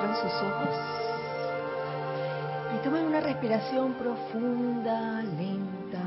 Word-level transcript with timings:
Cierren 0.00 0.16
sus 0.16 0.32
ojos 0.42 0.76
y 2.74 2.84
tomen 2.84 3.04
una 3.04 3.20
respiración 3.20 3.92
profunda, 3.94 5.20
lenta, 5.22 6.00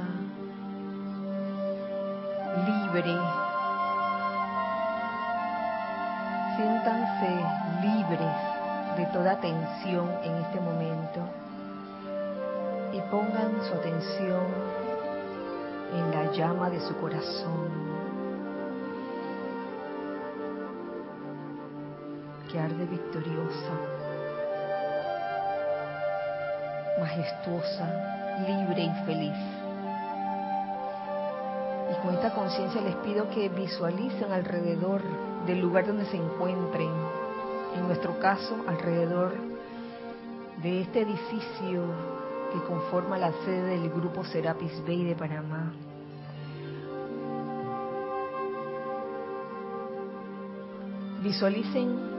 libre. 2.66 3.18
Siéntanse 6.56 7.30
libres 7.82 8.98
de 8.98 9.06
toda 9.14 9.40
tensión 9.40 10.10
en 10.24 10.38
este 10.38 10.60
momento 10.60 11.20
y 12.94 13.02
pongan 13.12 13.62
su 13.68 13.74
atención 13.76 14.44
en 15.94 16.12
la 16.12 16.32
llama 16.32 16.70
de 16.72 16.80
su 16.80 16.96
corazón 16.98 17.93
que 22.54 22.60
arde 22.60 22.86
victoriosa, 22.86 23.74
majestuosa, 27.00 28.38
libre 28.48 28.84
y 28.84 29.06
feliz. 29.06 29.38
Y 31.92 32.06
con 32.06 32.14
esta 32.14 32.32
conciencia 32.36 32.80
les 32.82 32.96
pido 32.98 33.28
que 33.32 33.50
visualicen 33.50 34.32
alrededor 34.32 35.02
del 35.48 35.62
lugar 35.62 35.88
donde 35.88 36.06
se 36.06 36.18
encuentren, 36.18 36.92
en 37.76 37.88
nuestro 37.88 38.20
caso 38.20 38.56
alrededor 38.68 39.34
de 40.62 40.82
este 40.82 41.02
edificio 41.02 41.82
que 42.54 42.64
conforma 42.68 43.18
la 43.18 43.32
sede 43.46 43.80
del 43.80 43.90
grupo 43.90 44.24
Serapis 44.26 44.80
Bay 44.86 45.04
de 45.04 45.16
Panamá. 45.16 45.74
Visualicen 51.24 52.13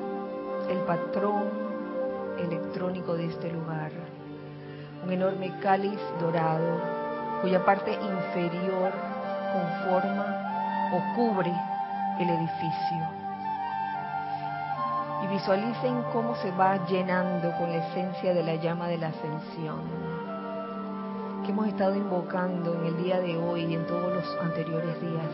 el 0.69 0.79
patrón 0.79 1.45
electrónico 2.39 3.15
de 3.15 3.27
este 3.27 3.53
lugar. 3.53 3.91
Un 5.05 5.13
enorme 5.13 5.53
cáliz 5.61 6.01
dorado 6.21 6.81
cuya 7.43 7.65
parte 7.65 7.93
inferior 7.93 8.93
conforma 9.53 10.91
o 10.93 11.17
cubre 11.17 11.53
el 12.21 12.31
edificio. 12.31 13.25
Y 15.23 15.27
visualicen 15.29 16.03
cómo 16.13 16.35
se 16.37 16.51
va 16.53 16.87
llenando 16.87 17.53
con 17.59 17.71
la 17.71 17.87
esencia 17.87 18.35
de 18.35 18.43
la 18.43 18.57
llama 18.57 18.89
de 18.89 18.99
la 18.99 19.09
ascensión 19.09 20.15
que 21.45 21.51
hemos 21.51 21.69
estado 21.69 21.95
invocando 21.95 22.75
en 22.75 22.87
el 22.87 23.05
día 23.05 23.21
de 23.21 23.37
hoy 23.37 23.67
y 23.67 23.75
en 23.75 23.87
todos 23.87 24.15
los 24.15 24.25
anteriores 24.41 24.99
días. 25.01 25.31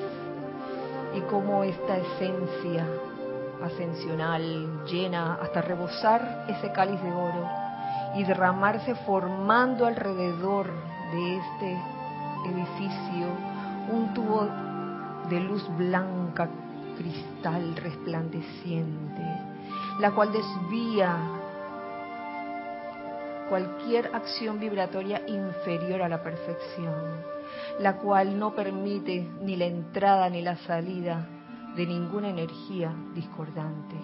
Y 1.16 1.20
cómo 1.22 1.62
esta 1.62 1.98
esencia 1.98 2.84
ascensional 3.62 4.84
llena 4.84 5.34
hasta 5.34 5.62
rebosar 5.62 6.46
ese 6.48 6.72
cáliz 6.72 7.00
de 7.02 7.12
oro 7.12 7.48
y 8.16 8.24
derramarse 8.24 8.94
formando 9.06 9.86
alrededor 9.86 10.66
de 11.12 11.36
este 11.36 11.78
edificio 12.46 13.26
un 13.92 14.14
tubo 14.14 14.48
de 15.28 15.40
luz 15.40 15.66
blanca, 15.76 16.48
cristal 16.96 17.76
resplandeciente, 17.76 19.22
la 19.98 20.10
cual 20.12 20.32
desvía 20.32 21.16
cualquier 23.48 24.14
acción 24.14 24.60
vibratoria 24.60 25.22
inferior 25.26 26.02
a 26.02 26.08
la 26.08 26.22
perfección, 26.22 26.94
la 27.80 27.96
cual 27.96 28.38
no 28.38 28.54
permite 28.54 29.28
ni 29.40 29.56
la 29.56 29.66
entrada 29.66 30.28
ni 30.30 30.42
la 30.42 30.56
salida 30.58 31.26
de 31.76 31.86
ninguna 31.86 32.28
energía 32.28 32.92
discordante. 33.14 33.96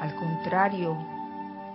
Al 0.00 0.14
contrario, 0.14 0.96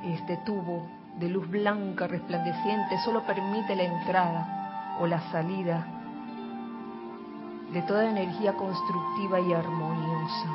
este 0.03 0.37
tubo 0.45 0.87
de 1.19 1.29
luz 1.29 1.49
blanca 1.49 2.07
resplandeciente 2.07 2.97
solo 3.03 3.25
permite 3.25 3.75
la 3.75 3.83
entrada 3.83 4.97
o 4.99 5.07
la 5.07 5.19
salida 5.31 5.85
de 7.71 7.81
toda 7.83 8.09
energía 8.09 8.53
constructiva 8.53 9.39
y 9.39 9.53
armoniosa. 9.53 10.49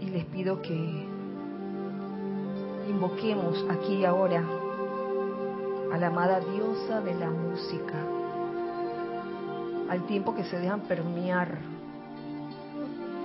Y 0.00 0.06
les 0.06 0.24
pido 0.26 0.60
que 0.60 1.11
invoquemos 2.88 3.64
aquí 3.70 3.94
y 3.94 4.04
ahora 4.04 4.42
a 5.92 5.98
la 5.98 6.06
amada 6.06 6.40
diosa 6.40 7.00
de 7.00 7.14
la 7.14 7.30
música, 7.30 7.94
al 9.88 10.06
tiempo 10.06 10.34
que 10.34 10.44
se 10.44 10.58
dejan 10.58 10.80
permear 10.80 11.58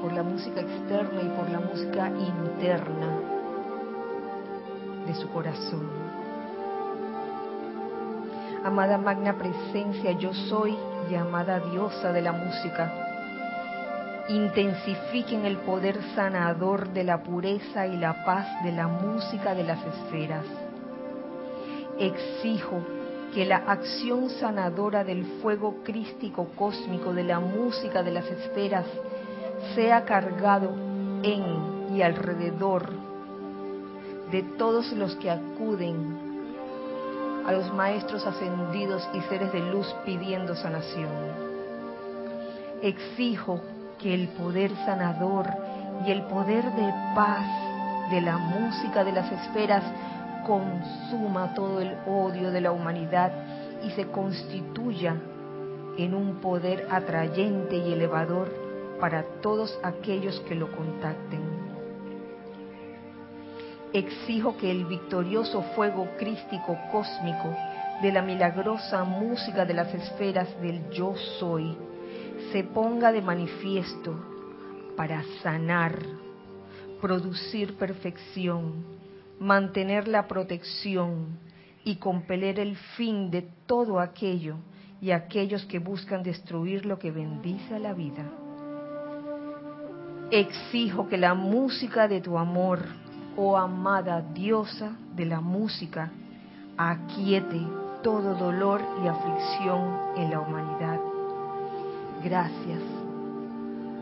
por 0.02 0.14
la 0.14 0.24
música 0.24 0.62
externa 0.62 1.22
y 1.22 1.30
por 1.30 1.50
la 1.50 1.60
música 1.60 2.10
interna 2.10 3.20
de 5.08 5.16
su 5.16 5.30
corazón. 5.30 5.88
Amada 8.64 8.98
magna 8.98 9.38
presencia, 9.38 10.12
yo 10.12 10.34
soy 10.34 10.78
y 11.10 11.16
amada 11.16 11.60
diosa 11.60 12.12
de 12.12 12.22
la 12.22 12.34
música 12.34 13.07
intensifiquen 14.30 15.46
el 15.46 15.58
poder 15.58 16.00
sanador 16.16 16.90
de 16.90 17.04
la 17.04 17.24
pureza 17.24 17.88
y 17.88 17.98
la 17.98 18.26
paz 18.26 18.48
de 18.64 18.72
la 18.72 18.88
música 18.88 19.56
de 19.56 19.64
las 19.64 19.80
esferas. 19.86 20.46
Exijo 21.98 22.82
que 23.34 23.46
la 23.46 23.58
acción 23.58 24.30
sanadora 24.30 25.04
del 25.04 25.26
fuego 25.42 25.84
crístico 25.84 26.50
cósmico 26.56 27.14
de 27.14 27.24
la 27.24 27.40
música 27.40 28.04
de 28.04 28.12
las 28.12 28.26
esferas 28.26 28.86
sea 29.76 30.06
cargado 30.06 30.72
en 31.24 31.96
y 31.96 32.02
alrededor 32.02 32.90
de 34.32 34.44
todos 34.58 34.92
los 34.92 35.16
que 35.16 35.32
acuden 35.32 36.18
a 37.46 37.52
los 37.54 37.74
maestros 37.74 38.26
ascendidos 38.26 39.08
y 39.14 39.22
seres 39.22 39.54
de 39.54 39.62
luz 39.62 39.88
pidiendo 40.06 40.54
sanación. 40.54 41.10
Exijo 42.82 43.62
que 44.00 44.14
el 44.14 44.30
poder 44.30 44.72
sanador 44.86 45.48
y 46.06 46.12
el 46.12 46.24
poder 46.24 46.64
de 46.74 46.94
paz 47.16 47.46
de 48.12 48.22
la 48.22 48.38
música 48.38 49.04
de 49.04 49.12
las 49.12 49.32
esferas 49.32 49.84
consuma 50.46 51.54
todo 51.54 51.82
el 51.82 51.96
odio 52.08 52.52
de 52.52 52.62
la 52.62 52.72
humanidad 52.72 53.32
y 53.84 53.92
se 53.92 54.08
constituya 54.08 55.16
en 55.98 56.14
un 56.14 56.36
poder 56.36 56.88
atrayente 56.90 57.76
y 57.76 57.94
elevador 57.94 58.50
para 59.00 59.24
todos 59.42 59.78
aquellos 59.84 60.40
que 60.42 60.56
lo 60.56 60.72
contacten. 60.72 61.42
Exijo 63.94 64.58
que 64.58 64.70
el 64.70 64.86
victorioso 64.86 65.64
fuego 65.76 66.08
crístico 66.18 66.78
cósmico 66.92 67.56
de 68.02 68.12
la 68.12 68.22
milagrosa 68.22 69.04
música 69.04 69.66
de 69.66 69.74
las 69.74 69.94
esferas 69.94 70.48
del 70.62 70.90
yo 70.92 71.16
soy 71.40 71.76
se 72.52 72.64
ponga 72.64 73.12
de 73.12 73.22
manifiesto 73.22 74.16
para 74.96 75.24
sanar, 75.44 76.00
producir 77.02 77.78
perfección, 77.78 78.86
mantener 79.40 80.08
la 80.08 80.28
protección 80.28 81.40
y 81.84 81.98
compeler 81.98 82.60
el 82.60 82.76
fin 82.96 83.30
de 83.30 83.44
todo 83.66 84.00
aquello 84.00 84.56
y 85.02 85.12
aquellos 85.12 85.66
que 85.66 85.80
buscan 85.80 86.24
destruir 86.24 86.86
lo 86.86 86.98
que 86.98 87.12
bendice 87.12 87.76
a 87.76 87.80
la 87.80 87.94
vida. 87.94 88.26
Exijo 90.32 91.08
que 91.08 91.18
la 91.18 91.34
música 91.34 92.08
de 92.08 92.20
tu 92.20 92.38
amor, 92.38 92.80
oh 93.38 93.56
amada 93.56 94.22
diosa 94.34 94.98
de 95.16 95.26
la 95.26 95.40
música, 95.40 96.12
aquiete 96.78 97.62
todo 98.04 98.36
dolor 98.36 98.82
y 99.04 99.08
aflicción 99.08 100.18
en 100.18 100.32
la 100.32 100.40
humanidad 100.40 100.97
Gracias, 102.24 102.82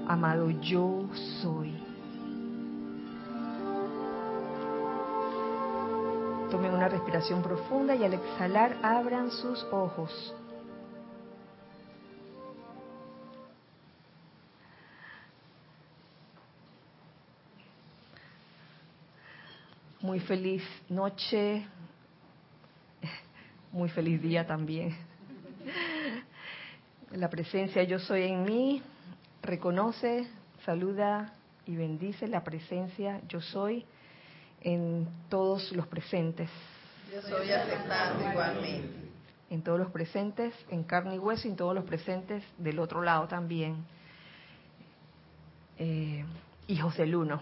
amado 0.07 0.49
yo 0.49 1.09
soy. 1.41 1.73
Tomen 6.49 6.73
una 6.73 6.87
respiración 6.87 7.43
profunda 7.43 7.93
y 7.93 8.05
al 8.05 8.13
exhalar 8.13 8.77
abran 8.81 9.29
sus 9.31 9.63
ojos. 9.65 10.33
Muy 19.99 20.21
feliz 20.21 20.63
noche, 20.87 21.67
muy 23.73 23.89
feliz 23.89 24.21
día 24.21 24.47
también. 24.47 25.14
La 27.15 27.29
presencia 27.29 27.81
yo 27.83 27.97
soy 27.97 28.23
en 28.23 28.43
mí 28.43 28.83
reconoce, 29.41 30.27
saluda 30.65 31.31
y 31.65 31.73
bendice 31.73 32.27
la 32.27 32.43
presencia 32.43 33.21
yo 33.29 33.39
soy 33.39 33.85
en 34.59 35.07
todos 35.29 35.71
los 35.71 35.87
presentes. 35.87 36.49
Yo 37.13 37.21
soy 37.21 37.51
aceptando 37.51 38.29
igualmente. 38.29 38.89
en 39.49 39.61
todos 39.61 39.79
los 39.79 39.91
presentes, 39.91 40.53
en 40.69 40.83
carne 40.83 41.15
y 41.15 41.19
hueso, 41.19 41.47
y 41.47 41.51
en 41.51 41.55
todos 41.55 41.73
los 41.73 41.85
presentes 41.85 42.43
del 42.57 42.79
otro 42.79 43.01
lado 43.01 43.29
también. 43.29 43.85
Eh, 45.77 46.25
hijos 46.67 46.97
del 46.97 47.15
uno. 47.15 47.41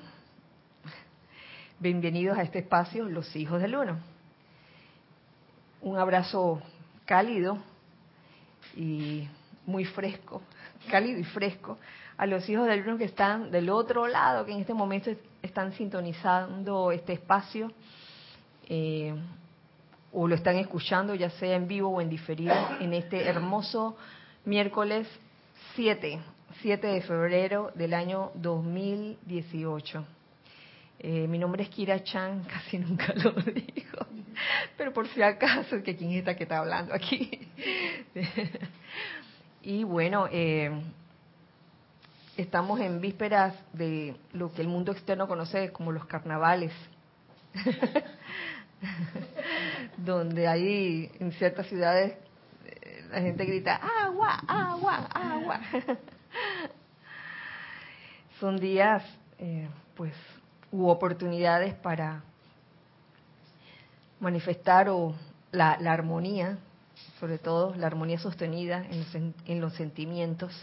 Bienvenidos 1.79 2.37
a 2.37 2.43
este 2.43 2.59
espacio, 2.59 3.09
los 3.09 3.35
hijos 3.35 3.59
del 3.59 3.75
uno. 3.75 3.97
Un 5.81 5.97
abrazo 5.97 6.61
cálido 7.05 7.57
y 8.75 9.27
muy 9.65 9.85
fresco, 9.85 10.41
cálido 10.89 11.19
y 11.19 11.23
fresco, 11.23 11.77
a 12.17 12.25
los 12.25 12.47
hijos 12.49 12.67
del 12.67 12.81
uno 12.81 12.97
que 12.97 13.05
están 13.05 13.51
del 13.51 13.69
otro 13.69 14.07
lado, 14.07 14.45
que 14.45 14.51
en 14.51 14.59
este 14.59 14.73
momento 14.73 15.11
están 15.41 15.73
sintonizando 15.73 16.91
este 16.91 17.13
espacio. 17.13 17.71
Eh, 18.67 19.13
o 20.13 20.27
lo 20.27 20.35
están 20.35 20.57
escuchando, 20.57 21.15
ya 21.15 21.31
sea 21.31 21.55
en 21.55 21.67
vivo 21.67 21.89
o 21.89 21.99
en 21.99 22.09
diferido, 22.09 22.53
en 22.79 22.93
este 22.93 23.27
hermoso 23.27 23.97
miércoles 24.45 25.07
7, 25.75 26.19
7 26.61 26.87
de 26.87 27.01
febrero 27.01 27.71
del 27.73 27.93
año 27.95 28.31
2018. 28.35 30.05
Eh, 30.99 31.27
mi 31.27 31.39
nombre 31.39 31.63
es 31.63 31.69
Kira 31.69 32.03
Chan, 32.03 32.43
casi 32.47 32.77
nunca 32.77 33.13
lo 33.15 33.31
digo, 33.31 34.05
pero 34.77 34.93
por 34.93 35.07
si 35.07 35.21
acaso, 35.23 35.81
que 35.81 35.95
quién 35.95 36.11
está 36.11 36.35
que 36.35 36.43
está 36.43 36.59
hablando 36.59 36.93
aquí. 36.93 37.47
y 39.63 39.83
bueno, 39.83 40.27
eh, 40.31 40.71
estamos 42.37 42.79
en 42.79 43.01
vísperas 43.01 43.55
de 43.73 44.15
lo 44.33 44.53
que 44.53 44.61
el 44.61 44.67
mundo 44.67 44.91
externo 44.91 45.27
conoce 45.27 45.71
como 45.71 45.91
los 45.91 46.05
carnavales. 46.05 46.71
donde 49.97 50.47
ahí 50.47 51.11
en 51.19 51.31
ciertas 51.33 51.67
ciudades 51.67 52.13
eh, 52.65 53.05
la 53.09 53.21
gente 53.21 53.45
grita 53.45 53.75
agua, 53.75 54.41
agua, 54.47 55.07
agua. 55.13 55.59
Son 58.39 58.59
días, 58.59 59.03
eh, 59.39 59.69
pues, 59.95 60.13
u 60.71 60.87
oportunidades 60.87 61.75
para 61.75 62.23
manifestar 64.19 64.89
o 64.89 65.13
la, 65.51 65.73
armonía, 65.73 66.57
sobre 67.19 67.37
todo 67.37 67.73
la 67.75 67.87
armonía 67.87 68.19
sostenida 68.19 68.85
en 69.45 69.61
los, 69.61 69.73
sentimientos. 69.73 70.53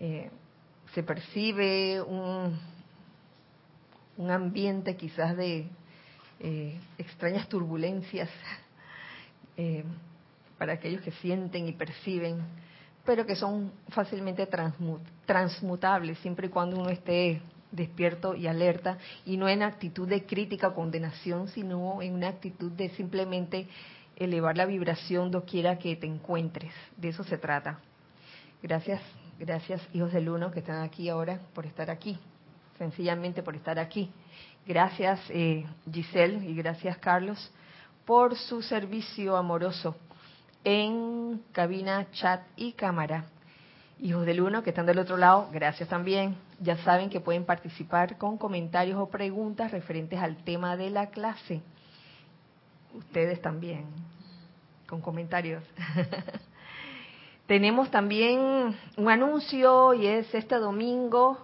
Eh, 0.00 0.30
se 0.94 1.02
percibe 1.02 2.02
un, 2.02 2.58
un 4.16 4.30
ambiente 4.30 4.96
quizás 4.96 5.36
de 5.36 5.68
eh, 6.40 6.80
extrañas 6.98 7.48
turbulencias 7.48 8.28
eh, 9.56 9.84
para 10.58 10.74
aquellos 10.74 11.02
que 11.02 11.12
sienten 11.12 11.68
y 11.68 11.72
perciben, 11.72 12.40
pero 13.04 13.26
que 13.26 13.36
son 13.36 13.72
fácilmente 13.88 14.48
transmutables 15.26 16.18
siempre 16.18 16.46
y 16.46 16.50
cuando 16.50 16.80
uno 16.80 16.90
esté 16.90 17.40
despierto 17.70 18.34
y 18.34 18.46
alerta 18.46 18.98
y 19.24 19.36
no 19.36 19.48
en 19.48 19.62
actitud 19.62 20.08
de 20.08 20.24
crítica 20.24 20.68
o 20.68 20.74
condenación, 20.74 21.48
sino 21.48 22.02
en 22.02 22.14
una 22.14 22.28
actitud 22.28 22.70
de 22.72 22.90
simplemente 22.90 23.66
elevar 24.16 24.56
la 24.56 24.66
vibración 24.66 25.30
doquiera 25.30 25.78
que 25.78 25.96
te 25.96 26.06
encuentres. 26.06 26.72
De 26.96 27.08
eso 27.08 27.24
se 27.24 27.38
trata. 27.38 27.78
Gracias, 28.62 29.00
gracias 29.38 29.80
hijos 29.92 30.12
del 30.12 30.28
uno 30.28 30.50
que 30.50 30.60
están 30.60 30.82
aquí 30.82 31.08
ahora 31.08 31.40
por 31.54 31.66
estar 31.66 31.90
aquí, 31.90 32.18
sencillamente 32.78 33.42
por 33.42 33.56
estar 33.56 33.78
aquí. 33.78 34.10
Gracias 34.66 35.20
eh, 35.30 35.64
Giselle 35.90 36.48
y 36.48 36.54
gracias 36.54 36.96
Carlos 36.98 37.50
por 38.04 38.36
su 38.36 38.62
servicio 38.62 39.36
amoroso 39.36 39.96
en 40.64 41.42
cabina, 41.52 42.06
chat 42.12 42.42
y 42.56 42.72
cámara. 42.72 43.24
Hijos 44.00 44.26
del 44.26 44.40
Uno 44.40 44.62
que 44.62 44.70
están 44.70 44.86
del 44.86 44.98
otro 44.98 45.16
lado, 45.16 45.48
gracias 45.52 45.88
también. 45.88 46.36
Ya 46.60 46.76
saben 46.78 47.10
que 47.10 47.20
pueden 47.20 47.44
participar 47.44 48.18
con 48.18 48.38
comentarios 48.38 48.98
o 48.98 49.08
preguntas 49.08 49.70
referentes 49.70 50.20
al 50.20 50.36
tema 50.44 50.76
de 50.76 50.90
la 50.90 51.10
clase. 51.10 51.62
Ustedes 52.94 53.40
también, 53.40 53.86
con 54.88 55.00
comentarios. 55.00 55.64
Tenemos 57.46 57.90
también 57.90 58.76
un 58.96 59.10
anuncio 59.10 59.94
y 59.94 60.06
es 60.06 60.32
este 60.34 60.56
domingo 60.56 61.38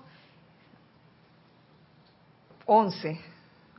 11. 2.67 3.19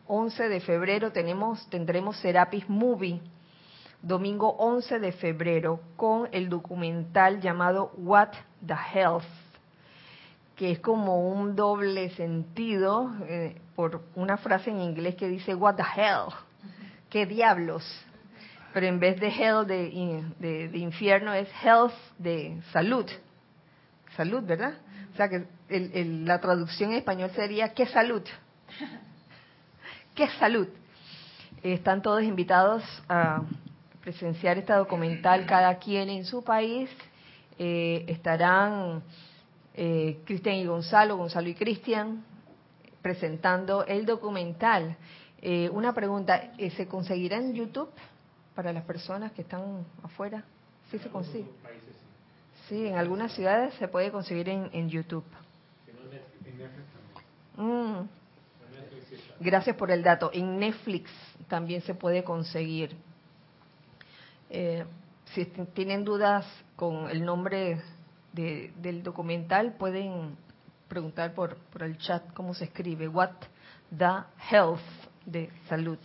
11 0.07 0.49
de 0.49 0.59
febrero 0.59 1.11
tenemos, 1.11 1.69
tendremos 1.69 2.17
Serapis 2.17 2.67
Movie, 2.67 3.21
domingo 4.01 4.49
11 4.57 4.99
de 4.99 5.11
febrero, 5.11 5.79
con 5.95 6.27
el 6.31 6.49
documental 6.49 7.39
llamado 7.39 7.91
What 7.97 8.29
the 8.65 8.73
Health, 8.93 9.23
que 10.55 10.71
es 10.71 10.79
como 10.79 11.29
un 11.29 11.55
doble 11.55 12.09
sentido 12.15 13.11
eh, 13.27 13.61
por 13.75 14.01
una 14.15 14.37
frase 14.37 14.71
en 14.71 14.81
inglés 14.81 15.15
que 15.15 15.27
dice 15.27 15.53
What 15.53 15.75
the 15.75 15.83
hell, 15.83 16.33
qué 17.09 17.25
diablos, 17.25 17.83
pero 18.73 18.85
en 18.85 18.99
vez 18.99 19.19
de 19.19 19.27
hell 19.27 19.65
de, 19.65 20.69
de 20.69 20.77
infierno 20.77 21.33
es 21.33 21.49
health 21.63 21.93
de 22.17 22.61
salud, 22.71 23.05
salud, 24.15 24.43
¿verdad? 24.43 24.73
O 25.13 25.15
sea 25.15 25.29
que 25.29 25.45
la 25.69 26.39
traducción 26.39 26.91
en 26.91 26.97
español 26.97 27.31
sería 27.35 27.73
qué 27.73 27.85
salud. 27.87 28.23
¡Qué 30.15 30.27
salud! 30.39 30.67
Están 31.63 32.01
todos 32.01 32.23
invitados 32.23 32.83
a 33.07 33.41
presenciar 34.01 34.57
esta 34.57 34.77
documental, 34.77 35.45
cada 35.45 35.77
quien 35.77 36.09
en 36.09 36.25
su 36.25 36.43
país. 36.43 36.89
Eh, 37.57 38.05
estarán 38.07 39.03
eh, 39.75 40.21
Cristian 40.25 40.55
y 40.55 40.65
Gonzalo, 40.65 41.17
Gonzalo 41.17 41.49
y 41.49 41.55
Cristian, 41.55 42.23
presentando 43.01 43.85
el 43.85 44.05
documental. 44.05 44.95
Eh, 45.41 45.69
una 45.71 45.93
pregunta, 45.93 46.51
¿se 46.75 46.87
conseguirá 46.87 47.37
en 47.37 47.53
YouTube 47.53 47.89
para 48.55 48.73
las 48.73 48.83
personas 48.83 49.31
que 49.31 49.41
están 49.41 49.85
afuera? 50.03 50.43
Sí 50.91 50.99
se 50.99 51.09
consigue. 51.09 51.49
Sí, 52.67 52.87
en 52.87 52.95
algunas 52.97 53.33
ciudades 53.33 53.73
se 53.75 53.87
puede 53.87 54.11
conseguir 54.11 54.49
en, 54.49 54.89
YouTube. 54.89 55.23
Mm. 57.55 58.01
Gracias 59.39 59.75
por 59.75 59.91
el 59.91 60.03
dato. 60.03 60.29
En 60.33 60.59
Netflix 60.59 61.09
también 61.47 61.81
se 61.81 61.93
puede 61.93 62.23
conseguir. 62.23 62.95
Eh, 64.49 64.85
si 65.33 65.45
tienen 65.45 66.03
dudas 66.03 66.45
con 66.75 67.09
el 67.09 67.23
nombre 67.23 67.81
del 68.33 69.03
documental, 69.03 69.73
pueden 69.73 70.35
preguntar 70.87 71.33
por, 71.33 71.55
por 71.55 71.83
el 71.83 71.97
chat 71.97 72.33
cómo 72.33 72.53
se 72.53 72.65
escribe. 72.65 73.07
What 73.07 73.31
the 73.97 74.23
Health 74.51 75.08
de 75.31 75.49
salud. 75.67 75.99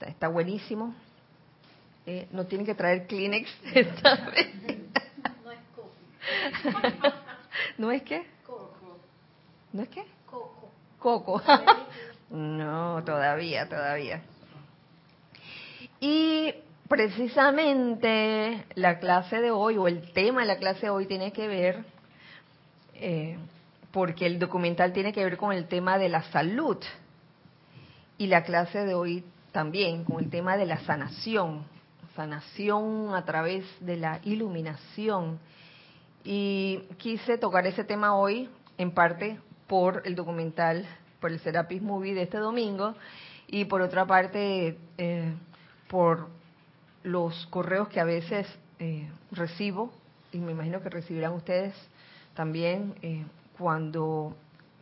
Está, 0.00 0.28
buenísimo. 0.28 0.94
Eh, 2.06 2.28
no 2.32 2.46
tienen 2.46 2.66
que 2.66 2.74
traer 2.74 3.06
Kleenex 3.06 3.48
esta 3.74 4.16
vez. 4.30 4.48
No 5.42 5.50
es 5.50 5.58
coco. 5.74 5.92
¿No 7.78 7.90
es 7.90 8.02
qué? 8.02 8.26
Coco. 8.44 8.98
¿No 9.72 9.82
es 9.82 9.88
qué? 9.88 10.04
Coco. 10.26 10.70
Coco. 10.98 11.42
No, 12.30 13.00
todavía, 13.04 13.68
todavía. 13.68 14.22
Y 16.00 16.52
precisamente 16.88 18.64
la 18.74 18.98
clase 18.98 19.40
de 19.40 19.52
hoy, 19.52 19.76
o 19.76 19.86
el 19.86 20.10
tema 20.12 20.40
de 20.40 20.46
la 20.46 20.56
clase 20.56 20.86
de 20.86 20.90
hoy 20.90 21.06
tiene 21.06 21.32
que 21.32 21.46
ver, 21.46 21.84
eh, 22.94 23.38
porque 23.92 24.26
el 24.26 24.40
documental 24.40 24.92
tiene 24.92 25.12
que 25.12 25.22
ver 25.22 25.36
con 25.36 25.52
el 25.52 25.68
tema 25.68 25.96
de 25.96 26.08
la 26.08 26.24
salud. 26.24 26.78
Y 28.18 28.26
la 28.28 28.44
clase 28.44 28.84
de 28.84 28.94
hoy 28.94 29.24
también 29.52 30.04
con 30.04 30.22
el 30.22 30.30
tema 30.30 30.56
de 30.56 30.66
la 30.66 30.78
sanación, 30.80 31.64
sanación 32.16 33.14
a 33.14 33.24
través 33.24 33.64
de 33.80 33.96
la 33.96 34.20
iluminación. 34.24 35.38
Y 36.24 36.82
quise 36.98 37.38
tocar 37.38 37.66
ese 37.66 37.84
tema 37.84 38.16
hoy 38.16 38.48
en 38.78 38.92
parte 38.92 39.38
por 39.66 40.02
el 40.04 40.14
documental 40.14 40.86
por 41.20 41.32
el 41.32 41.40
Serapis 41.40 41.80
Movie 41.80 42.12
de 42.12 42.24
este 42.24 42.36
domingo 42.36 42.94
y 43.46 43.64
por 43.64 43.80
otra 43.80 44.04
parte 44.04 44.78
eh, 44.98 45.34
por 45.88 46.28
los 47.02 47.46
correos 47.46 47.88
que 47.88 47.98
a 47.98 48.04
veces 48.04 48.46
eh, 48.78 49.08
recibo 49.30 49.90
y 50.32 50.38
me 50.38 50.52
imagino 50.52 50.82
que 50.82 50.90
recibirán 50.90 51.32
ustedes 51.32 51.74
también 52.34 52.94
eh, 53.00 53.24
cuando 53.56 54.36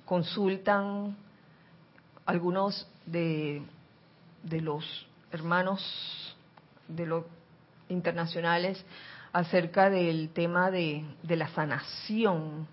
consultan 0.04 1.16
algunos 2.26 2.88
de, 3.06 3.62
de 4.42 4.60
los 4.60 5.06
hermanos 5.30 6.36
de 6.88 7.06
los 7.06 7.24
internacionales 7.88 8.84
acerca 9.32 9.88
del 9.88 10.30
tema 10.30 10.70
de, 10.70 11.04
de 11.22 11.36
la 11.36 11.48
sanación. 11.48 12.66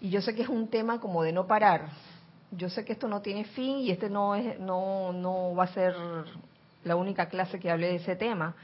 Y 0.00 0.10
yo 0.10 0.20
sé 0.20 0.34
que 0.34 0.42
es 0.42 0.48
un 0.48 0.68
tema 0.68 1.00
como 1.00 1.22
de 1.22 1.32
no 1.32 1.46
parar, 1.46 1.90
yo 2.52 2.68
sé 2.68 2.84
que 2.84 2.92
esto 2.92 3.08
no 3.08 3.22
tiene 3.22 3.44
fin 3.44 3.78
y 3.78 3.90
este 3.90 4.10
no 4.10 4.34
es 4.34 4.60
no 4.60 5.12
no 5.12 5.54
va 5.54 5.64
a 5.64 5.68
ser 5.68 5.94
la 6.84 6.96
única 6.96 7.28
clase 7.28 7.58
que 7.58 7.70
hable 7.70 7.88
de 7.88 7.96
ese 7.96 8.16
tema. 8.16 8.54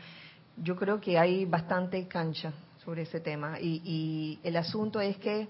Yo 0.56 0.76
creo 0.76 1.00
que 1.00 1.18
hay 1.18 1.44
bastante 1.44 2.06
cancha 2.06 2.52
sobre 2.84 3.02
ese 3.02 3.20
tema. 3.20 3.58
Y, 3.60 4.38
el 4.42 4.56
asunto 4.56 5.00
es 5.00 5.16
que 5.18 5.48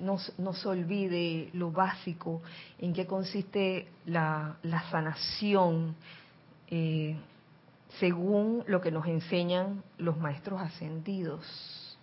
no, 0.00 0.18
se 0.54 0.68
olvide 0.68 1.50
lo 1.52 1.70
básico, 1.70 2.42
en 2.78 2.92
qué 2.92 3.06
consiste 3.06 3.88
la, 4.06 4.56
sanación, 4.90 5.94
eh, 6.68 7.16
según 7.98 8.64
lo 8.66 8.80
que 8.80 8.90
nos 8.90 9.06
enseñan 9.06 9.82
los 9.98 10.16
maestros 10.18 10.60
ascendidos. 10.60 11.96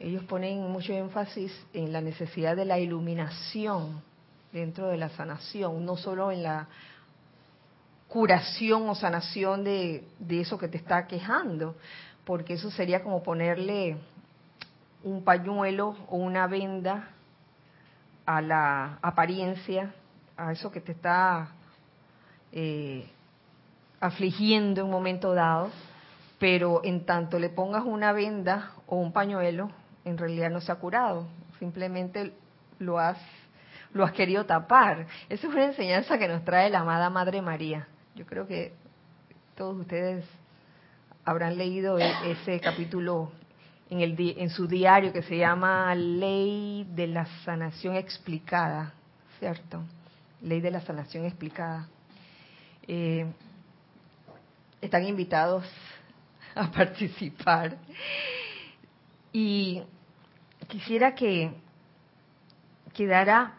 Ellos 0.00 0.22
ponen 0.24 0.70
mucho 0.70 0.92
énfasis 0.92 1.52
en 1.72 1.92
la 1.92 2.00
necesidad 2.00 2.54
de 2.54 2.64
la 2.64 2.78
iluminación 2.78 4.00
dentro 4.52 4.88
de 4.88 4.96
la 4.96 5.08
sanación, 5.10 5.84
no 5.84 5.96
solo 5.96 6.30
en 6.30 6.42
la 6.42 6.68
curación 8.08 8.88
o 8.88 8.94
sanación 8.94 9.64
de, 9.64 10.04
eso 10.28 10.58
que 10.58 10.68
te 10.68 10.78
está 10.78 11.06
quejando, 11.06 11.76
porque 12.24 12.54
eso 12.54 12.70
sería 12.70 13.02
como 13.02 13.22
ponerle 13.22 13.98
un 15.02 15.24
pañuelo 15.24 15.96
o 16.08 16.16
una 16.16 16.46
venda 16.46 17.10
a 18.26 18.42
la 18.42 18.98
apariencia, 19.00 19.94
a 20.36 20.52
eso 20.52 20.70
que 20.70 20.80
te 20.80 20.92
está 20.92 21.48
eh, 22.52 23.08
afligiendo 24.00 24.80
en 24.80 24.86
un 24.86 24.92
momento 24.92 25.34
dado, 25.34 25.70
pero 26.38 26.82
en 26.84 27.04
tanto 27.04 27.38
le 27.38 27.48
pongas 27.48 27.84
una 27.84 28.12
venda 28.12 28.72
o 28.86 28.96
un 28.96 29.12
pañuelo, 29.12 29.70
en 30.04 30.18
realidad 30.18 30.50
no 30.50 30.60
se 30.60 30.70
ha 30.70 30.76
curado, 30.76 31.26
simplemente 31.58 32.32
lo 32.78 32.98
has, 32.98 33.18
lo 33.92 34.04
has 34.04 34.12
querido 34.12 34.46
tapar. 34.46 35.06
Esa 35.28 35.46
es 35.46 35.52
una 35.52 35.64
enseñanza 35.64 36.18
que 36.18 36.28
nos 36.28 36.44
trae 36.44 36.70
la 36.70 36.80
amada 36.80 37.10
Madre 37.10 37.42
María. 37.42 37.88
Yo 38.14 38.26
creo 38.26 38.46
que 38.46 38.72
todos 39.56 39.76
ustedes 39.76 40.24
habrán 41.24 41.58
leído 41.58 41.98
e-, 41.98 42.30
ese 42.30 42.60
capítulo 42.60 43.32
en, 43.90 44.00
el, 44.00 44.16
en 44.38 44.50
su 44.50 44.66
diario 44.66 45.12
que 45.12 45.22
se 45.22 45.38
llama 45.38 45.94
Ley 45.94 46.86
de 46.94 47.06
la 47.06 47.26
Sanación 47.44 47.96
Explicada, 47.96 48.92
¿cierto? 49.38 49.82
Ley 50.42 50.60
de 50.60 50.70
la 50.70 50.80
Sanación 50.80 51.24
Explicada. 51.24 51.88
Eh, 52.86 53.26
están 54.80 55.06
invitados 55.06 55.64
a 56.54 56.70
participar. 56.70 57.76
Y 59.32 59.82
quisiera 60.68 61.14
que 61.14 61.50
quedara 62.94 63.54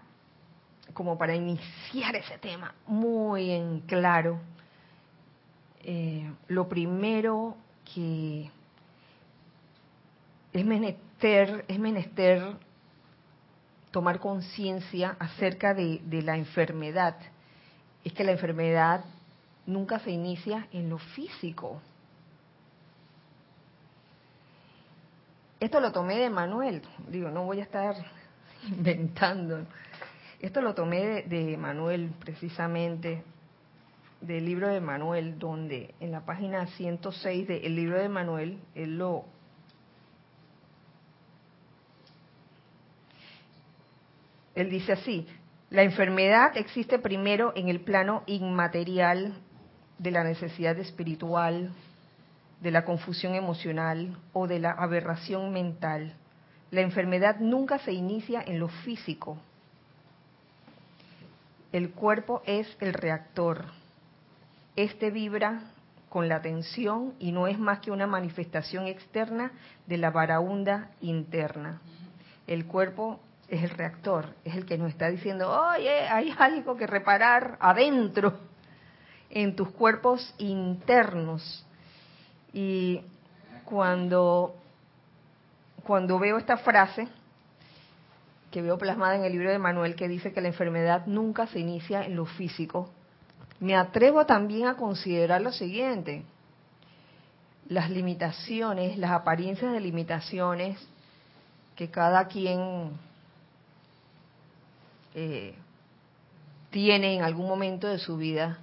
como 0.93 1.17
para 1.17 1.35
iniciar 1.35 2.15
ese 2.15 2.37
tema 2.39 2.73
muy 2.85 3.51
en 3.51 3.81
claro. 3.81 4.39
Eh, 5.81 6.29
lo 6.49 6.67
primero 6.67 7.55
que 7.93 8.51
es 10.53 10.65
menester, 10.65 11.65
es 11.67 11.79
menester 11.79 12.55
tomar 13.91 14.19
conciencia 14.19 15.15
acerca 15.19 15.73
de 15.73 16.21
la 16.23 16.37
enfermedad. 16.37 17.15
Es 18.03 18.13
que 18.13 18.23
la 18.23 18.31
enfermedad 18.31 19.03
nunca 19.65 19.99
se 19.99 20.11
inicia 20.11 20.67
en 20.71 20.89
lo 20.89 20.97
físico. 20.97 21.81
Esto 25.59 25.81
lo 25.81 25.91
tomé 25.91 26.17
de 26.17 26.29
Manuel, 26.29 26.81
digo, 27.09 27.29
no 27.29 27.43
voy 27.43 27.59
a 27.59 27.63
estar 27.63 27.95
inventando. 28.67 29.65
Esto 30.39 30.61
lo 30.61 30.73
tomé 30.73 31.23
de, 31.23 31.57
Manuel 31.57 32.11
precisamente, 32.17 33.23
del 34.21 34.45
libro 34.45 34.69
de 34.69 34.79
Manuel, 34.79 35.37
donde 35.37 35.93
en 35.99 36.11
la 36.11 36.21
página 36.21 36.65
106 36.65 37.45
del 37.47 37.75
libro 37.75 37.99
de 37.99 38.09
Manuel, 38.09 38.59
él 38.73 38.97
lo... 38.97 39.25
Él 44.59 44.69
dice 44.69 44.91
así, 44.91 45.25
la 45.69 45.83
enfermedad 45.83 46.57
existe 46.57 46.99
primero 46.99 47.53
en 47.55 47.69
el 47.69 47.79
plano 47.79 48.23
inmaterial 48.25 49.33
de 49.97 50.11
la 50.11 50.25
necesidad 50.25 50.77
espiritual, 50.79 51.71
de 52.59 52.71
la 52.71 52.83
confusión 52.83 53.35
emocional 53.35 54.17
o 54.33 54.47
de 54.47 54.59
la 54.59 54.71
aberración 54.71 55.53
mental. 55.53 56.13
La 56.71 56.81
enfermedad 56.81 57.39
nunca 57.39 57.79
se 57.79 57.93
inicia 57.93 58.43
en 58.45 58.59
lo 58.59 58.67
físico. 58.67 59.37
El 61.71 61.91
cuerpo 61.91 62.41
es 62.45 62.67
el 62.81 62.93
reactor. 62.93 63.63
Este 64.75 65.09
vibra 65.09 65.71
con 66.09 66.27
la 66.27 66.41
tensión 66.41 67.13
y 67.17 67.31
no 67.31 67.47
es 67.47 67.57
más 67.57 67.79
que 67.79 67.91
una 67.91 68.07
manifestación 68.07 68.87
externa 68.87 69.53
de 69.87 69.97
la 69.97 70.11
varaunda 70.11 70.91
interna. 70.99 71.79
El 72.45 72.65
cuerpo 72.65 73.21
es 73.49 73.63
el 73.63 73.69
reactor, 73.71 74.35
es 74.43 74.55
el 74.55 74.65
que 74.65 74.77
nos 74.77 74.89
está 74.89 75.09
diciendo, 75.09 75.49
oye, 75.49 76.07
hay 76.07 76.33
algo 76.37 76.77
que 76.77 76.87
reparar 76.87 77.57
adentro 77.59 78.37
en 79.29 79.55
tus 79.55 79.69
cuerpos 79.69 80.33
internos. 80.37 81.65
Y 82.53 83.01
cuando, 83.65 84.55
cuando 85.83 86.19
veo 86.19 86.37
esta 86.37 86.57
frase, 86.57 87.07
que 88.51 88.61
veo 88.61 88.77
plasmada 88.77 89.15
en 89.15 89.25
el 89.25 89.31
libro 89.31 89.51
de 89.51 89.59
Manuel, 89.59 89.95
que 89.95 90.07
dice 90.07 90.31
que 90.31 90.41
la 90.41 90.47
enfermedad 90.47 91.05
nunca 91.05 91.47
se 91.47 91.59
inicia 91.59 92.03
en 92.03 92.15
lo 92.15 92.25
físico, 92.25 92.89
me 93.59 93.75
atrevo 93.75 94.25
también 94.25 94.67
a 94.67 94.77
considerar 94.77 95.41
lo 95.41 95.51
siguiente. 95.51 96.23
Las 97.67 97.89
limitaciones, 97.89 98.97
las 98.97 99.11
apariencias 99.11 99.73
de 99.73 99.79
limitaciones 99.79 100.79
que 101.75 101.91
cada 101.91 102.27
quien 102.27 102.91
eh, 105.13 105.55
tiene 106.69 107.15
en 107.15 107.23
algún 107.23 107.47
momento 107.47 107.87
de 107.87 107.99
su 107.99 108.17
vida, 108.17 108.59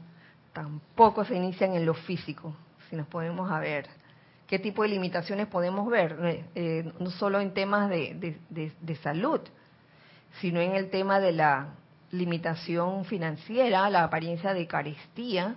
tampoco 0.52 1.24
se 1.24 1.34
inician 1.34 1.74
en 1.74 1.84
lo 1.84 1.94
físico, 1.94 2.54
si 2.88 2.96
nos 2.96 3.06
podemos 3.08 3.50
a 3.50 3.58
ver. 3.58 3.88
¿Qué 4.46 4.60
tipo 4.60 4.82
de 4.82 4.88
limitaciones 4.88 5.48
podemos 5.48 5.88
ver? 5.90 6.16
Eh, 6.22 6.44
eh, 6.54 6.92
no 7.00 7.10
solo 7.10 7.40
en 7.40 7.52
temas 7.52 7.90
de, 7.90 8.96
salud, 9.02 9.40
sino 10.40 10.60
en 10.60 10.76
el 10.76 10.88
tema 10.90 11.18
de 11.18 11.32
la 11.32 11.74
limitación 12.12 13.04
financiera, 13.06 13.90
la 13.90 14.04
apariencia 14.04 14.54
de 14.54 14.66
carestía. 14.68 15.56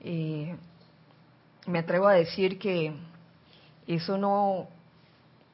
Eh, 0.00 0.56
me 1.66 1.78
atrevo 1.78 2.08
a 2.08 2.14
decir 2.14 2.58
que 2.58 2.92
eso 3.86 4.18
no, 4.18 4.66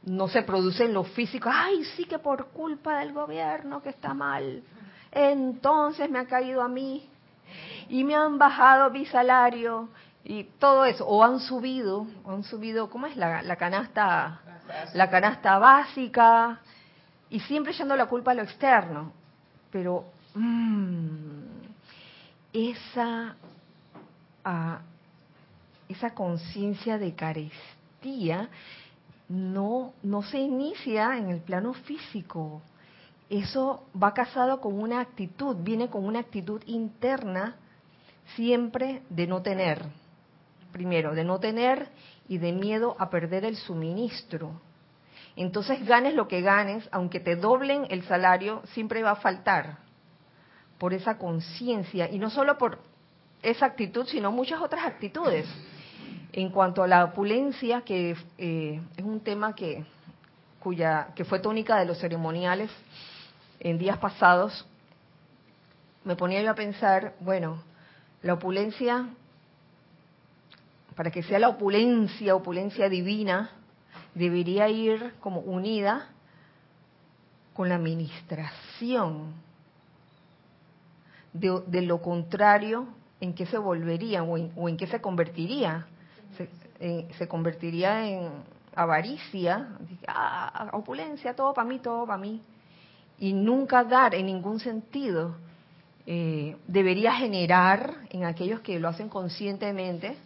no 0.05 0.29
se 0.29 0.43
produce 0.43 0.85
en 0.85 0.95
lo 0.95 1.05
físico. 1.05 1.51
Ay, 1.53 1.85
sí 1.97 2.05
que 2.05 2.19
por 2.19 2.49
culpa 2.49 2.99
del 2.99 3.13
gobierno 3.13 3.83
que 3.83 3.91
está 3.91 4.15
mal. 4.15 4.63
Entonces 5.11 6.11
me 6.11 6.19
ha 6.19 6.27
caído 6.27 6.63
a 6.63 6.69
mí 6.69 7.09
y 7.89 8.05
me 8.05 8.15
han 8.15 8.39
bajado 8.39 8.91
mi 8.91 9.07
salario 9.07 9.89
y 10.25 10.45
todo 10.59 10.85
eso, 10.85 11.07
o 11.07 11.25
han 11.25 11.41
subido, 11.41 12.07
han 12.27 12.45
subido, 12.45 12.91
¿cómo 12.91 13.07
es 13.07 13.17
la, 13.17 13.43
la 13.43 13.57
canasta? 13.57 14.41
La 14.93 15.09
canasta 15.09 15.59
básica, 15.59 16.61
y 17.31 17.41
siempre 17.41 17.73
yendo 17.73 17.97
la 17.97 18.07
culpa 18.07 18.33
a 18.33 18.35
lo 18.35 18.43
externo. 18.43 19.13
Pero 19.71 20.05
mmm, 20.35 21.41
esa, 22.53 23.37
ah, 24.45 24.81
esa 25.89 26.15
conciencia 26.15 26.99
de 26.99 27.15
carestía 27.15 28.49
no, 29.29 29.93
no 30.03 30.23
se 30.23 30.39
inicia 30.39 31.17
en 31.17 31.31
el 31.31 31.41
plano 31.41 31.75
físico. 31.75 32.63
Eso 33.29 33.87
va 34.01 34.15
casado 34.15 34.61
con 34.61 34.81
una 34.81 35.01
actitud, 35.01 35.57
viene 35.61 35.89
con 35.89 36.05
una 36.05 36.21
actitud 36.21 36.63
interna 36.67 37.57
siempre 38.37 39.03
de 39.11 39.27
no 39.27 39.43
tener. 39.43 39.85
Primero, 40.73 41.15
de 41.15 41.25
no 41.25 41.39
tener 41.39 41.89
y 42.29 42.39
de 42.39 42.53
miedo 42.53 42.97
a 42.99 43.11
perder 43.11 43.45
el 43.45 43.57
suministro. 43.57 44.61
Entonces 45.37 45.87
ganes 45.87 46.15
lo 46.15 46.27
que 46.27 46.41
ganes, 46.41 46.89
aunque 46.91 47.21
te 47.21 47.37
doblen 47.37 47.87
el 47.91 48.03
salario, 48.05 48.63
siempre 48.73 49.03
va 49.03 49.13
a 49.13 49.17
faltar 49.17 49.79
por 50.79 50.95
esa 50.95 51.19
conciencia 51.19 52.11
y 52.11 52.19
no 52.19 52.31
solo 52.31 52.57
por 52.57 52.79
esa 53.43 53.67
actitud, 53.67 54.07
sino 54.07 54.33
muchas 54.33 54.61
otras 54.61 54.85
actitudes. 54.85 55.47
En 56.33 56.51
cuanto 56.51 56.83
a 56.83 56.87
la 56.87 57.05
opulencia, 57.05 57.83
que 57.83 58.17
eh, 58.37 58.81
es 58.97 59.05
un 59.05 59.21
tema 59.21 59.55
que, 59.55 59.85
cuya, 60.61 61.09
que 61.15 61.25
fue 61.25 61.39
tónica 61.39 61.79
de 61.79 61.87
los 61.87 61.99
ceremoniales 61.99 62.71
en 63.61 63.79
días 63.79 63.99
pasados, 63.99 64.67
me 66.05 66.17
ponía 66.17 66.43
yo 66.43 66.51
a 66.51 66.55
pensar, 66.55 67.15
bueno, 67.21 67.63
la 68.23 68.35
opulencia, 68.35 69.09
para 70.95 71.11
que 71.11 71.23
sea 71.23 71.39
la 71.39 71.49
opulencia, 71.49 72.35
opulencia 72.35 72.89
divina, 72.89 73.51
debería 74.15 74.69
ir 74.69 75.15
como 75.21 75.41
unida 75.41 76.09
con 77.55 77.69
la 77.69 77.77
administración. 77.77 79.35
De, 81.33 81.83
lo 81.83 82.03
contrario, 82.03 82.89
¿en 83.21 83.35
qué 83.35 83.47
se 83.47 83.59
volvería 83.59 84.23
o 84.23 84.37
en, 84.37 84.77
qué 84.77 84.87
se 84.87 85.01
convertiría? 85.01 85.87
Se, 86.37 86.49
eh, 86.81 87.09
se 87.19 87.27
convertiría 87.27 88.09
en 88.09 88.31
avaricia, 88.75 89.69
ah, 90.07 90.71
opulencia, 90.73 91.35
todo 91.35 91.53
para 91.53 91.69
mí, 91.69 91.81
todo 91.81 92.07
para 92.07 92.19
mí, 92.19 92.41
y 93.19 93.33
nunca 93.33 93.83
dar 93.83 94.15
en 94.15 94.27
ningún 94.27 94.61
sentido, 94.61 95.35
eh, 96.07 96.57
debería 96.67 97.13
generar 97.13 97.95
en 98.11 98.25
aquellos 98.25 98.61
que 98.61 98.79
lo 98.79 98.89
hacen 98.89 99.09
conscientemente 99.09 100.17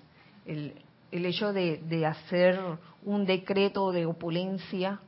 el, 0.46 0.74
el 1.10 1.26
hecho 1.26 1.52
de, 1.52 2.06
hacer 2.06 2.60
un 3.04 3.24
decreto 3.24 3.90
de 3.90 4.06
opulencia, 4.06 5.00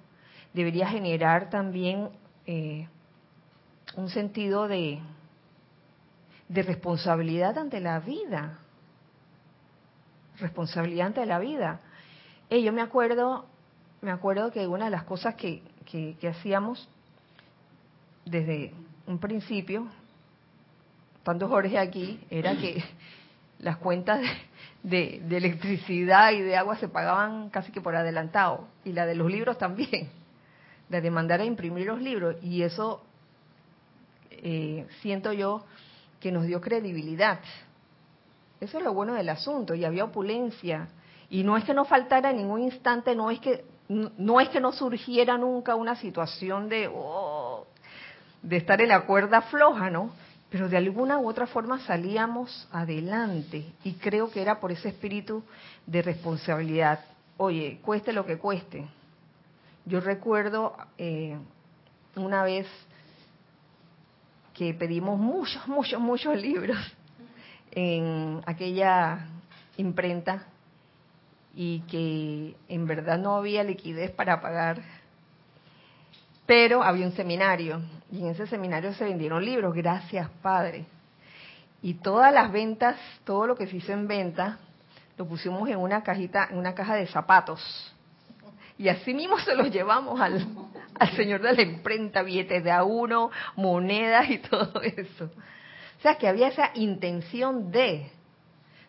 debería 0.52 0.88
generar 0.88 1.50
también 1.50 2.08
eh, 2.46 2.88
un 3.96 4.08
sentido 4.08 4.66
de 4.68 5.00
responsabilidad 6.48 7.58
ante 7.58 7.80
la 7.80 8.00
vida. 8.00 8.58
Responsabilidad 10.38 11.08
ante 11.08 11.26
la 11.26 11.38
vida. 11.38 11.80
Eh, 12.50 12.62
yo 12.62 12.72
me 12.72 12.82
acuerdo, 12.82 13.46
me 14.00 14.10
acuerdo 14.10 14.50
que 14.50 14.66
una 14.66 14.86
de 14.86 14.90
las 14.90 15.04
cosas 15.04 15.34
que, 15.34 15.62
que, 15.84 16.16
que 16.20 16.28
hacíamos 16.28 16.88
desde 18.24 18.72
un 19.06 19.18
principio, 19.18 19.86
estando 21.16 21.48
Jorge 21.48 21.78
aquí, 21.78 22.20
era 22.30 22.56
que 22.56 22.82
las 23.58 23.76
cuentas 23.76 24.20
de, 24.82 25.22
de, 25.24 25.36
electricidad 25.36 26.32
y 26.32 26.40
de 26.40 26.56
agua 26.56 26.76
se 26.76 26.88
pagaban 26.88 27.50
casi 27.50 27.72
que 27.72 27.80
por 27.80 27.96
adelantado, 27.96 28.68
y 28.84 28.92
la 28.92 29.06
de 29.06 29.14
los 29.14 29.30
libros 29.30 29.58
también, 29.58 30.10
la 30.88 31.00
de 31.00 31.10
mandar 31.10 31.40
a 31.40 31.44
imprimir 31.44 31.86
los 31.86 32.00
libros, 32.00 32.36
y 32.42 32.62
eso 32.62 33.02
eh, 34.30 34.86
siento 35.00 35.32
yo 35.32 35.64
que 36.20 36.32
nos 36.32 36.46
dio 36.46 36.60
credibilidad. 36.60 37.40
Eso 38.60 38.78
es 38.78 38.84
lo 38.84 38.94
bueno 38.94 39.14
del 39.14 39.28
asunto, 39.28 39.74
y 39.74 39.84
había 39.84 40.04
opulencia, 40.04 40.88
y 41.28 41.42
no 41.42 41.56
es 41.56 41.64
que 41.64 41.74
no 41.74 41.84
faltara 41.84 42.30
en 42.30 42.38
ningún 42.38 42.62
instante, 42.62 43.14
no 43.14 43.30
es 43.30 43.40
que 43.40 43.64
no 43.88 44.40
es 44.40 44.48
que 44.48 44.60
no 44.60 44.72
surgiera 44.72 45.36
nunca 45.36 45.74
una 45.74 45.94
situación 45.96 46.68
de 46.68 46.90
oh, 46.90 47.66
de 48.42 48.56
estar 48.56 48.80
en 48.80 48.88
la 48.88 49.02
cuerda 49.02 49.42
floja, 49.42 49.90
¿no? 49.90 50.10
Pero 50.50 50.68
de 50.68 50.76
alguna 50.76 51.18
u 51.18 51.28
otra 51.28 51.46
forma 51.46 51.80
salíamos 51.80 52.68
adelante 52.70 53.66
y 53.82 53.94
creo 53.94 54.30
que 54.30 54.40
era 54.40 54.60
por 54.60 54.70
ese 54.72 54.88
espíritu 54.88 55.42
de 55.86 56.02
responsabilidad. 56.02 57.00
Oye, 57.36 57.80
cueste 57.82 58.12
lo 58.12 58.24
que 58.24 58.38
cueste. 58.38 58.86
Yo 59.84 60.00
recuerdo 60.00 60.76
eh, 60.96 61.36
una 62.16 62.44
vez 62.44 62.66
que 64.54 64.72
pedimos 64.72 65.18
muchos, 65.18 65.66
muchos, 65.66 66.00
muchos 66.00 66.40
libros 66.40 66.78
en 67.74 68.42
aquella 68.46 69.26
imprenta 69.76 70.46
y 71.54 71.80
que 71.82 72.56
en 72.68 72.86
verdad 72.86 73.18
no 73.18 73.36
había 73.36 73.62
liquidez 73.62 74.10
para 74.10 74.40
pagar 74.40 74.82
pero 76.46 76.82
había 76.82 77.06
un 77.06 77.12
seminario 77.12 77.80
y 78.10 78.20
en 78.20 78.28
ese 78.28 78.46
seminario 78.46 78.92
se 78.92 79.04
vendieron 79.04 79.44
libros, 79.44 79.74
gracias 79.74 80.28
Padre. 80.42 80.84
Y 81.82 81.94
todas 81.94 82.32
las 82.32 82.50
ventas, 82.52 82.96
todo 83.24 83.46
lo 83.46 83.56
que 83.56 83.66
se 83.66 83.76
hizo 83.76 83.92
en 83.92 84.06
venta, 84.06 84.58
lo 85.16 85.26
pusimos 85.26 85.68
en 85.68 85.78
una 85.78 86.02
cajita, 86.02 86.48
en 86.50 86.58
una 86.58 86.74
caja 86.74 86.96
de 86.96 87.06
zapatos. 87.06 87.60
Y 88.78 88.88
así 88.88 89.14
mismo 89.14 89.38
se 89.38 89.54
los 89.54 89.70
llevamos 89.70 90.20
al, 90.20 90.46
al 90.98 91.10
señor 91.16 91.42
de 91.42 91.52
la 91.52 91.62
imprenta, 91.62 92.22
billetes 92.22 92.64
de 92.64 92.70
a 92.70 92.84
uno, 92.84 93.30
monedas 93.56 94.28
y 94.30 94.38
todo 94.50 94.80
eso. 94.82 95.30
O 96.04 96.06
sea, 96.06 96.18
que 96.18 96.28
había 96.28 96.48
esa 96.48 96.70
intención 96.74 97.70
de, 97.70 98.10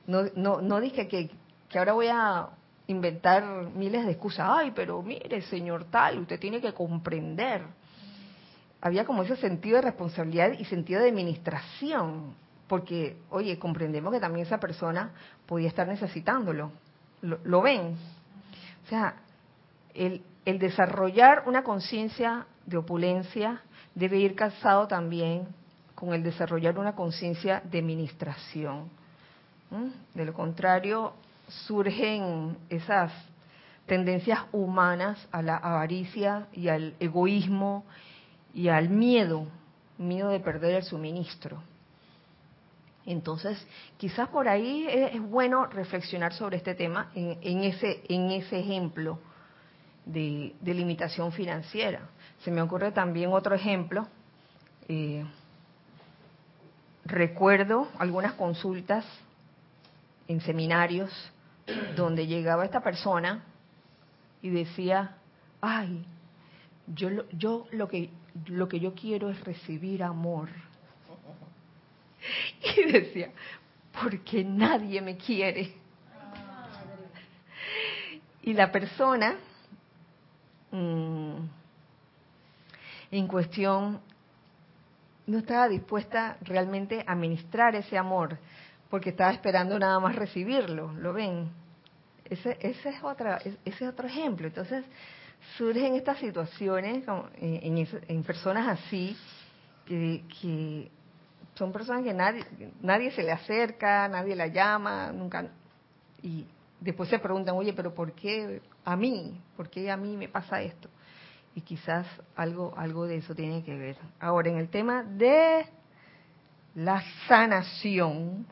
no, 0.05 0.23
no, 0.35 0.59
no 0.59 0.81
dije 0.81 1.07
que, 1.07 1.31
que 1.69 1.79
ahora 1.79 1.93
voy 1.93 2.07
a 2.07 2.49
inventar 2.87 3.69
miles 3.73 4.05
de 4.05 4.11
excusas. 4.11 4.45
Ay, 4.49 4.73
pero 4.75 5.01
mire, 5.01 5.41
señor 5.43 5.85
tal, 5.85 6.19
usted 6.19 6.37
tiene 6.37 6.59
que 6.59 6.73
comprender. 6.73 7.61
Había 8.81 9.05
como 9.05 9.23
ese 9.23 9.37
sentido 9.37 9.77
de 9.77 9.83
responsabilidad 9.83 10.59
y 10.59 10.65
sentido 10.65 11.01
de 11.01 11.07
administración, 11.07 12.33
porque, 12.67 13.15
oye, 13.29 13.57
comprendemos 13.57 14.11
que 14.11 14.19
también 14.19 14.45
esa 14.45 14.59
persona 14.59 15.11
podía 15.45 15.69
estar 15.69 15.87
necesitándolo. 15.87 16.73
¿Lo, 17.21 17.61
ven? 17.61 17.95
O 18.83 18.89
sea, 18.89 19.15
el, 19.93 20.21
el 20.43 20.59
desarrollar 20.59 21.43
una 21.45 21.63
conciencia 21.63 22.45
de 22.65 22.75
opulencia 22.75 23.61
debe 23.95 24.17
ir 24.17 24.35
casado 24.35 24.89
también 24.89 25.47
con 26.05 26.13
el 26.13 26.23
desarrollar 26.23 26.77
una 26.77 26.95
conciencia 26.95 27.61
de 27.65 27.79
administración. 27.79 28.89
De 30.13 30.23
lo 30.23 30.33
contrario, 30.33 31.13
surgen 31.47 32.57
esas 32.69 33.11
tendencias 33.87 34.39
humanas 34.51 35.27
a 35.31 35.41
la 35.41 35.57
avaricia 35.57 36.47
y 36.53 36.69
al 36.69 36.93
egoísmo 36.99 37.85
y 38.53 38.69
al 38.69 38.89
miedo, 38.89 39.47
miedo 39.97 40.29
de 40.29 40.39
perder 40.39 40.75
el 40.75 40.83
suministro. 40.83 41.61
Entonces, 43.05 43.65
quizás 43.97 44.29
por 44.29 44.47
ahí 44.47 44.87
es, 44.89 45.21
bueno 45.21 45.65
reflexionar 45.65 46.33
sobre 46.33 46.57
este 46.57 46.73
tema 46.73 47.11
en, 47.13 47.63
ese, 47.63 48.01
en 48.07 48.31
ese 48.31 48.59
ejemplo 48.59 49.19
de, 50.05 50.53
limitación 50.63 51.31
financiera. 51.31 52.09
Se 52.43 52.51
me 52.51 52.61
ocurre 52.61 52.91
también 52.91 53.31
otro 53.31 53.53
ejemplo. 53.53 54.07
Eh, 54.87 55.25
recuerdo 57.05 57.87
algunas 57.99 58.33
consultas 58.33 59.05
en 60.27 60.41
seminarios 60.41 61.11
donde 61.95 62.27
llegaba 62.27 62.65
esta 62.65 62.81
persona 62.81 63.43
y 64.41 64.49
decía, 64.49 65.17
ay, 65.61 66.05
yo, 66.87 67.09
yo 67.31 67.67
lo, 67.71 67.87
que, 67.87 68.09
lo 68.47 68.67
que 68.67 68.79
yo 68.79 68.93
quiero 68.93 69.29
es 69.29 69.43
recibir 69.43 70.03
amor. 70.03 70.49
Y 72.77 72.91
decía, 72.91 73.29
porque 74.01 74.43
nadie 74.43 74.99
me 74.99 75.15
quiere. 75.15 75.75
Y 78.41 78.53
la 78.53 78.71
persona 78.71 79.35
mm, 80.71 81.35
en 83.11 83.27
cuestión 83.27 84.01
no 85.27 85.39
estaba 85.39 85.67
dispuesta 85.67 86.37
realmente 86.41 87.03
a 87.05 87.15
ministrar 87.15 87.75
ese 87.75 87.97
amor, 87.97 88.37
porque 88.89 89.09
estaba 89.09 89.31
esperando 89.31 89.77
nada 89.79 89.99
más 89.99 90.15
recibirlo, 90.15 90.93
¿lo 90.93 91.13
ven? 91.13 91.49
Ese, 92.25 92.57
ese, 92.61 92.89
es, 92.89 93.03
otra, 93.03 93.37
ese 93.37 93.57
es 93.65 93.89
otro 93.89 94.07
ejemplo. 94.07 94.47
Entonces, 94.47 94.85
surgen 95.57 95.95
estas 95.95 96.19
situaciones 96.19 97.03
en, 97.37 97.87
en, 98.07 98.23
personas 98.23 98.79
así, 98.79 99.15
que, 99.85 100.23
que, 100.41 100.91
son 101.55 101.71
personas 101.71 102.03
que 102.03 102.13
nadie, 102.13 102.43
nadie 102.81 103.11
se 103.11 103.23
le 103.23 103.31
acerca, 103.31 104.07
nadie 104.07 104.35
la 104.35 104.47
llama, 104.47 105.11
nunca... 105.11 105.47
Y 106.21 106.45
después 106.79 107.09
se 107.09 107.19
preguntan, 107.19 107.55
oye, 107.55 107.73
pero 107.73 107.93
¿por 107.93 108.13
qué 108.13 108.61
a 108.83 108.95
mí? 108.95 109.39
¿Por 109.55 109.69
qué 109.69 109.89
a 109.91 109.97
mí 109.97 110.17
me 110.17 110.27
pasa 110.27 110.61
esto? 110.61 110.89
Y 111.55 111.61
quizás 111.61 112.05
algo, 112.35 112.73
algo 112.77 113.07
de 113.07 113.17
eso 113.17 113.33
tiene 113.33 113.63
que 113.63 113.75
ver. 113.77 113.97
Ahora, 114.19 114.49
en 114.49 114.57
el 114.57 114.69
tema 114.69 115.03
de 115.03 115.65
la 116.75 117.01
sanación, 117.27 118.45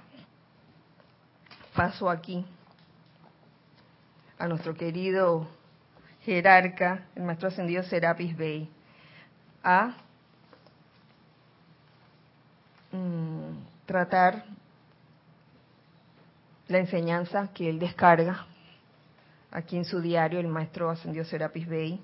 paso 1.76 2.10
aquí 2.10 2.46
a 4.39 4.48
nuestro 4.48 4.74
querido 4.74 5.48
jerarca, 6.22 7.06
el 7.16 7.24
maestro 7.24 7.50
ascendido 7.50 7.84
Serapis 7.84 8.36
Bey, 8.38 8.70
a 9.63 9.96
mm, 12.92 13.86
tratar 13.86 14.46
la 16.70 16.78
enseñanza 16.80 17.50
que 17.54 17.70
él 17.70 17.80
descarga 17.80 18.46
aquí 19.52 19.78
en 19.78 19.86
su 19.86 20.00
diario, 20.00 20.39
el 20.39 20.48
maestro 20.48 20.89
ascendido 20.89 21.26
Serapis 21.26 21.68
Bey, 21.68 22.02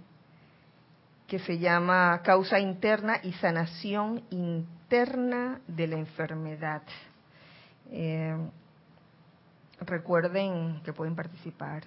que 1.29 1.39
se 1.39 1.59
llama 1.59 2.21
Causa 2.23 2.59
Interna 2.59 3.19
y 3.21 3.31
Sanación 3.33 4.23
Interna 4.31 5.61
de 5.67 5.85
la 5.85 5.97
Enfermedad. 5.97 6.81
Eh, 7.91 8.35
recuerden 9.81 10.81
que 10.83 10.91
pueden 10.91 11.15
participar 11.15 11.83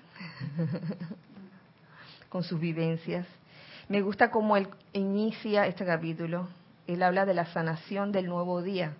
con 2.28 2.44
sus 2.44 2.61
vivencias. 2.61 3.26
Me 3.88 4.00
gusta 4.00 4.31
cómo 4.31 4.57
él 4.57 4.68
inicia 4.92 5.66
este 5.66 5.85
capítulo. 5.85 6.48
Él 6.87 7.02
habla 7.02 7.26
de 7.26 7.35
la 7.35 7.46
sanación 7.46 8.12
del 8.12 8.26
nuevo 8.26 8.62
día. 8.62 8.94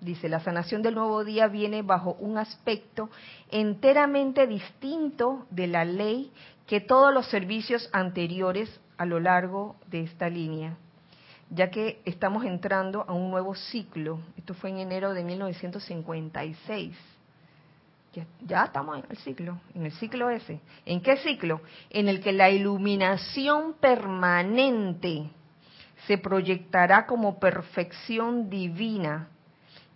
Dice, 0.00 0.28
la 0.28 0.40
sanación 0.40 0.82
del 0.82 0.96
nuevo 0.96 1.22
día 1.22 1.46
viene 1.46 1.82
bajo 1.82 2.14
un 2.18 2.36
aspecto 2.36 3.10
enteramente 3.48 4.48
distinto 4.48 5.46
de 5.50 5.68
la 5.68 5.84
ley 5.84 6.32
que 6.66 6.80
todos 6.80 7.14
los 7.14 7.28
servicios 7.28 7.88
anteriores 7.92 8.68
a 9.02 9.04
lo 9.04 9.18
largo 9.18 9.74
de 9.88 10.04
esta 10.04 10.28
línea, 10.28 10.76
ya 11.50 11.72
que 11.72 12.00
estamos 12.04 12.44
entrando 12.44 13.04
a 13.08 13.12
un 13.12 13.32
nuevo 13.32 13.52
ciclo. 13.56 14.20
Esto 14.36 14.54
fue 14.54 14.70
en 14.70 14.78
enero 14.78 15.12
de 15.12 15.24
1956 15.24 16.96
ya, 18.44 18.64
estamos 18.64 18.98
en 18.98 19.04
el 19.10 19.16
ciclo, 19.16 19.58
en 19.74 19.86
el 19.86 19.92
ciclo 19.92 20.30
ese. 20.30 20.60
¿En 20.86 21.00
qué 21.00 21.16
ciclo? 21.16 21.62
En 21.90 22.08
el 22.08 22.20
que 22.20 22.30
la 22.30 22.48
iluminación 22.50 23.74
permanente 23.80 25.30
se 26.06 26.16
proyectará 26.18 27.06
como 27.06 27.40
perfección 27.40 28.50
divina 28.50 29.30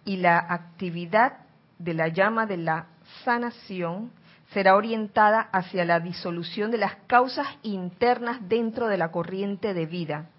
y 0.04 0.16
la 0.16 0.38
actividad 0.38 1.44
de 1.78 1.94
la 1.94 2.08
llama 2.08 2.46
de 2.46 2.56
la 2.56 2.86
sanación 3.22 4.10
será 4.52 4.76
orientada 4.76 5.40
hacia 5.52 5.84
la 5.84 6.00
disolución 6.00 6.70
de 6.70 6.78
las 6.78 6.96
causas 7.06 7.46
internas 7.62 8.38
dentro 8.48 8.88
de 8.88 8.96
la 8.96 9.10
corriente 9.10 9.74
de 9.74 9.86
vida, 9.86 10.30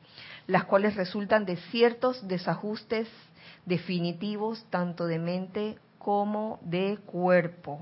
las 0.47 0.63
cuales 0.63 0.95
resultan 0.95 1.45
de 1.45 1.57
ciertos 1.57 2.27
desajustes 2.27 3.09
definitivos 3.65 4.65
tanto 4.69 5.05
de 5.05 5.19
mente 5.19 5.77
como 5.97 6.59
de 6.61 6.97
cuerpo. 7.05 7.81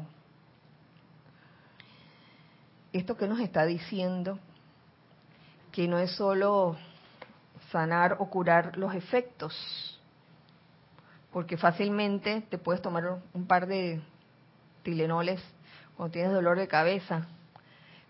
Esto 2.92 3.18
que 3.18 3.28
nos 3.28 3.40
está 3.40 3.66
diciendo, 3.66 4.40
que 5.72 5.88
no 5.88 6.00
es 6.00 6.12
solo 6.12 6.78
sanar 7.72 8.18
o 8.20 8.30
curar 8.30 8.78
los 8.78 8.96
efectos, 8.96 10.02
porque 11.32 11.58
fácilmente 11.58 12.42
te 12.50 12.58
puedes 12.58 12.82
tomar 12.82 13.20
un 13.34 13.46
par 13.46 13.68
de 13.68 14.02
tilenoles 14.82 15.42
cuando 15.96 16.12
tienes 16.12 16.34
dolor 16.34 16.58
de 16.58 16.68
cabeza, 16.68 17.28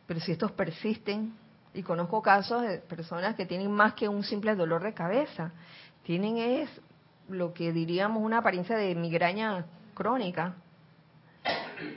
pero 0.08 0.20
si 0.20 0.32
estos 0.32 0.52
persisten, 0.52 1.34
y 1.76 1.84
conozco 1.84 2.22
casos 2.22 2.62
de 2.62 2.78
personas 2.80 3.36
que 3.36 3.46
tienen 3.46 3.70
más 3.70 3.94
que 3.94 4.08
un 4.08 4.24
simple 4.24 4.56
dolor 4.56 4.82
de 4.82 4.94
cabeza, 4.94 5.52
tienen 6.04 6.38
es 6.38 6.70
lo 7.28 7.54
que 7.54 7.74
diríamos 7.74 8.24
una 8.24 8.38
apariencia 8.38 8.78
de 8.78 8.96
migraña 8.96 9.66
crónica 9.94 10.56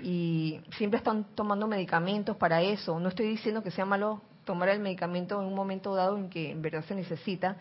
y 0.02 0.60
siempre 0.76 0.98
están 0.98 1.24
tomando 1.34 1.66
medicamentos 1.66 2.36
para 2.36 2.60
eso. 2.60 2.98
No 2.98 3.08
estoy 3.08 3.28
diciendo 3.28 3.62
que 3.62 3.70
sea 3.70 3.84
malo 3.84 4.20
tomar 4.44 4.68
el 4.70 4.80
medicamento 4.80 5.40
en 5.40 5.46
un 5.46 5.54
momento 5.54 5.94
dado 5.94 6.16
en 6.16 6.28
que 6.28 6.50
en 6.50 6.60
verdad 6.60 6.84
se 6.84 6.94
necesita 6.94 7.56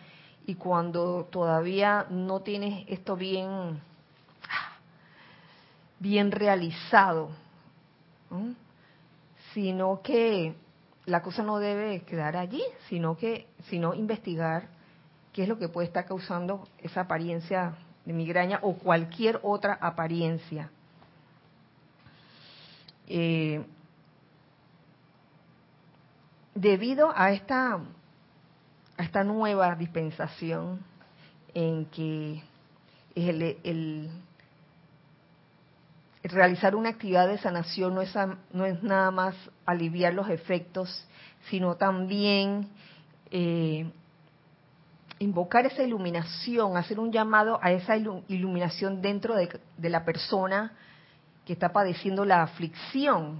y 0.45 0.55
cuando 0.55 1.27
todavía 1.29 2.07
no 2.09 2.39
tienes 2.39 2.85
esto 2.87 3.15
bien 3.15 3.79
bien 5.99 6.31
realizado, 6.31 7.29
sino 9.53 10.01
que 10.01 10.55
la 11.05 11.21
cosa 11.21 11.43
no 11.43 11.57
debe 11.59 12.01
quedar 12.01 12.35
allí, 12.35 12.61
sino 12.89 13.17
que 13.17 13.47
sino 13.69 13.93
investigar 13.93 14.67
qué 15.31 15.43
es 15.43 15.49
lo 15.49 15.57
que 15.57 15.69
puede 15.69 15.87
estar 15.87 16.05
causando 16.05 16.67
esa 16.79 17.01
apariencia 17.01 17.75
de 18.05 18.13
migraña 18.13 18.59
o 18.61 18.73
cualquier 18.73 19.39
otra 19.43 19.77
apariencia. 19.79 20.69
Eh, 23.07 23.63
debido 26.55 27.13
a 27.15 27.31
esta, 27.31 27.75
a 28.97 29.03
esta 29.03 29.23
nueva 29.23 29.75
dispensación 29.75 30.79
en 31.53 31.85
que 31.85 32.41
el, 33.15 33.57
el, 33.63 34.11
realizar 36.27 36.75
una 36.75 36.89
actividad 36.89 37.27
de 37.27 37.37
sanación 37.37 37.95
no 37.95 38.01
es, 38.01 38.13
no 38.51 38.65
es 38.65 38.81
nada 38.83 39.11
más 39.11 39.35
aliviar 39.65 40.13
los 40.13 40.29
efectos, 40.29 41.05
sino 41.49 41.75
también 41.75 42.69
eh, 43.31 43.89
invocar 45.19 45.65
esa 45.65 45.83
iluminación, 45.83 46.77
hacer 46.77 46.99
un 46.99 47.11
llamado 47.11 47.59
a 47.61 47.71
esa 47.71 47.95
iluminación 47.95 49.01
dentro 49.01 49.35
de, 49.35 49.49
la 49.89 50.05
persona 50.05 50.73
que 51.45 51.53
está 51.53 51.69
padeciendo 51.71 52.25
la 52.25 52.43
aflicción. 52.43 53.39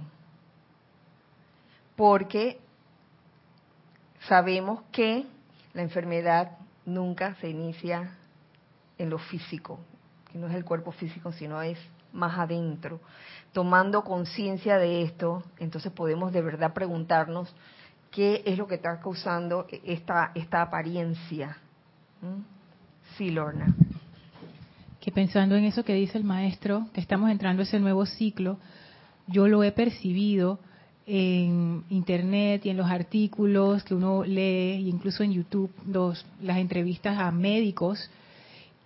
Porque 1.96 2.60
sabemos 4.28 4.82
que 4.92 5.26
la 5.74 5.82
enfermedad 5.82 6.58
nunca 6.84 7.34
se 7.36 7.48
inicia 7.48 8.16
en 8.98 9.10
lo 9.10 9.18
físico, 9.18 9.78
que 10.30 10.38
no 10.38 10.48
es 10.48 10.54
el 10.54 10.64
cuerpo 10.64 10.92
físico, 10.92 11.32
sino 11.32 11.60
es 11.62 11.78
más 12.12 12.38
adentro. 12.38 13.00
Tomando 13.52 14.04
conciencia 14.04 14.78
de 14.78 15.02
esto, 15.02 15.42
entonces 15.58 15.92
podemos 15.92 16.32
de 16.32 16.42
verdad 16.42 16.74
preguntarnos 16.74 17.54
qué 18.10 18.42
es 18.46 18.58
lo 18.58 18.66
que 18.66 18.76
está 18.76 19.00
causando 19.00 19.66
esta, 19.84 20.32
esta 20.34 20.62
apariencia 20.62 21.58
¿Mm? 22.20 22.42
Sí, 23.16 23.30
Lorna. 23.30 23.74
Que 25.00 25.12
pensando 25.12 25.54
en 25.54 25.64
eso 25.64 25.84
que 25.84 25.94
dice 25.94 26.18
el 26.18 26.24
maestro, 26.24 26.88
que 26.92 27.00
estamos 27.00 27.30
entrando 27.30 27.62
a 27.62 27.64
ese 27.64 27.78
nuevo 27.78 28.04
ciclo, 28.06 28.58
yo 29.26 29.48
lo 29.48 29.62
he 29.62 29.72
percibido 29.72 30.58
en 31.06 31.84
internet 31.88 32.66
y 32.66 32.70
en 32.70 32.76
los 32.76 32.90
artículos 32.90 33.82
que 33.84 33.94
uno 33.94 34.24
lee, 34.24 34.88
incluso 34.88 35.22
en 35.22 35.32
YouTube, 35.32 35.70
las 36.42 36.58
entrevistas 36.58 37.18
a 37.18 37.30
médicos 37.30 38.10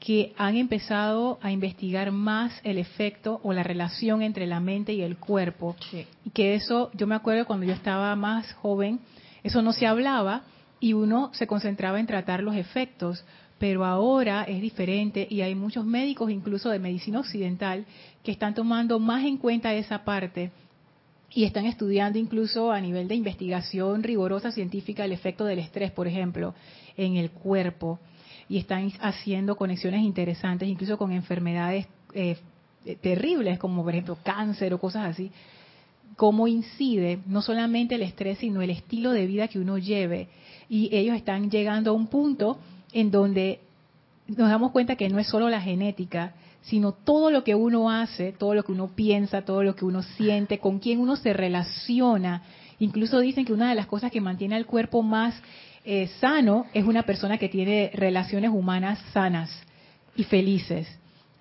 que 0.04 0.32
han 0.36 0.56
empezado 0.56 1.38
a 1.42 1.52
investigar 1.52 2.10
más 2.10 2.60
el 2.64 2.78
efecto 2.78 3.38
o 3.44 3.52
la 3.52 3.62
relación 3.62 4.20
entre 4.22 4.48
la 4.48 4.58
mente 4.58 4.92
y 4.92 5.00
el 5.00 5.16
cuerpo. 5.16 5.76
Y 6.24 6.30
que 6.30 6.54
eso, 6.56 6.90
yo 6.94 7.06
me 7.06 7.14
acuerdo 7.14 7.46
cuando 7.46 7.66
yo 7.66 7.72
estaba 7.72 8.16
más 8.16 8.52
joven, 8.54 8.98
eso 9.44 9.62
no 9.62 9.72
se 9.72 9.86
hablaba 9.86 10.42
y 10.80 10.94
uno 10.94 11.30
se 11.34 11.46
concentraba 11.46 12.00
en 12.00 12.08
tratar 12.08 12.42
los 12.42 12.56
efectos, 12.56 13.24
pero 13.60 13.84
ahora 13.84 14.42
es 14.42 14.60
diferente 14.60 15.24
y 15.30 15.42
hay 15.42 15.54
muchos 15.54 15.84
médicos, 15.84 16.32
incluso 16.32 16.70
de 16.70 16.80
medicina 16.80 17.20
occidental, 17.20 17.86
que 18.24 18.32
están 18.32 18.54
tomando 18.56 18.98
más 18.98 19.24
en 19.24 19.36
cuenta 19.36 19.72
esa 19.72 20.02
parte 20.02 20.50
y 21.30 21.44
están 21.44 21.66
estudiando 21.66 22.18
incluso 22.18 22.72
a 22.72 22.80
nivel 22.80 23.06
de 23.06 23.14
investigación 23.14 24.02
rigurosa 24.02 24.50
científica 24.50 25.04
el 25.04 25.12
efecto 25.12 25.44
del 25.44 25.60
estrés, 25.60 25.92
por 25.92 26.08
ejemplo, 26.08 26.56
en 26.96 27.14
el 27.14 27.30
cuerpo 27.30 28.00
y 28.52 28.58
están 28.58 28.92
haciendo 29.00 29.56
conexiones 29.56 30.02
interesantes, 30.02 30.68
incluso 30.68 30.98
con 30.98 31.10
enfermedades 31.10 31.86
eh, 32.12 32.36
terribles 33.00 33.58
como 33.58 33.82
por 33.82 33.94
ejemplo 33.94 34.18
cáncer 34.22 34.74
o 34.74 34.78
cosas 34.78 35.06
así, 35.06 35.30
cómo 36.16 36.46
incide 36.46 37.20
no 37.24 37.40
solamente 37.40 37.94
el 37.94 38.02
estrés, 38.02 38.40
sino 38.40 38.60
el 38.60 38.68
estilo 38.68 39.12
de 39.12 39.24
vida 39.24 39.48
que 39.48 39.58
uno 39.58 39.78
lleve 39.78 40.28
y 40.68 40.94
ellos 40.94 41.16
están 41.16 41.50
llegando 41.50 41.92
a 41.92 41.94
un 41.94 42.08
punto 42.08 42.58
en 42.92 43.10
donde 43.10 43.60
nos 44.26 44.50
damos 44.50 44.70
cuenta 44.70 44.96
que 44.96 45.08
no 45.08 45.18
es 45.18 45.28
solo 45.28 45.48
la 45.48 45.62
genética, 45.62 46.34
sino 46.60 46.92
todo 46.92 47.30
lo 47.30 47.44
que 47.44 47.54
uno 47.54 47.90
hace, 47.90 48.32
todo 48.32 48.54
lo 48.54 48.64
que 48.64 48.72
uno 48.72 48.88
piensa, 48.88 49.46
todo 49.46 49.62
lo 49.62 49.74
que 49.76 49.86
uno 49.86 50.02
siente, 50.02 50.58
con 50.58 50.78
quién 50.78 51.00
uno 51.00 51.16
se 51.16 51.32
relaciona. 51.32 52.42
Incluso 52.80 53.18
dicen 53.18 53.46
que 53.46 53.54
una 53.54 53.70
de 53.70 53.76
las 53.76 53.86
cosas 53.86 54.12
que 54.12 54.20
mantiene 54.20 54.56
al 54.56 54.66
cuerpo 54.66 55.02
más 55.02 55.40
eh, 55.84 56.08
sano 56.20 56.66
es 56.72 56.84
una 56.84 57.02
persona 57.02 57.38
que 57.38 57.48
tiene 57.48 57.90
relaciones 57.94 58.50
humanas 58.50 58.98
sanas 59.12 59.50
y 60.16 60.24
felices. 60.24 60.88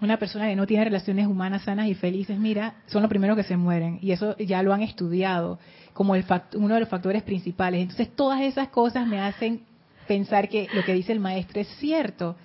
Una 0.01 0.17
persona 0.17 0.47
que 0.47 0.55
no 0.55 0.65
tiene 0.65 0.85
relaciones 0.85 1.27
humanas 1.27 1.63
sanas 1.63 1.87
y 1.87 1.93
felices, 1.93 2.39
mira, 2.39 2.75
son 2.87 3.03
los 3.03 3.09
primeros 3.09 3.37
que 3.37 3.43
se 3.43 3.55
mueren. 3.55 3.99
Y 4.01 4.11
eso 4.11 4.35
ya 4.37 4.63
lo 4.63 4.73
han 4.73 4.81
estudiado 4.81 5.59
como 5.93 6.15
el 6.15 6.25
uno 6.55 6.73
de 6.73 6.79
los 6.79 6.89
factores 6.89 7.21
principales. 7.21 7.81
Entonces, 7.81 8.09
todas 8.15 8.41
esas 8.41 8.69
cosas 8.69 9.07
me 9.07 9.19
hacen 9.19 9.61
pensar 10.07 10.49
que 10.49 10.67
lo 10.73 10.83
que 10.83 10.93
dice 10.93 11.11
el 11.11 11.19
maestro 11.19 11.61
es 11.61 11.67
cierto, 11.77 12.35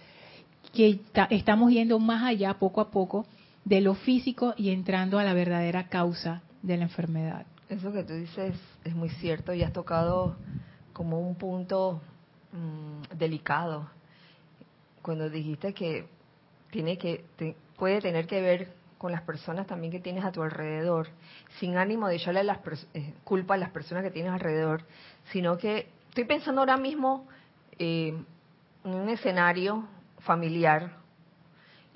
que 0.75 1.01
estamos 1.31 1.73
yendo 1.73 1.99
más 1.99 2.23
allá 2.25 2.55
poco 2.55 2.83
a 2.83 2.91
poco 2.91 3.27
de 3.65 3.81
lo 3.81 3.95
físico 3.95 4.55
y 4.57 4.71
entrando 4.71 5.19
a 5.19 5.25
la 5.25 5.33
verdadera 5.33 5.89
causa 5.89 6.43
de 6.63 6.77
la 6.77 6.85
enfermedad. 6.85 7.47
Eso 7.69 7.93
que 7.93 8.05
tú 8.05 8.13
dices 8.13 8.55
es 8.85 8.95
muy 8.95 9.09
cierto 9.09 9.55
y 9.55 9.63
has 9.63 9.73
tocado 9.73 10.37
como 10.97 11.21
un 11.21 11.35
punto 11.35 12.01
mm, 12.53 13.19
delicado. 13.19 13.87
Cuando 15.03 15.29
dijiste 15.29 15.75
que 15.75 16.09
tiene 16.71 16.97
que 16.97 17.23
puede 17.77 18.01
tener 18.01 18.27
que 18.27 18.41
ver 18.41 18.73
con 18.97 19.13
las 19.13 19.21
personas 19.21 19.67
también 19.67 19.93
que 19.93 20.01
tienes 20.01 20.25
a 20.25 20.33
tu 20.33 20.43
alrededor, 20.43 21.09
sin 21.61 21.77
ánimo 21.77 22.09
de 22.09 22.17
echarle 22.17 22.43
las 22.45 22.61
eh, 22.95 23.13
culpa 23.25 23.55
a 23.55 23.57
las 23.59 23.69
personas 23.73 24.05
que 24.05 24.11
tienes 24.11 24.33
alrededor, 24.33 24.85
sino 25.33 25.59
que 25.59 25.91
estoy 26.09 26.25
pensando 26.25 26.63
ahora 26.63 26.79
mismo 26.79 27.29
eh, 27.79 28.17
en 28.83 28.95
un 28.95 29.11
escenario 29.11 29.87
familiar 30.21 30.97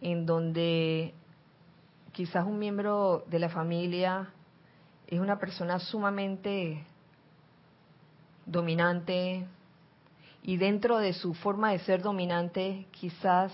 en 0.03 0.27
donde 0.27 1.15
quizás 2.13 2.45
un 2.45 2.59
miembro 2.59 3.25
de 3.29 3.39
la 3.39 3.49
familia 3.49 4.29
es 5.07 5.19
una 5.19 5.39
persona 5.39 5.79
sumamente 5.79 6.85
dominante 8.51 9.47
y 10.43 10.57
dentro 10.57 10.99
de 10.99 11.13
su 11.13 11.35
forma 11.35 11.73
de 11.73 11.79
ser 11.81 12.03
dominante 12.03 12.87
quizás 12.91 13.53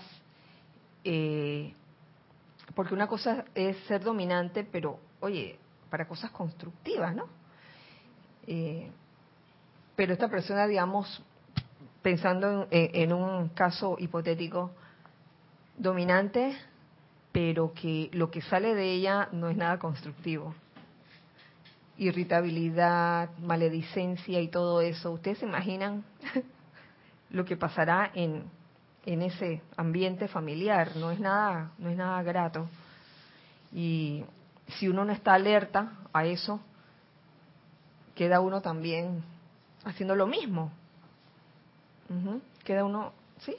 eh, 1.03 1.73
porque 2.75 2.93
una 2.93 3.07
cosa 3.07 3.45
es 3.55 3.77
ser 3.87 4.03
dominante, 4.03 4.63
pero 4.63 4.99
oye, 5.19 5.57
para 5.89 6.07
cosas 6.07 6.31
constructivas, 6.31 7.15
¿no? 7.15 7.27
Eh, 8.45 8.91
pero 9.95 10.13
esta 10.13 10.27
persona, 10.29 10.67
digamos, 10.67 11.23
pensando 12.01 12.67
en, 12.69 13.13
un 13.13 13.49
caso 13.49 13.95
hipotético, 13.99 14.71
dominante, 15.77 16.55
pero 17.31 17.73
que 17.73 18.09
lo 18.13 18.29
que 18.29 18.41
sale 18.41 18.75
de 18.75 18.93
ella 18.93 19.29
no 19.31 19.49
es 19.49 19.57
nada 19.57 19.79
constructivo. 19.79 20.53
Irritabilidad, 21.97 23.29
maledicencia 23.39 24.39
y 24.39 24.47
todo 24.49 24.81
eso. 24.81 25.11
¿Ustedes 25.11 25.39
se 25.39 25.45
imaginan 25.45 26.03
lo 27.29 27.45
que 27.45 27.57
pasará 27.57 28.11
en, 28.13 28.43
en 29.05 29.21
ese 29.21 29.61
ambiente 29.75 30.27
familiar? 30.27 30.95
No 30.95 31.11
es 31.11 31.19
nada, 31.19 31.71
no 31.77 31.89
es 31.89 31.97
nada 31.97 32.21
grato. 32.23 32.69
Y 33.73 34.23
si 34.67 34.87
uno 34.87 35.05
no 35.05 35.13
está 35.13 35.33
alerta 35.33 35.93
a 36.13 36.25
eso, 36.25 36.59
queda 38.15 38.39
uno 38.41 38.61
también 38.61 39.23
haciendo 39.85 40.15
lo 40.15 40.27
mismo. 40.27 40.71
Queda 42.63 42.85
uno, 42.85 43.11
¿sí? 43.39 43.55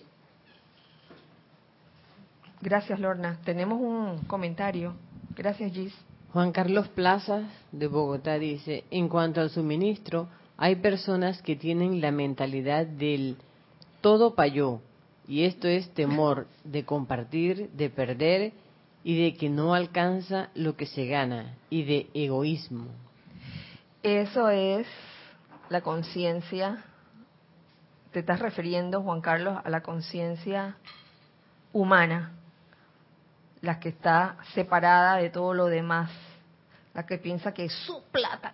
Gracias, 2.61 2.99
Lorna. 2.99 3.39
Tenemos 3.45 3.81
un 3.81 4.25
comentario. 4.27 4.95
Gracias, 5.37 5.73
Gis. 5.73 5.95
Juan 6.33 6.53
Carlos 6.53 6.89
Plazas 6.89 7.47
de 7.73 7.87
Bogotá 7.87 8.39
dice, 8.39 8.85
en 8.91 9.09
cuanto 9.09 9.41
al 9.41 9.49
suministro, 9.49 10.29
hay 10.59 10.77
personas 10.77 11.41
que 11.41 11.57
tienen 11.57 12.03
la 12.03 12.13
mentalidad 12.13 12.87
del 12.87 13.39
todo 14.03 14.35
para 14.35 14.49
yo, 14.49 14.81
y 15.27 15.45
esto 15.45 15.69
es 15.69 15.89
temor 15.95 16.47
de 16.65 16.85
compartir, 16.85 17.71
de 17.71 17.89
perder 17.89 18.53
y 19.05 19.23
de 19.23 19.39
que 19.39 19.49
no 19.49 19.73
alcanza 19.73 20.51
lo 20.55 20.77
que 20.77 20.85
se 20.85 21.07
gana, 21.07 21.57
y 21.71 21.85
de 21.85 22.09
egoísmo. 22.13 22.89
Eso 24.03 24.51
es 24.51 24.87
la 25.71 25.81
conciencia, 25.81 26.85
te 28.13 28.21
estás 28.21 28.41
refiriendo, 28.41 29.03
Juan 29.03 29.23
Carlos, 29.23 29.59
a 29.65 29.71
la 29.71 29.81
conciencia 29.81 30.77
humana, 31.73 32.38
la 33.61 33.81
que 33.81 33.91
está 33.91 34.37
separada 34.55 35.17
de 35.17 35.31
todo 35.31 35.55
lo 35.55 35.67
demás, 35.67 36.11
la 36.95 37.05
que 37.07 37.19
piensa 37.19 37.53
que 37.53 37.69
su 37.69 38.03
plata, 38.11 38.53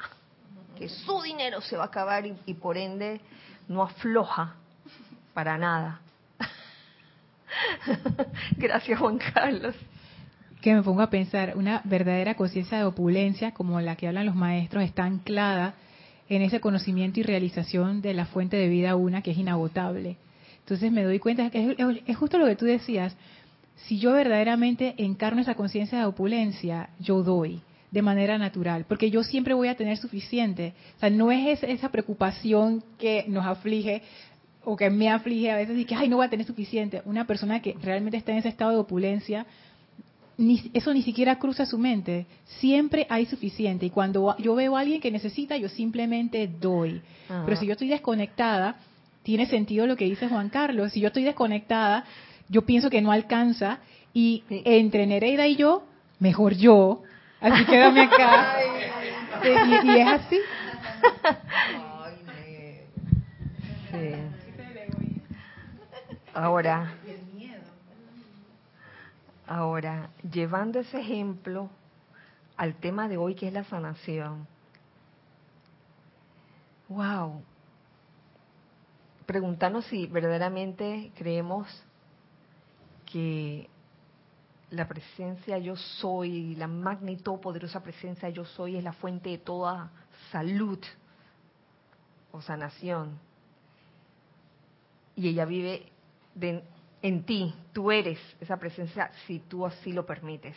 que 0.77 0.89
su 0.89 1.23
dinero 1.23 1.61
se 1.61 1.77
va 1.77 1.85
a 1.85 1.87
acabar 1.87 2.27
y, 2.27 2.37
y 2.47 2.55
por 2.55 2.77
ende 2.77 3.21
no 3.69 3.83
afloja 3.83 4.55
para 5.33 5.59
nada. 5.59 6.01
Gracias, 8.57 8.99
Juan 8.99 9.19
Carlos 9.19 9.75
que 10.65 10.75
me 10.75 10.83
pongo 10.83 11.03
a 11.03 11.11
pensar, 11.11 11.59
una 11.59 11.83
verdadera 11.85 12.37
conciencia 12.37 12.79
de 12.79 12.85
opulencia, 12.85 13.53
como 13.53 13.83
la 13.83 13.97
que 13.97 14.09
hablan 14.09 14.25
los 14.25 14.35
maestros, 14.35 14.83
está 14.83 15.05
anclada 15.05 15.75
en 16.27 16.41
ese 16.41 16.59
conocimiento 16.59 17.21
y 17.21 17.23
realización 17.23 18.01
de 18.01 18.15
la 18.15 18.25
fuente 18.25 18.57
de 18.57 18.69
vida 18.69 18.97
una 18.97 19.21
que 19.21 19.33
es 19.33 19.37
inagotable. 19.37 20.17
Entonces 20.61 20.91
me 20.91 21.05
doy 21.05 21.19
cuenta 21.19 21.51
que 21.51 21.77
es, 22.07 22.17
justo 22.17 22.39
lo 22.39 22.47
que 22.47 22.57
tú 22.57 22.65
decías, 22.65 23.15
si 23.77 23.99
yo 23.99 24.13
verdaderamente 24.13 24.95
encarno 24.99 25.41
esa 25.41 25.55
conciencia 25.55 25.99
de 25.99 26.05
opulencia, 26.05 26.91
yo 27.01 27.23
doy 27.23 27.61
de 27.91 28.03
manera 28.03 28.39
natural, 28.39 28.87
porque 28.89 29.11
yo 29.11 29.23
siempre 29.23 29.55
voy 29.55 29.69
a 29.69 29.77
tener 29.77 29.97
suficiente. 29.97 30.75
O 30.97 31.01
sea, 31.01 31.11
no 31.11 31.31
es 31.31 31.63
esa 31.63 31.91
preocupación 31.91 32.83
que 32.99 33.25
nos 33.29 33.47
aflige 33.47 34.03
o 34.65 34.77
que 34.77 34.91
me 34.91 35.11
aflige 35.11 35.51
a 35.51 35.57
veces 35.57 35.79
y 35.79 35.85
que, 35.85 35.95
ay, 35.95 36.09
no 36.09 36.17
voy 36.17 36.27
a 36.27 36.31
tener 36.31 36.47
suficiente. 36.47 37.03
Una 37.05 37.27
persona 37.27 37.61
que 37.61 37.77
realmente 37.83 38.17
está 38.17 38.33
en 38.33 38.39
ese 38.39 38.49
estado 38.49 38.73
de 38.73 38.79
opulencia 38.79 39.47
eso 40.73 40.93
ni 40.93 41.03
siquiera 41.03 41.39
cruza 41.39 41.65
su 41.65 41.79
mente. 41.79 42.27
Siempre 42.59 43.07
hay 43.09 43.27
suficiente. 43.27 43.87
Y 43.87 43.91
cuando 43.91 44.37
yo 44.39 44.55
veo 44.55 44.77
a 44.77 44.81
alguien 44.81 45.01
que 45.01 45.11
necesita, 45.11 45.57
yo 45.57 45.69
simplemente 45.69 46.49
doy. 46.49 47.03
Pero 47.29 47.57
si 47.57 47.67
yo 47.67 47.73
estoy 47.73 47.89
desconectada, 47.89 48.77
tiene 49.23 49.47
sentido 49.47 49.87
lo 49.87 49.97
que 49.97 50.07
dice 50.07 50.29
Juan 50.29 50.49
Carlos. 50.49 50.93
Si 50.93 51.01
yo 51.01 51.09
estoy 51.09 51.25
desconectada, 51.25 52.05
yo 52.49 52.63
pienso 52.63 52.91
que 52.91 53.01
no 53.01 53.13
alcanza. 53.13 53.79
Y 54.13 54.45
entre 54.49 55.07
Nereida 55.07 55.47
y 55.47 55.57
yo, 55.57 55.85
mejor 56.21 56.55
yo. 56.55 57.03
Así 57.41 57.65
quédame 57.65 58.03
acá. 58.03 58.57
y, 59.45 59.89
y, 59.89 60.01
es 60.01 60.09
así. 60.09 60.41
Ahora, 66.33 66.95
Ahora, 69.47 70.09
llevando 70.33 70.81
ese 70.81 71.01
ejemplo 71.01 71.69
al 72.57 72.75
tema 72.75 73.09
de 73.09 73.19
hoy 73.19 73.35
que 73.35 73.49
es 73.49 73.53
la 73.53 73.65
sanación. 73.65 74.47
Wow. 76.89 77.43
Preguntarnos 79.27 79.85
si 79.87 80.07
verdaderamente 80.07 81.13
creemos 81.17 81.84
que 83.15 83.71
la 84.71 84.89
presencia 84.89 85.57
yo 85.59 85.77
soy, 85.77 86.57
la 86.57 86.67
magnitud 86.67 87.39
poderosa 87.39 87.81
presencia 87.81 88.29
yo 88.29 88.45
soy 88.45 88.75
es 88.75 88.83
la 88.83 88.93
fuente 88.93 89.31
de 89.31 89.39
toda 89.39 89.93
salud 90.33 90.81
o 92.33 92.41
sanación. 92.43 93.17
Y 95.15 95.29
ella 95.29 95.45
vive 95.45 95.93
de, 96.35 96.65
en 97.03 97.23
ti, 97.23 97.55
tú 97.73 97.93
eres 97.93 98.19
esa 98.41 98.57
presencia 98.57 99.13
si 99.29 99.39
tú 99.39 99.65
así 99.65 99.93
lo 99.93 100.05
permites. 100.05 100.57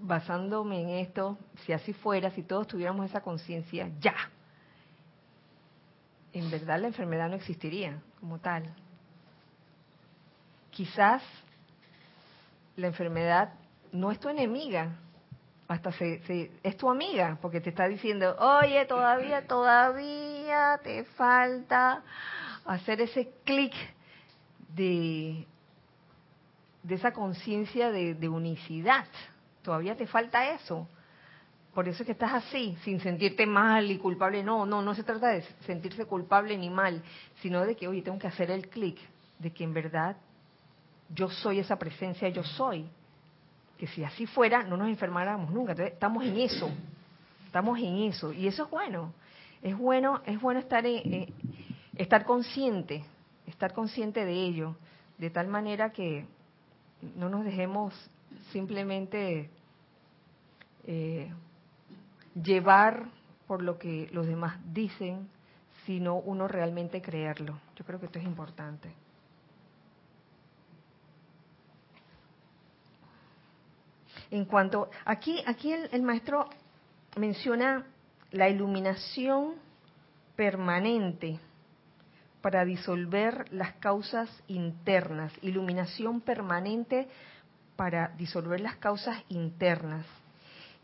Basándome 0.00 0.82
en 0.82 0.88
esto, 1.06 1.38
si 1.64 1.72
así 1.72 1.92
fuera, 1.92 2.32
si 2.32 2.42
todos 2.42 2.66
tuviéramos 2.66 3.06
esa 3.06 3.20
conciencia, 3.20 3.88
ya, 4.00 4.16
en 6.32 6.50
verdad 6.50 6.80
la 6.80 6.88
enfermedad 6.88 7.28
no 7.28 7.36
existiría 7.36 8.02
como 8.20 8.38
tal. 8.38 8.64
Quizás 10.70 11.22
la 12.76 12.86
enfermedad 12.86 13.52
no 13.92 14.10
es 14.10 14.20
tu 14.20 14.28
enemiga, 14.28 14.96
hasta 15.68 15.92
se, 15.92 16.50
es 16.62 16.76
tu 16.76 16.90
amiga, 16.90 17.38
porque 17.40 17.60
te 17.60 17.70
está 17.70 17.86
diciendo, 17.86 18.36
oye, 18.38 18.84
todavía, 18.86 19.46
todavía 19.46 20.80
te 20.82 21.04
falta 21.04 22.02
hacer 22.64 23.00
ese 23.00 23.32
clic 23.44 23.72
de, 24.74 25.46
de 26.82 26.94
esa 26.94 27.12
conciencia 27.12 27.90
de, 27.90 28.28
unicidad. 28.28 29.06
Todavía 29.62 29.96
te 29.96 30.06
falta 30.06 30.50
eso. 30.50 30.88
Por 31.74 31.88
eso 31.88 32.02
es 32.02 32.06
que 32.06 32.12
estás 32.12 32.32
así, 32.32 32.76
sin 32.84 33.00
sentirte 33.00 33.46
mal 33.46 33.90
y 33.90 33.98
culpable. 33.98 34.42
No, 34.42 34.66
no, 34.66 34.82
no 34.82 34.94
se 34.94 35.04
trata 35.04 35.28
de 35.28 35.42
sentirse 35.66 36.04
culpable 36.04 36.56
ni 36.58 36.68
mal, 36.68 37.02
sino 37.40 37.64
de 37.64 37.76
que, 37.76 37.86
oye, 37.86 38.02
tengo 38.02 38.18
que 38.18 38.26
hacer 38.26 38.50
el 38.50 38.68
clic 38.68 38.98
de 39.38 39.52
que 39.52 39.64
en 39.64 39.72
verdad 39.72 40.16
yo 41.08 41.28
soy 41.28 41.60
esa 41.60 41.76
presencia, 41.76 42.28
yo 42.28 42.42
soy. 42.42 42.86
Que 43.78 43.86
si 43.86 44.02
así 44.02 44.26
fuera, 44.26 44.64
no 44.64 44.76
nos 44.76 44.88
enfermáramos 44.88 45.50
nunca. 45.50 45.72
Entonces, 45.72 45.94
estamos 45.94 46.24
en 46.24 46.38
eso, 46.38 46.70
estamos 47.46 47.78
en 47.78 47.96
eso. 48.02 48.32
Y 48.32 48.48
eso 48.48 48.64
es 48.64 48.70
bueno. 48.70 49.12
Es 49.62 49.76
bueno, 49.76 50.22
es 50.26 50.40
bueno 50.40 50.58
estar 50.58 50.84
en, 50.86 51.32
estar 51.96 52.24
consciente, 52.24 53.04
estar 53.46 53.72
consciente 53.72 54.24
de 54.24 54.32
ello, 54.32 54.76
de 55.18 55.30
tal 55.30 55.48
manera 55.48 55.92
que 55.92 56.26
no 57.16 57.28
nos 57.28 57.44
dejemos 57.44 57.94
simplemente 58.52 59.50
eh, 60.86 61.30
llevar 62.34 63.08
por 63.46 63.62
lo 63.62 63.78
que 63.78 64.08
los 64.12 64.26
demás 64.26 64.58
dicen, 64.72 65.28
sino 65.86 66.16
uno 66.16 66.46
realmente 66.46 67.02
creerlo. 67.02 67.58
Yo 67.76 67.84
creo 67.84 67.98
que 67.98 68.06
esto 68.06 68.18
es 68.18 68.24
importante. 68.24 68.92
En 74.30 74.44
cuanto, 74.44 74.90
aquí, 75.04 75.42
aquí 75.46 75.72
el 75.72 76.02
maestro 76.02 76.48
menciona 77.16 77.84
la 78.30 78.48
iluminación 78.48 79.54
permanente 80.36 81.40
para 82.40 82.64
disolver 82.64 83.52
las 83.52 83.74
causas 83.74 84.30
internas, 84.46 85.32
iluminación 85.42 86.20
permanente 86.20 87.08
para 87.76 88.08
disolver 88.16 88.60
las 88.60 88.76
causas 88.76 89.22
internas. 89.28 90.06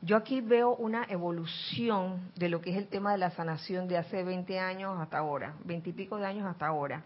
Yo 0.03 0.17
aquí 0.17 0.41
veo 0.41 0.75
una 0.75 1.05
evolución 1.09 2.31
de 2.37 2.49
lo 2.49 2.61
que 2.61 2.71
es 2.71 2.77
el 2.77 2.89
tema 2.89 3.13
de 3.13 3.19
la 3.19 3.31
sanación 3.31 3.89
de 3.89 3.97
hace 3.97 4.23
20 4.23 4.59
años 4.59 4.99
hasta 5.01 5.19
ahora, 5.19 5.55
20 5.65 5.91
y 5.91 5.93
pico 5.93 6.17
de 6.17 6.27
años 6.27 6.47
hasta 6.47 6.67
ahora. 6.67 7.05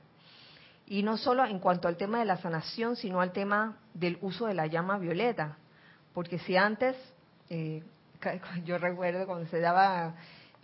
Y 0.86 1.02
no 1.02 1.16
solo 1.16 1.44
en 1.44 1.60
cuanto 1.60 1.86
al 1.86 1.96
tema 1.96 2.18
de 2.18 2.24
la 2.24 2.36
sanación, 2.38 2.96
sino 2.96 3.20
al 3.20 3.32
tema 3.32 3.76
del 3.94 4.18
uso 4.20 4.46
de 4.46 4.54
la 4.54 4.66
llama 4.66 4.98
violeta. 4.98 5.56
Porque 6.12 6.38
si 6.40 6.56
antes, 6.56 6.96
eh, 7.48 7.84
yo 8.64 8.76
recuerdo 8.76 9.26
cuando 9.26 9.48
se 9.48 9.60
daba 9.60 10.14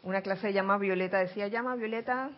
una 0.02 0.22
clase 0.22 0.48
de 0.48 0.52
llama 0.52 0.78
violeta, 0.78 1.18
decía 1.18 1.48
llama 1.48 1.76
violeta 1.76 2.30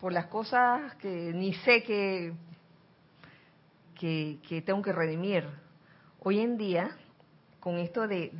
por 0.00 0.12
las 0.12 0.26
cosas 0.26 0.94
que 0.96 1.32
ni 1.34 1.54
sé 1.54 1.82
que, 1.82 2.34
que, 3.98 4.62
tengo 4.66 4.82
que 4.82 4.92
redimir. 4.92 5.44
Hoy 6.20 6.40
en 6.40 6.58
día, 6.58 6.90
con 7.64 7.78
esto 7.78 8.06
de, 8.06 8.30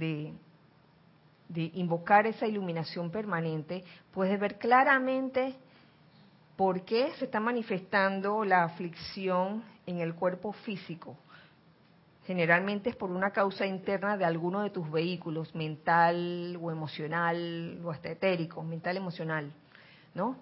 de, 1.48 1.70
invocar 1.72 2.26
esa 2.26 2.46
iluminación 2.46 3.10
permanente, 3.10 3.82
puedes 4.12 4.38
ver 4.38 4.58
claramente 4.58 5.54
¿Por 6.56 6.84
qué 6.84 7.12
se 7.18 7.24
está 7.24 7.40
manifestando 7.40 8.44
la 8.44 8.62
aflicción 8.62 9.64
en 9.86 9.98
el 9.98 10.14
cuerpo 10.14 10.52
físico? 10.52 11.16
Generalmente 12.26 12.90
es 12.90 12.96
por 12.96 13.10
una 13.10 13.32
causa 13.32 13.66
interna 13.66 14.16
de 14.16 14.24
alguno 14.24 14.62
de 14.62 14.70
tus 14.70 14.88
vehículos, 14.88 15.52
mental 15.52 16.56
o 16.62 16.70
emocional 16.70 17.80
o 17.84 17.90
hasta 17.90 18.10
etérico, 18.10 18.62
mental 18.62 18.96
emocional, 18.96 19.52
¿no? 20.14 20.36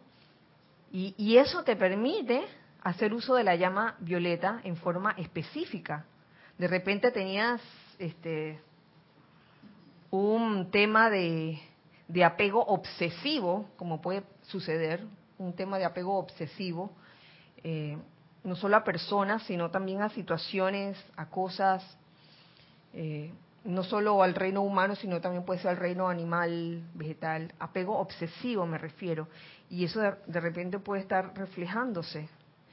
Y, 0.92 1.14
y 1.16 1.38
eso 1.38 1.64
te 1.64 1.76
permite 1.76 2.42
hacer 2.82 3.14
uso 3.14 3.34
de 3.34 3.44
la 3.44 3.56
llama 3.56 3.96
violeta 4.00 4.60
en 4.64 4.76
forma 4.76 5.12
específica. 5.12 6.04
De 6.58 6.68
repente 6.68 7.10
tenías 7.10 7.62
este 7.98 8.60
un 10.12 10.70
tema 10.70 11.08
de, 11.08 11.58
apego 12.22 12.62
obsesivo, 12.62 13.70
como 13.76 14.02
puede 14.02 14.22
suceder, 14.42 15.02
un 15.38 15.54
tema 15.54 15.78
de 15.78 15.86
apego 15.86 16.18
obsesivo, 16.18 16.92
eh, 17.64 17.96
no 18.44 18.54
solo 18.54 18.76
a 18.76 18.84
personas, 18.84 19.42
sino 19.44 19.70
también 19.70 20.02
a 20.02 20.10
situaciones, 20.10 21.02
a 21.16 21.30
cosas, 21.30 21.82
eh, 22.92 23.32
no 23.64 23.82
solo 23.84 24.22
al 24.22 24.34
reino 24.34 24.60
humano, 24.60 24.94
sino 24.96 25.18
también 25.20 25.46
puede 25.46 25.60
ser 25.60 25.70
al 25.70 25.76
reino 25.78 26.08
animal, 26.08 26.82
vegetal, 26.92 27.54
apego 27.58 27.98
obsesivo 27.98 28.66
me 28.66 28.76
refiero, 28.76 29.28
y 29.70 29.84
eso 29.84 30.00
de, 30.00 30.14
de 30.26 30.40
repente 30.40 30.78
puede 30.78 31.00
estar 31.00 31.34
reflejándose. 31.34 32.28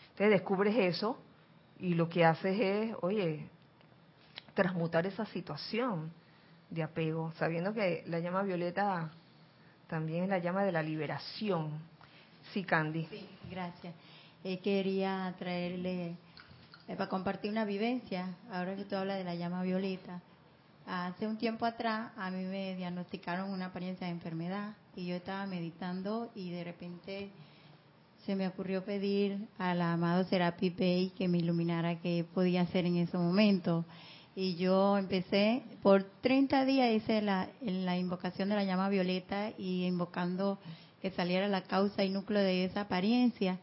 Entonces 0.10 0.30
descubres 0.32 0.76
eso 0.76 1.18
y 1.80 1.94
lo 1.94 2.10
que 2.10 2.26
haces 2.26 2.60
es, 2.60 2.96
oye, 3.00 3.48
transmutar 4.56 5.06
esa 5.08 5.26
situación 5.28 6.12
de 6.70 6.84
apego, 6.84 7.34
sabiendo 7.38 7.74
que 7.74 8.04
la 8.08 8.20
llama 8.20 8.44
violeta 8.44 9.12
también 9.88 10.24
es 10.24 10.30
la 10.30 10.40
llama 10.40 10.64
de 10.64 10.72
la 10.72 10.84
liberación. 10.84 11.72
Sí, 12.54 12.64
Candy. 12.64 13.06
Sí, 13.06 13.28
gracias. 13.50 13.94
Eh, 14.44 14.60
quería 14.60 15.34
traerle, 15.38 16.16
eh, 16.88 16.96
para 16.96 17.10
compartir 17.10 17.52
una 17.52 17.66
vivencia, 17.66 18.36
ahora 18.52 18.76
que 18.76 18.86
tú 18.86 18.96
hablas 18.96 19.18
de 19.18 19.24
la 19.24 19.36
llama 19.36 19.64
violeta. 19.64 20.22
Hace 20.88 21.28
un 21.28 21.38
tiempo 21.38 21.66
atrás 21.66 22.12
a 22.18 22.32
mí 22.32 22.44
me 22.46 22.76
diagnosticaron 22.76 23.52
una 23.52 23.68
apariencia 23.68 24.08
de 24.08 24.14
enfermedad 24.14 24.74
y 24.96 25.06
yo 25.06 25.16
estaba 25.16 25.46
meditando 25.46 26.32
y 26.34 26.50
de 26.52 26.64
repente 26.64 27.30
se 28.26 28.36
me 28.36 28.48
ocurrió 28.48 28.84
pedir 28.84 29.48
al 29.60 29.82
amado 29.82 30.24
Serapi 30.24 30.72
Pei 30.72 31.10
que 31.12 31.28
me 31.28 31.38
iluminara 31.38 32.00
qué 32.00 32.26
podía 32.34 32.62
hacer 32.62 32.86
en 32.86 32.98
ese 32.98 33.18
momento 33.18 33.86
y 34.40 34.56
yo 34.56 34.98
empecé 34.98 35.64
por 35.84 36.04
30 36.22 36.64
días 36.64 36.92
hice 36.92 37.22
la, 37.22 37.50
la 37.62 37.98
invocación 37.98 38.48
de 38.48 38.56
la 38.56 38.64
llama 38.64 38.88
violeta 38.88 39.50
y 39.58 39.86
invocando 39.86 40.58
que 41.02 41.12
saliera 41.12 41.50
la 41.50 41.64
causa 41.64 42.06
y 42.06 42.10
núcleo 42.10 42.42
de 42.42 42.64
esa 42.64 42.82
apariencia. 42.82 43.60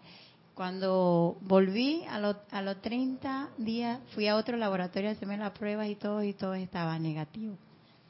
Cuando 0.55 1.39
volví 1.41 2.05
a, 2.11 2.19
los 2.19 2.37
a 2.51 2.61
los 2.61 2.83
30 2.83 3.49
días, 3.57 4.01
fui 4.15 4.29
a 4.29 4.37
otro 4.37 4.59
laboratorio 4.59 5.09
a 5.09 5.12
hacerme 5.12 5.39
las 5.39 5.53
pruebas 5.53 5.89
y 5.89 5.95
todo, 5.95 6.23
y 6.23 6.35
todo 6.35 6.53
estaba 6.53 6.99
negativo. 6.99 7.55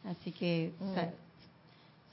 Así 0.05 0.33
que 0.33 0.73
Mm. 0.81 0.95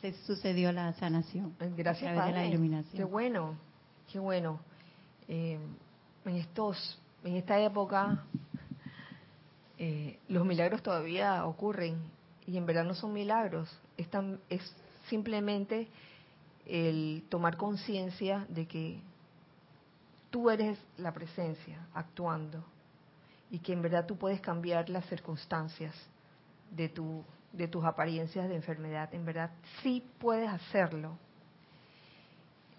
se 0.01 0.13
sucedió 0.27 0.71
la 0.71 0.93
sanación 0.93 1.55
Gracias, 1.75 2.11
a 2.11 2.13
través 2.13 2.25
de 2.25 2.31
la 2.31 2.37
Padre. 2.37 2.47
iluminación. 2.49 2.95
Qué 2.95 3.03
bueno, 3.05 3.55
qué 4.11 4.19
bueno. 4.19 4.59
Eh, 5.27 5.57
en 6.25 6.35
estos, 6.35 6.99
en 7.23 7.37
esta 7.37 7.59
época, 7.59 8.23
eh, 9.77 10.19
los 10.27 10.45
milagros 10.45 10.81
todavía 10.83 11.45
ocurren 11.45 11.97
y 12.45 12.57
en 12.57 12.65
verdad 12.65 12.83
no 12.85 12.93
son 12.93 13.13
milagros. 13.13 13.69
Es, 13.97 14.09
tan- 14.09 14.39
es 14.49 14.61
simplemente 15.09 15.87
el 16.65 17.23
tomar 17.29 17.57
conciencia 17.57 18.45
de 18.49 18.67
que 18.67 18.99
tú 20.29 20.49
eres 20.49 20.79
la 20.97 21.13
presencia 21.13 21.85
actuando 21.93 22.63
y 23.51 23.59
que 23.59 23.73
en 23.73 23.81
verdad 23.81 24.05
tú 24.05 24.17
puedes 24.17 24.41
cambiar 24.41 24.89
las 24.89 25.05
circunstancias 25.07 25.93
de 26.71 26.89
tu 26.89 27.23
de 27.51 27.67
tus 27.67 27.85
apariencias 27.85 28.49
de 28.49 28.55
enfermedad. 28.55 29.13
En 29.13 29.25
verdad 29.25 29.51
sí 29.83 30.03
puedes 30.17 30.49
hacerlo. 30.49 31.19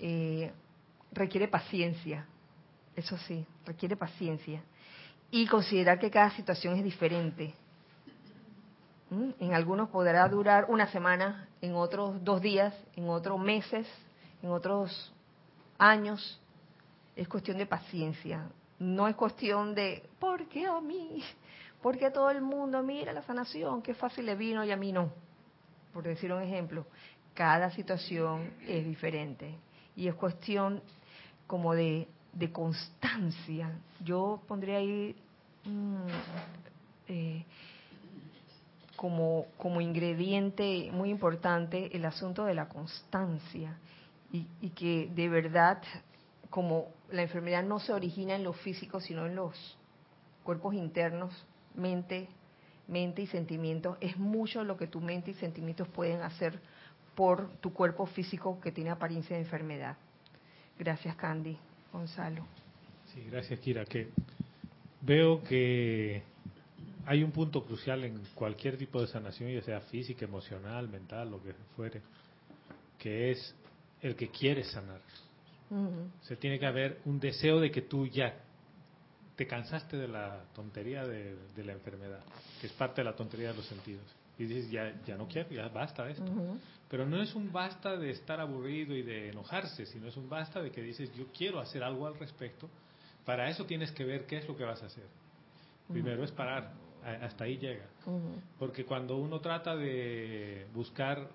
Eh, 0.00 0.50
requiere 1.12 1.46
paciencia, 1.46 2.26
eso 2.96 3.16
sí, 3.18 3.46
requiere 3.64 3.96
paciencia 3.96 4.60
y 5.34 5.48
considerar 5.48 5.98
que 5.98 6.12
cada 6.12 6.30
situación 6.30 6.76
es 6.76 6.84
diferente. 6.84 7.52
¿Mm? 9.10 9.30
En 9.40 9.52
algunos 9.52 9.88
podrá 9.88 10.28
durar 10.28 10.66
una 10.68 10.86
semana, 10.92 11.48
en 11.60 11.74
otros 11.74 12.22
dos 12.22 12.40
días, 12.40 12.72
en 12.94 13.08
otros 13.08 13.40
meses, 13.40 13.84
en 14.44 14.50
otros 14.50 15.12
años. 15.76 16.40
Es 17.16 17.26
cuestión 17.26 17.58
de 17.58 17.66
paciencia. 17.66 18.48
No 18.78 19.08
es 19.08 19.16
cuestión 19.16 19.74
de, 19.74 20.08
¿por 20.20 20.46
qué 20.46 20.66
a 20.66 20.80
mí? 20.80 21.20
¿Por 21.82 21.98
qué 21.98 22.12
todo 22.12 22.30
el 22.30 22.40
mundo 22.40 22.80
mira 22.84 23.12
la 23.12 23.22
sanación? 23.22 23.82
Qué 23.82 23.92
fácil 23.92 24.26
le 24.26 24.36
vino 24.36 24.64
y 24.64 24.70
a 24.70 24.76
mí 24.76 24.92
no. 24.92 25.10
Por 25.92 26.04
decir 26.04 26.32
un 26.32 26.42
ejemplo, 26.42 26.86
cada 27.34 27.72
situación 27.72 28.52
es 28.68 28.84
diferente. 28.84 29.52
Y 29.96 30.06
es 30.06 30.14
cuestión 30.14 30.80
como 31.48 31.74
de, 31.74 32.06
de 32.32 32.52
constancia. 32.52 33.80
Yo 33.98 34.40
pondría 34.46 34.76
ahí 34.76 35.16
mm, 35.64 36.06
eh, 37.08 37.44
como, 38.96 39.46
como 39.56 39.80
ingrediente 39.80 40.90
muy 40.92 41.10
importante 41.10 41.94
el 41.96 42.04
asunto 42.04 42.44
de 42.44 42.54
la 42.54 42.68
constancia 42.68 43.76
y, 44.32 44.46
y 44.60 44.70
que 44.70 45.10
de 45.14 45.28
verdad, 45.28 45.82
como 46.50 46.88
la 47.10 47.22
enfermedad 47.22 47.62
no 47.62 47.80
se 47.80 47.92
origina 47.92 48.34
en 48.36 48.44
lo 48.44 48.52
físico, 48.52 49.00
sino 49.00 49.26
en 49.26 49.36
los 49.36 49.76
cuerpos 50.42 50.74
internos, 50.74 51.32
mente, 51.74 52.28
mente 52.88 53.22
y 53.22 53.26
sentimientos, 53.26 53.96
es 54.00 54.16
mucho 54.16 54.64
lo 54.64 54.76
que 54.76 54.86
tu 54.86 55.00
mente 55.00 55.32
y 55.32 55.34
sentimientos 55.34 55.88
pueden 55.88 56.22
hacer 56.22 56.60
por 57.14 57.48
tu 57.58 57.72
cuerpo 57.72 58.06
físico 58.06 58.60
que 58.60 58.72
tiene 58.72 58.90
apariencia 58.90 59.36
de 59.36 59.42
enfermedad. 59.42 59.96
Gracias, 60.78 61.14
Candy. 61.16 61.56
Gonzalo. 61.92 62.44
Sí, 63.12 63.24
gracias, 63.30 63.60
Kira. 63.60 63.84
Que 63.84 64.10
veo 65.04 65.42
que 65.42 66.22
hay 67.06 67.22
un 67.22 67.32
punto 67.32 67.64
crucial 67.64 68.04
en 68.04 68.20
cualquier 68.34 68.76
tipo 68.76 69.00
de 69.00 69.06
sanación, 69.06 69.50
ya 69.50 69.62
sea 69.62 69.80
física, 69.80 70.24
emocional, 70.24 70.88
mental, 70.88 71.30
lo 71.30 71.42
que 71.42 71.52
fuere, 71.76 72.00
que 72.98 73.30
es 73.30 73.54
el 74.00 74.16
que 74.16 74.28
quiere 74.28 74.64
sanar. 74.64 75.00
Se 76.22 76.36
tiene 76.36 76.58
que 76.58 76.66
haber 76.66 77.00
un 77.04 77.18
deseo 77.18 77.58
de 77.58 77.70
que 77.70 77.82
tú 77.82 78.06
ya 78.06 78.34
te 79.34 79.46
cansaste 79.46 79.96
de 79.96 80.06
la 80.06 80.44
tontería 80.54 81.04
de, 81.04 81.36
de 81.56 81.64
la 81.64 81.72
enfermedad, 81.72 82.20
que 82.60 82.68
es 82.68 82.72
parte 82.72 83.00
de 83.00 83.04
la 83.06 83.16
tontería 83.16 83.48
de 83.48 83.56
los 83.56 83.66
sentidos. 83.66 84.04
Y 84.38 84.44
dices, 84.44 84.70
ya, 84.70 84.94
ya 85.04 85.16
no 85.16 85.26
quiero, 85.26 85.50
ya 85.50 85.68
basta 85.68 86.04
de 86.04 86.12
esto. 86.12 86.24
Pero 86.88 87.06
no 87.06 87.20
es 87.20 87.34
un 87.34 87.52
basta 87.52 87.96
de 87.96 88.10
estar 88.10 88.40
aburrido 88.40 88.94
y 88.94 89.02
de 89.02 89.30
enojarse, 89.30 89.86
sino 89.86 90.06
es 90.06 90.16
un 90.16 90.28
basta 90.28 90.62
de 90.62 90.70
que 90.70 90.82
dices, 90.82 91.12
yo 91.14 91.26
quiero 91.36 91.60
hacer 91.60 91.82
algo 91.82 92.06
al 92.06 92.16
respecto. 92.18 92.68
Para 93.24 93.48
eso 93.48 93.64
tienes 93.64 93.90
que 93.92 94.04
ver 94.04 94.26
qué 94.26 94.38
es 94.38 94.48
lo 94.48 94.56
que 94.56 94.64
vas 94.64 94.82
a 94.82 94.86
hacer. 94.86 95.06
Primero 95.90 96.24
es 96.24 96.32
parar, 96.32 96.72
hasta 97.22 97.44
ahí 97.44 97.58
llega. 97.58 97.86
Porque 98.58 98.84
cuando 98.84 99.16
uno 99.16 99.40
trata 99.40 99.76
de 99.76 100.66
buscar 100.74 101.28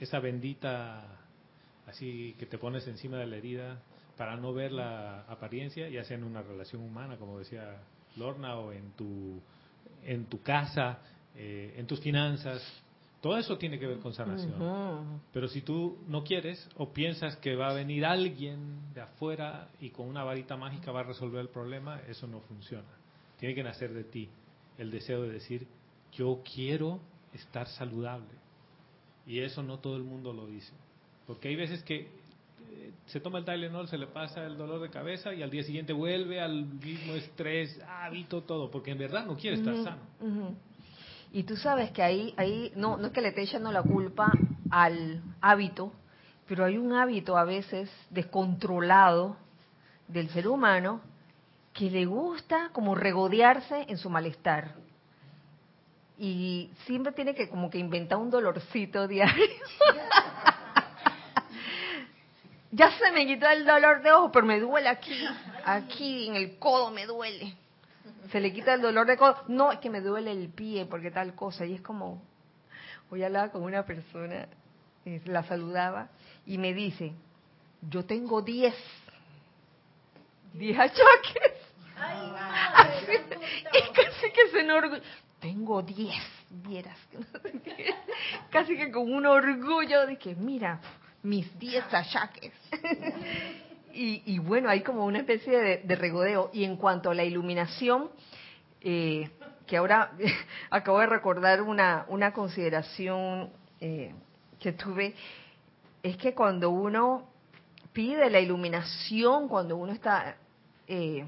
esa 0.00 0.20
bendita, 0.20 1.04
así 1.86 2.34
que 2.38 2.46
te 2.46 2.58
pones 2.58 2.86
encima 2.86 3.18
de 3.18 3.26
la 3.26 3.36
herida 3.36 3.80
para 4.16 4.36
no 4.36 4.52
ver 4.52 4.72
la 4.72 5.22
apariencia, 5.28 5.88
ya 5.88 6.04
sea 6.04 6.16
en 6.16 6.24
una 6.24 6.42
relación 6.42 6.82
humana, 6.82 7.16
como 7.16 7.38
decía 7.38 7.82
Lorna, 8.16 8.56
o 8.56 8.72
en 8.72 8.90
tu, 8.92 9.40
en 10.04 10.26
tu 10.26 10.42
casa, 10.42 10.98
eh, 11.34 11.74
en 11.76 11.86
tus 11.86 12.00
finanzas, 12.00 12.62
todo 13.26 13.38
eso 13.38 13.58
tiene 13.58 13.76
que 13.80 13.88
ver 13.88 13.98
con 13.98 14.14
sanación. 14.14 15.20
Pero 15.32 15.48
si 15.48 15.60
tú 15.60 15.98
no 16.06 16.22
quieres 16.22 16.68
o 16.76 16.92
piensas 16.92 17.36
que 17.38 17.56
va 17.56 17.70
a 17.70 17.72
venir 17.72 18.06
alguien 18.06 18.92
de 18.94 19.00
afuera 19.00 19.68
y 19.80 19.90
con 19.90 20.06
una 20.06 20.22
varita 20.22 20.56
mágica 20.56 20.92
va 20.92 21.00
a 21.00 21.02
resolver 21.02 21.40
el 21.40 21.48
problema, 21.48 22.00
eso 22.06 22.28
no 22.28 22.38
funciona. 22.42 22.86
Tiene 23.40 23.56
que 23.56 23.64
nacer 23.64 23.92
de 23.92 24.04
ti 24.04 24.28
el 24.78 24.92
deseo 24.92 25.22
de 25.22 25.30
decir, 25.32 25.66
yo 26.12 26.40
quiero 26.54 27.00
estar 27.32 27.66
saludable. 27.66 28.30
Y 29.26 29.40
eso 29.40 29.60
no 29.60 29.80
todo 29.80 29.96
el 29.96 30.04
mundo 30.04 30.32
lo 30.32 30.46
dice. 30.46 30.72
Porque 31.26 31.48
hay 31.48 31.56
veces 31.56 31.82
que 31.82 32.02
eh, 32.02 32.92
se 33.06 33.18
toma 33.18 33.40
el 33.40 33.44
Tylenol, 33.44 33.88
se 33.88 33.98
le 33.98 34.06
pasa 34.06 34.46
el 34.46 34.56
dolor 34.56 34.80
de 34.80 34.88
cabeza 34.88 35.34
y 35.34 35.42
al 35.42 35.50
día 35.50 35.64
siguiente 35.64 35.92
vuelve 35.92 36.40
al 36.40 36.64
mismo 36.64 37.14
estrés, 37.14 37.76
hábito, 37.88 38.44
todo, 38.44 38.70
porque 38.70 38.92
en 38.92 38.98
verdad 38.98 39.26
no 39.26 39.36
quiere 39.36 39.56
estar 39.56 39.74
sano. 39.82 40.02
ujú. 40.20 40.54
Y 41.36 41.42
tú 41.42 41.54
sabes 41.54 41.90
que 41.90 42.02
ahí, 42.02 42.32
ahí 42.38 42.72
no, 42.76 42.96
no 42.96 43.08
es 43.08 43.12
que 43.12 43.20
le 43.20 43.28
esté 43.28 43.42
echando 43.42 43.70
la 43.70 43.82
culpa 43.82 44.32
al 44.70 45.22
hábito, 45.42 45.92
pero 46.48 46.64
hay 46.64 46.78
un 46.78 46.94
hábito 46.94 47.36
a 47.36 47.44
veces 47.44 47.90
descontrolado 48.08 49.36
del 50.08 50.30
ser 50.30 50.48
humano 50.48 51.02
que 51.74 51.90
le 51.90 52.06
gusta 52.06 52.70
como 52.72 52.94
regodearse 52.94 53.84
en 53.86 53.98
su 53.98 54.08
malestar. 54.08 54.76
Y 56.18 56.70
siempre 56.86 57.12
tiene 57.12 57.34
que 57.34 57.50
como 57.50 57.68
que 57.68 57.76
inventar 57.76 58.16
un 58.16 58.30
dolorcito 58.30 59.06
diario. 59.06 59.44
ya 62.72 62.92
se 62.92 63.12
me 63.12 63.26
quitó 63.26 63.46
el 63.46 63.66
dolor 63.66 64.00
de 64.00 64.10
ojo, 64.10 64.32
pero 64.32 64.46
me 64.46 64.58
duele 64.58 64.88
aquí, 64.88 65.22
aquí 65.66 66.28
en 66.28 66.36
el 66.36 66.58
codo 66.58 66.90
me 66.90 67.04
duele. 67.04 67.65
Se 68.30 68.40
le 68.40 68.52
quita 68.52 68.74
el 68.74 68.82
dolor 68.82 69.06
de 69.06 69.16
codo. 69.16 69.36
No, 69.48 69.72
es 69.72 69.78
que 69.78 69.90
me 69.90 70.00
duele 70.00 70.32
el 70.32 70.48
pie 70.48 70.86
porque 70.86 71.10
tal 71.10 71.34
cosa. 71.34 71.64
Y 71.64 71.74
es 71.74 71.80
como, 71.80 72.22
hoy 73.10 73.22
hablaba 73.22 73.50
con 73.50 73.62
una 73.62 73.84
persona, 73.84 74.48
eh, 75.04 75.20
la 75.26 75.44
saludaba 75.44 76.08
y 76.44 76.58
me 76.58 76.74
dice, 76.74 77.12
yo 77.82 78.04
tengo 78.04 78.42
10, 78.42 78.74
10 80.54 80.78
achaques. 80.78 81.52
y 83.72 83.92
casi 83.92 84.30
que 84.32 84.50
se 84.50 84.60
enorgulle. 84.60 85.02
Tengo 85.40 85.82
10, 85.82 86.14
vieras. 86.50 86.98
casi 88.50 88.76
que 88.76 88.90
con 88.90 89.12
un 89.12 89.26
orgullo 89.26 90.06
de 90.06 90.16
que, 90.18 90.34
mira, 90.34 90.80
mis 91.22 91.58
10 91.58 91.92
achaques. 91.92 92.52
y, 93.96 94.38
bueno, 94.38 94.68
hay 94.68 94.82
como 94.82 95.04
una 95.04 95.18
especie 95.20 95.80
de, 95.82 95.96
regodeo. 95.96 96.50
Y 96.52 96.64
en 96.64 96.76
cuanto 96.76 97.10
a 97.10 97.14
la 97.14 97.24
iluminación, 97.24 98.10
eh, 98.80 99.30
que 99.66 99.76
ahora 99.76 100.12
acabo 100.70 101.00
de 101.00 101.06
recordar 101.06 101.62
una, 101.62 102.04
una 102.08 102.32
consideración 102.32 103.50
eh, 103.80 104.14
que 104.60 104.72
tuve, 104.72 105.14
es 106.02 106.16
que 106.16 106.34
cuando 106.34 106.70
uno 106.70 107.28
pide 107.92 108.28
la 108.30 108.40
iluminación, 108.40 109.48
cuando 109.48 109.76
uno 109.76 109.92
está 109.92 110.36
eh, 110.86 111.26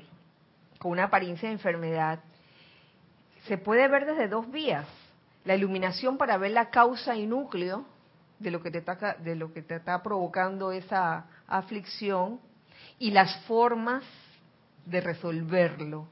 con 0.79 0.93
una 0.93 1.05
apariencia 1.05 1.49
de 1.49 1.55
enfermedad, 1.55 2.21
se 3.47 3.57
puede 3.57 3.89
ver 3.89 4.05
desde 4.05 4.29
dos 4.29 4.51
vías. 4.51 4.87
La 5.45 5.57
iluminación 5.57 6.19
para 6.19 6.37
ver 6.37 6.51
la 6.51 6.69
causa 6.69 7.17
y 7.17 7.27
núcleo 7.27 7.87
de 8.39 8.51
lo 8.51 8.63
que 8.63 8.71
te 8.71 8.79
está, 8.79 9.15
de 9.15 9.35
lo 9.35 9.53
que 9.53 9.63
te 9.63 9.77
está 9.77 10.03
provocando 10.03 10.71
esa 10.71 11.27
aflicción 11.47 12.41
y 12.99 13.11
las 13.11 13.45
formas 13.47 14.05
de 14.87 15.01
resolverlo. 15.01 16.09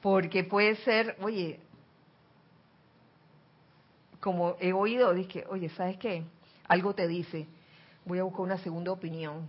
Porque 0.00 0.44
puede 0.44 0.76
ser, 0.76 1.16
oye, 1.20 1.60
como 4.20 4.56
he 4.60 4.72
oído, 4.72 5.12
dije, 5.12 5.44
oye, 5.48 5.68
¿sabes 5.70 5.96
qué? 5.98 6.24
Algo 6.68 6.94
te 6.94 7.06
dice, 7.06 7.46
voy 8.04 8.18
a 8.18 8.22
buscar 8.22 8.42
una 8.42 8.58
segunda 8.58 8.92
opinión. 8.92 9.48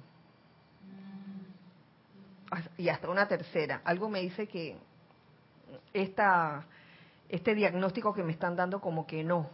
Y 2.77 2.89
hasta 2.89 3.09
una 3.09 3.27
tercera. 3.27 3.81
Algo 3.85 4.09
me 4.09 4.21
dice 4.21 4.47
que 4.47 4.75
esta, 5.93 6.65
este 7.29 7.55
diagnóstico 7.55 8.13
que 8.13 8.23
me 8.23 8.33
están 8.33 8.55
dando 8.55 8.81
como 8.81 9.07
que 9.07 9.23
no. 9.23 9.49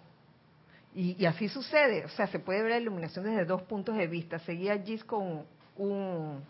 Y, 0.96 1.26
así 1.28 1.48
sucede, 1.48 2.06
o 2.06 2.10
sea, 2.10 2.26
se 2.26 2.40
puede 2.40 2.64
ver 2.64 2.72
la 2.72 2.80
iluminación 2.80 3.26
desde 3.26 3.46
dos 3.46 3.62
puntos 3.64 3.96
de 3.96 4.08
vista. 4.08 4.40
Seguía 4.40 4.82
Gis 4.82 5.04
con 5.04 5.46
un 5.78 6.42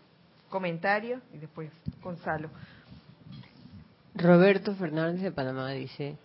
comentario 0.48 1.20
y 1.32 1.38
después 1.38 1.70
Gonzalo. 2.02 2.50
Roberto 4.14 4.74
Fernández 4.74 5.22
de 5.22 5.32
Panamá 5.32 5.70
dice, 5.70 6.16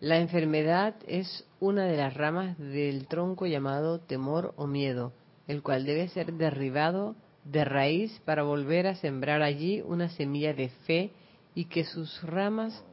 la 0.00 0.18
enfermedad 0.18 0.94
es 1.06 1.44
una 1.58 1.84
de 1.84 1.96
las 1.96 2.14
ramas 2.14 2.56
del 2.58 3.06
tronco 3.06 3.46
llamado 3.46 3.98
temor 3.98 4.54
o 4.56 4.66
miedo, 4.66 5.12
el 5.46 5.62
cual 5.62 5.84
debe 5.84 6.08
ser 6.08 6.32
derribado 6.34 7.16
de 7.44 7.64
raíz 7.64 8.20
para 8.24 8.42
volver 8.42 8.86
a 8.86 8.94
sembrar 8.94 9.42
allí 9.42 9.82
una 9.82 10.08
semilla 10.10 10.54
de 10.54 10.68
fe 10.86 11.10
y 11.54 11.66
que 11.66 11.84
sus 11.84 12.22
ramas 12.22 12.84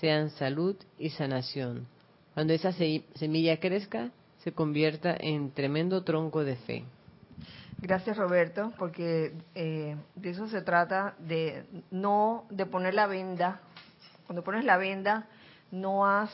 sean 0.00 0.30
salud 0.30 0.76
y 0.98 1.10
sanación. 1.10 1.86
Cuando 2.34 2.52
esa 2.52 2.72
semilla 2.72 3.58
crezca, 3.58 4.10
se 4.38 4.52
convierta 4.52 5.16
en 5.18 5.50
tremendo 5.50 6.04
tronco 6.04 6.44
de 6.44 6.56
fe. 6.56 6.84
Gracias 7.80 8.16
Roberto, 8.16 8.72
porque 8.76 9.32
eh, 9.54 9.96
de 10.16 10.30
eso 10.30 10.48
se 10.48 10.62
trata, 10.62 11.14
de 11.20 11.64
no 11.92 12.44
de 12.50 12.66
poner 12.66 12.94
la 12.94 13.06
venda. 13.06 13.60
Cuando 14.26 14.42
pones 14.42 14.64
la 14.64 14.76
venda, 14.76 15.28
no 15.70 16.04
has 16.04 16.30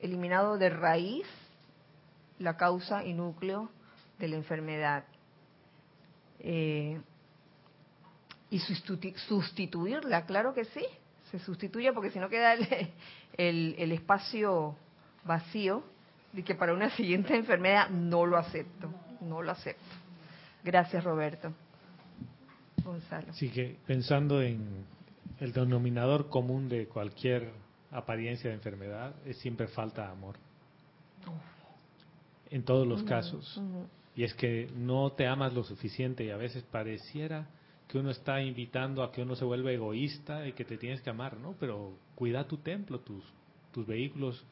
eliminado 0.00 0.58
de 0.58 0.70
raíz 0.70 1.26
la 2.38 2.56
causa 2.56 3.04
y 3.04 3.14
núcleo 3.14 3.68
de 4.18 4.28
la 4.28 4.36
enfermedad. 4.36 5.04
Eh, 6.38 7.00
y 8.48 8.60
sustituirla, 8.60 10.24
claro 10.24 10.54
que 10.54 10.66
sí, 10.66 10.84
se 11.30 11.38
sustituye 11.40 11.92
porque 11.92 12.10
si 12.10 12.20
no 12.20 12.28
queda 12.28 12.54
el, 13.36 13.92
espacio 13.92 14.76
vacío 15.24 15.82
de 16.32 16.44
que 16.44 16.54
para 16.54 16.72
una 16.72 16.90
siguiente 16.90 17.34
enfermedad 17.34 17.90
no 17.90 18.24
lo 18.24 18.36
acepto, 18.36 18.88
no 19.20 19.42
lo 19.42 19.50
acepto. 19.50 19.95
Gracias, 20.66 21.04
Roberto. 21.04 21.52
Gonzalo. 22.84 23.30
Así 23.30 23.50
que 23.50 23.76
pensando 23.86 24.42
en 24.42 24.84
el 25.38 25.52
denominador 25.52 26.28
común 26.28 26.68
de 26.68 26.88
cualquier 26.88 27.52
apariencia 27.92 28.50
de 28.50 28.56
enfermedad, 28.56 29.14
es 29.24 29.38
siempre 29.38 29.68
falta 29.68 30.06
de 30.06 30.12
amor. 30.12 30.34
En 32.50 32.64
todos 32.64 32.84
los 32.84 33.04
casos. 33.04 33.60
Y 34.16 34.24
es 34.24 34.34
que 34.34 34.68
no 34.74 35.12
te 35.12 35.28
amas 35.28 35.54
lo 35.54 35.62
suficiente 35.62 36.24
y 36.24 36.30
a 36.30 36.36
veces 36.36 36.64
pareciera 36.64 37.46
que 37.86 37.98
uno 37.98 38.10
está 38.10 38.42
invitando 38.42 39.04
a 39.04 39.12
que 39.12 39.22
uno 39.22 39.36
se 39.36 39.44
vuelva 39.44 39.70
egoísta 39.70 40.48
y 40.48 40.52
que 40.52 40.64
te 40.64 40.78
tienes 40.78 41.00
que 41.00 41.10
amar, 41.10 41.36
¿no? 41.36 41.54
Pero 41.60 41.92
cuida 42.16 42.48
tu 42.48 42.56
templo, 42.56 42.98
tus, 42.98 43.22
tus 43.70 43.86
vehículos 43.86 44.44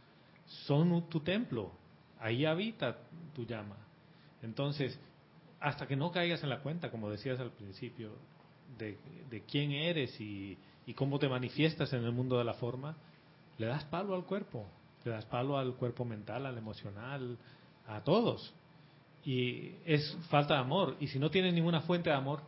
son 0.47 1.09
tu 1.09 1.21
templo, 1.21 1.73
ahí 2.21 2.45
habita 2.45 2.99
tu 3.35 3.45
llama. 3.45 3.77
Entonces, 4.43 4.97
hasta 5.65 5.87
que 5.87 5.97
no 5.97 6.13
caigas 6.13 6.43
en 6.43 6.51
la 6.51 6.61
cuenta, 6.61 6.91
como 6.91 7.11
decías 7.11 7.41
al 7.41 7.51
principio, 7.51 8.11
de, 8.79 9.43
quién 9.51 9.73
eres 9.73 10.21
y, 10.21 10.59
y, 10.87 10.93
cómo 10.93 11.19
te 11.19 11.29
manifiestas 11.29 11.93
en 11.95 12.05
el 12.05 12.13
mundo 12.13 12.37
de 12.37 12.45
la 12.45 12.55
forma, 12.55 12.95
le 13.57 13.67
das 13.67 13.85
palo 13.85 14.15
al 14.15 14.25
cuerpo, 14.25 14.67
le 15.05 15.13
das 15.13 15.25
palo 15.25 15.57
al 15.57 15.75
cuerpo 15.75 16.05
mental, 16.05 16.45
al 16.45 16.59
emocional, 16.59 17.39
a 17.89 18.03
todos. 18.03 18.53
Y 19.25 19.73
es 19.87 20.17
falta 20.29 20.55
de 20.55 20.61
amor. 20.61 20.97
Y 21.01 21.09
si 21.09 21.19
no 21.19 21.31
tienes 21.31 21.55
ninguna 21.55 21.81
fuente 21.81 22.11
de 22.11 22.17
amor, 22.17 22.41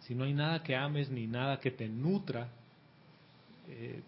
si 0.00 0.16
no 0.16 0.24
hay 0.24 0.32
nada 0.34 0.62
que 0.64 0.74
ames 0.74 1.08
ni 1.08 1.28
nada 1.28 1.60
que 1.60 1.70
te 1.70 1.88
nutra, 1.88 2.48
eh, 3.68 4.02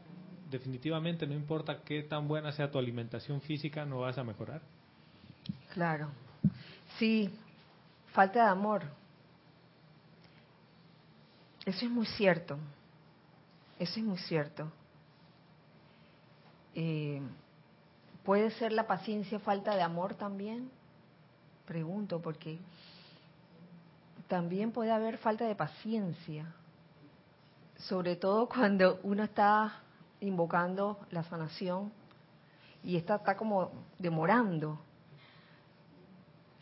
definitivamente 0.51 1.29
no 1.29 1.35
importa 1.35 1.83
qué 1.85 2.03
tan 2.03 2.27
buena 2.27 2.51
sea 2.51 2.73
tu 2.73 2.79
alimentación 2.79 3.41
física, 3.41 3.85
no 3.85 4.01
vas 4.01 4.19
a 4.19 4.25
mejorar. 4.25 4.63
Claro. 5.73 6.11
Sí, 6.99 7.31
falta 8.15 8.45
de 8.45 8.49
amor. 8.49 8.83
Eso 11.67 11.85
es 11.85 11.91
muy 11.91 12.07
cierto. 12.07 12.57
Eso 13.79 13.99
es 13.99 14.07
muy 14.07 14.19
cierto. 14.19 14.71
Eh, 16.75 17.21
¿Puede 18.25 18.51
ser 18.53 18.73
la 18.73 18.87
paciencia 18.87 19.41
falta 19.41 19.75
de 19.75 19.83
amor 19.83 20.15
también? 20.15 20.71
Pregunto, 21.67 22.23
porque 22.23 22.59
también 24.29 24.71
puede 24.71 24.93
haber 24.93 25.19
falta 25.19 25.45
de 25.45 25.57
paciencia, 25.57 26.47
sobre 27.77 28.17
todo 28.17 28.49
cuando 28.55 29.01
uno 29.03 29.25
está 29.25 29.81
invocando 30.21 31.01
la 31.11 31.25
sanación 31.25 31.93
y 32.85 32.97
esta 32.97 33.17
está 33.17 33.37
como 33.37 33.73
demorando. 33.99 34.79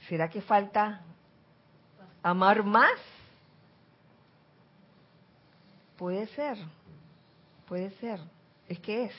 ¿Será 0.08 0.30
que 0.30 0.40
falta 0.40 1.02
amar 2.22 2.62
más? 2.62 2.98
Puede 5.96 6.26
ser, 6.28 6.58
puede 7.68 7.90
ser. 7.92 8.20
Es 8.68 8.78
que 8.80 9.04
es 9.04 9.12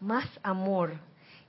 más 0.00 0.26
amor. 0.42 0.94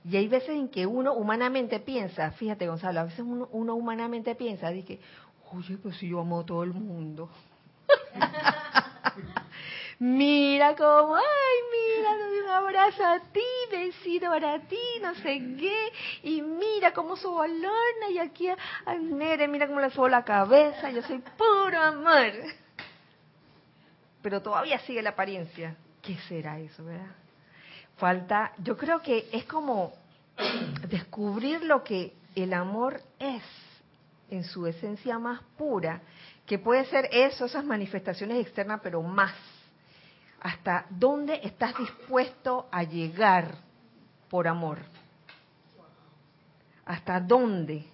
Y 0.04 0.16
hay 0.16 0.28
veces 0.28 0.50
en 0.50 0.68
que 0.68 0.86
uno 0.86 1.14
humanamente 1.14 1.80
piensa, 1.80 2.30
fíjate 2.32 2.66
Gonzalo, 2.66 3.00
a 3.00 3.04
veces 3.04 3.20
uno, 3.20 3.48
uno 3.52 3.74
humanamente 3.74 4.34
piensa, 4.34 4.68
dice, 4.68 5.00
oye, 5.50 5.78
pues 5.78 5.96
si 5.96 6.08
yo 6.08 6.20
amo 6.20 6.40
a 6.40 6.46
todo 6.46 6.62
el 6.62 6.74
mundo. 6.74 7.30
mira 9.98 10.74
cómo, 10.76 11.16
ay, 11.16 11.22
mira, 11.72 12.10
abrazo 12.54 13.04
a 13.04 13.20
ti, 13.20 13.40
besito 13.70 14.28
para 14.28 14.58
ti, 14.60 14.78
no 15.02 15.14
sé 15.16 15.38
qué, 15.58 15.92
y 16.22 16.42
mira 16.42 16.92
cómo 16.92 17.16
soborna 17.16 18.10
y 18.10 18.18
aquí 18.18 18.48
a, 18.48 18.56
Nere, 18.94 19.48
mira 19.48 19.66
cómo 19.66 19.80
le 19.80 19.90
subo 19.90 20.08
la 20.08 20.24
cabeza, 20.24 20.90
yo 20.90 21.02
soy 21.02 21.22
puro 21.36 21.80
amor. 21.80 22.32
Pero 24.22 24.40
todavía 24.40 24.78
sigue 24.80 25.02
la 25.02 25.10
apariencia. 25.10 25.76
¿Qué 26.00 26.16
será 26.28 26.58
eso, 26.58 26.84
verdad? 26.84 27.06
Falta, 27.96 28.52
yo 28.58 28.76
creo 28.76 29.00
que 29.00 29.28
es 29.32 29.44
como 29.44 29.92
descubrir 30.88 31.62
lo 31.62 31.84
que 31.84 32.12
el 32.34 32.52
amor 32.52 33.00
es 33.18 33.42
en 34.30 34.44
su 34.44 34.66
esencia 34.66 35.18
más 35.18 35.40
pura, 35.56 36.00
que 36.46 36.58
puede 36.58 36.84
ser 36.86 37.08
eso, 37.12 37.46
esas 37.46 37.64
manifestaciones 37.64 38.44
externas, 38.44 38.80
pero 38.82 39.02
más. 39.02 39.32
¿Hasta 40.44 40.84
dónde 40.90 41.40
estás 41.42 41.74
dispuesto 41.78 42.68
a 42.70 42.82
llegar 42.82 43.54
por 44.28 44.46
amor? 44.46 44.78
¿Hasta 46.84 47.18
dónde 47.18 47.86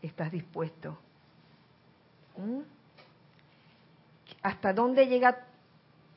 estás 0.00 0.30
dispuesto? 0.30 0.96
¿Mm? 2.36 2.60
¿Hasta 4.40 4.72
dónde 4.72 5.08
llega 5.08 5.40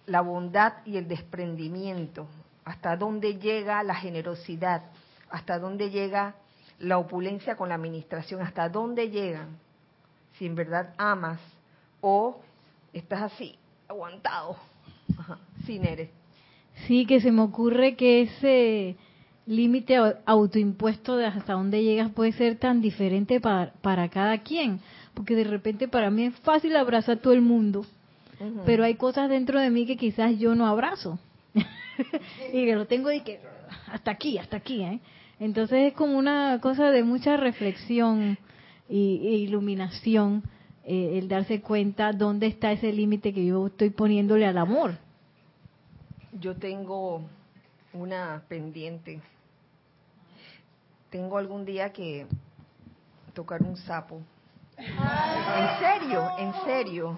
la 0.06 0.22
bondad 0.22 0.74
y 0.86 0.98
el 0.98 1.08
desprendimiento? 1.08 2.28
¿Hasta 2.66 2.96
dónde 2.96 3.40
llega 3.40 3.82
la 3.82 3.96
generosidad? 3.96 4.84
¿Hasta 5.32 5.58
dónde 5.58 5.90
llega 5.90 6.36
la 6.78 7.00
opulencia 7.00 7.56
con 7.58 7.70
la 7.70 7.76
administración? 7.76 8.44
¿Hasta 8.44 8.70
dónde 8.70 9.10
llegan? 9.10 9.58
Si 10.38 10.46
en 10.46 10.54
verdad 10.54 10.94
amas 11.00 11.40
o 12.00 12.40
estás 12.94 13.24
así, 13.24 13.58
aguantado, 13.88 14.56
Sí, 16.88 17.06
que 17.06 17.22
se 17.22 17.32
me 17.32 17.42
ocurre 17.42 17.96
que 17.96 18.22
ese 18.22 18.96
límite 19.46 19.98
autoimpuesto 20.26 21.18
de 21.18 21.26
hasta 21.26 21.54
dónde 21.54 21.84
llegas 21.84 22.12
puede 22.12 22.32
ser 22.32 22.58
tan 22.58 22.82
diferente 22.82 23.40
para, 23.40 23.74
para 23.82 24.10
cada 24.10 24.40
quien, 24.40 24.80
porque 25.14 25.36
de 25.36 25.44
repente 25.44 25.88
para 25.88 26.10
mí 26.10 26.26
es 26.26 26.36
fácil 26.40 26.76
abrazar 26.76 27.18
a 27.18 27.22
todo 27.22 27.34
el 27.34 27.42
mundo, 27.42 27.86
pero 28.66 28.84
hay 28.84 28.96
cosas 28.96 29.30
dentro 29.30 29.60
de 29.60 29.70
mí 29.70 29.86
que 29.86 29.96
quizás 29.96 30.38
yo 30.38 30.56
no 30.56 30.68
abrazo. 30.68 31.20
y 32.54 32.66
que 32.66 32.76
lo 32.76 32.88
tengo 32.88 33.12
y 33.12 33.22
que 33.22 33.40
hasta 33.88 34.12
aquí, 34.12 34.38
hasta 34.38 34.58
aquí, 34.58 34.82
¿eh? 34.82 35.00
Entonces 35.40 35.92
es 35.92 35.94
como 35.94 36.18
una 36.18 36.60
cosa 36.62 36.90
de 36.90 37.04
mucha 37.04 37.38
reflexión 37.38 38.38
y, 38.90 39.28
e 39.28 39.36
iluminación 39.38 40.44
eh, 40.86 41.18
el 41.18 41.28
darse 41.28 41.62
cuenta 41.62 42.12
dónde 42.12 42.48
está 42.48 42.72
ese 42.72 42.92
límite 42.92 43.34
que 43.34 43.46
yo 43.46 43.68
estoy 43.68 43.90
poniéndole 43.90 44.46
al 44.46 44.58
amor. 44.58 44.98
Yo 46.40 46.56
tengo 46.56 47.22
una 47.94 48.44
pendiente. 48.48 49.22
Tengo 51.12 51.38
algún 51.38 51.64
día 51.64 51.94
que 51.94 52.26
tocar 53.34 53.62
un 53.62 53.78
sapo. 53.78 54.20
En 54.78 55.80
serio, 55.80 56.32
en 56.40 56.54
serio. 56.66 57.18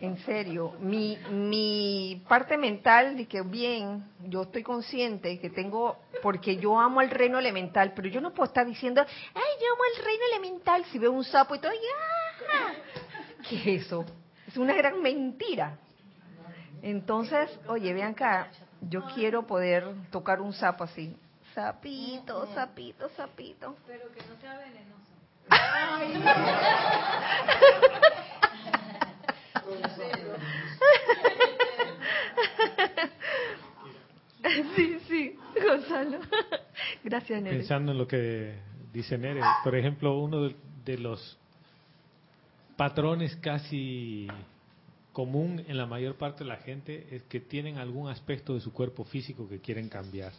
En 0.00 0.18
serio, 0.18 0.74
mi, 0.80 1.16
mi 1.30 2.22
parte 2.28 2.58
mental 2.58 3.16
de 3.16 3.26
que 3.26 3.42
bien, 3.42 4.04
yo 4.28 4.42
estoy 4.42 4.62
consciente 4.62 5.40
que 5.40 5.50
tengo, 5.50 5.96
porque 6.22 6.56
yo 6.56 6.78
amo 6.78 7.00
el 7.00 7.10
reino 7.10 7.38
elemental, 7.38 7.92
pero 7.94 8.08
yo 8.08 8.20
no 8.20 8.34
puedo 8.34 8.48
estar 8.48 8.66
diciendo, 8.66 9.00
ay, 9.00 9.42
yo 9.60 9.72
amo 9.72 9.82
el 9.96 10.04
reino 10.04 10.24
elemental 10.32 10.84
si 10.86 10.98
veo 10.98 11.10
un 11.10 11.24
sapo 11.24 11.54
y 11.54 11.58
todo, 11.58 11.72
¡ah! 11.72 12.72
¿Qué 13.48 13.56
es 13.56 13.86
eso? 13.86 14.04
Es 14.46 14.56
una 14.56 14.74
gran 14.74 15.00
mentira. 15.00 15.78
Entonces, 16.84 17.50
oye, 17.66 17.92
vean 17.94 18.12
acá, 18.12 18.48
yo 18.82 19.02
quiero 19.14 19.46
poder 19.46 19.86
tocar 20.10 20.42
un 20.42 20.52
sapo 20.52 20.84
así. 20.84 21.16
Sapito, 21.54 22.46
sapito, 22.52 23.08
sapito. 23.16 23.74
Pero 23.86 24.12
que 24.12 24.20
no 24.26 24.36
sea 24.38 24.58
venenoso. 24.58 25.14
Sí, 34.76 34.98
sí, 35.08 35.36
Gonzalo. 35.66 36.18
Gracias, 37.02 37.42
Nere. 37.42 37.56
Pensando 37.56 37.92
en 37.92 37.98
lo 37.98 38.06
que 38.06 38.58
dice 38.92 39.16
Nere, 39.16 39.40
por 39.64 39.74
ejemplo, 39.74 40.18
uno 40.18 40.50
de 40.84 40.98
los 40.98 41.38
patrones 42.76 43.36
casi 43.36 44.28
común 45.14 45.64
en 45.66 45.78
la 45.78 45.86
mayor 45.86 46.16
parte 46.16 46.44
de 46.44 46.50
la 46.50 46.56
gente 46.58 47.06
es 47.10 47.22
que 47.22 47.40
tienen 47.40 47.78
algún 47.78 48.10
aspecto 48.10 48.52
de 48.52 48.60
su 48.60 48.74
cuerpo 48.74 49.04
físico 49.04 49.48
que 49.48 49.60
quieren 49.60 49.88
cambiar. 49.88 50.32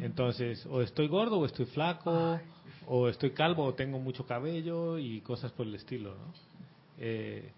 Entonces, 0.00 0.66
o 0.66 0.82
estoy 0.82 1.06
gordo 1.06 1.38
o 1.38 1.46
estoy 1.46 1.66
flaco, 1.66 2.40
o 2.88 3.08
estoy 3.08 3.30
calvo 3.30 3.64
o 3.64 3.74
tengo 3.74 4.00
mucho 4.00 4.26
cabello 4.26 4.98
y 4.98 5.20
cosas 5.20 5.52
por 5.52 5.66
el 5.68 5.76
estilo. 5.76 6.10
¿no? 6.14 6.32
Eh, 6.98 7.52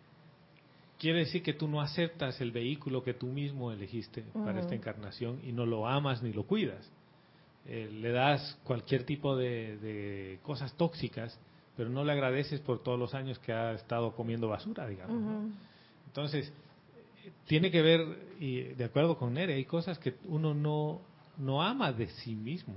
quiere 0.99 1.21
decir 1.21 1.43
que 1.43 1.55
tú 1.55 1.67
no 1.67 1.81
aceptas 1.81 2.41
el 2.43 2.51
vehículo 2.51 3.03
que 3.03 3.15
tú 3.15 3.27
mismo 3.27 3.73
elegiste 3.73 4.23
para 4.35 4.61
esta 4.61 4.75
encarnación 4.75 5.41
y 5.45 5.53
no 5.53 5.65
lo 5.65 5.89
amas 5.89 6.23
ni 6.23 6.33
lo 6.33 6.45
cuidas. 6.45 6.91
Eh, 7.67 7.89
le 7.91 8.11
das 8.11 8.59
cualquier 8.65 9.05
tipo 9.05 9.37
de, 9.37 10.39
cosas 10.43 10.75
tóxicas, 10.75 11.39
pero 11.77 11.89
no 11.89 12.05
le 12.05 12.13
agradeces 12.13 12.61
por 12.61 12.83
todos 12.83 12.99
los 12.99 13.15
años 13.15 13.39
que 13.39 13.53
ha 13.53 13.73
estado 13.73 14.15
comiendo 14.15 14.49
basura, 14.49 14.87
digamos. 14.87 15.53
Entonces, 16.15 16.53
tiene 17.49 17.73
que 17.73 17.83
ver, 17.83 18.37
y 18.39 18.61
de 18.61 18.85
acuerdo 18.85 19.19
con 19.19 19.35
Nere, 19.35 19.55
hay 19.55 19.65
cosas 19.65 19.99
que 19.99 20.15
uno 20.27 20.55
no, 20.55 21.01
no 21.39 21.61
ama 21.61 21.93
de 21.93 22.07
sí 22.07 22.37
mismo. 22.37 22.77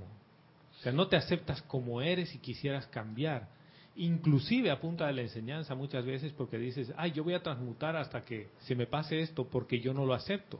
O 0.72 0.82
sea, 0.82 0.90
no 0.90 1.06
te 1.06 1.14
aceptas 1.14 1.62
como 1.62 2.02
eres 2.02 2.34
y 2.34 2.38
quisieras 2.38 2.88
cambiar. 2.88 3.48
Inclusive 3.94 4.72
a 4.72 4.80
punta 4.80 5.06
de 5.06 5.12
la 5.12 5.22
enseñanza 5.22 5.76
muchas 5.76 6.04
veces 6.04 6.32
porque 6.32 6.58
dices, 6.58 6.92
ay, 6.96 7.12
yo 7.12 7.22
voy 7.22 7.34
a 7.34 7.42
transmutar 7.44 7.94
hasta 7.94 8.24
que 8.24 8.48
se 8.62 8.74
me 8.74 8.88
pase 8.88 9.20
esto 9.20 9.46
porque 9.46 9.78
yo 9.78 9.94
no 9.94 10.04
lo 10.04 10.14
acepto, 10.14 10.58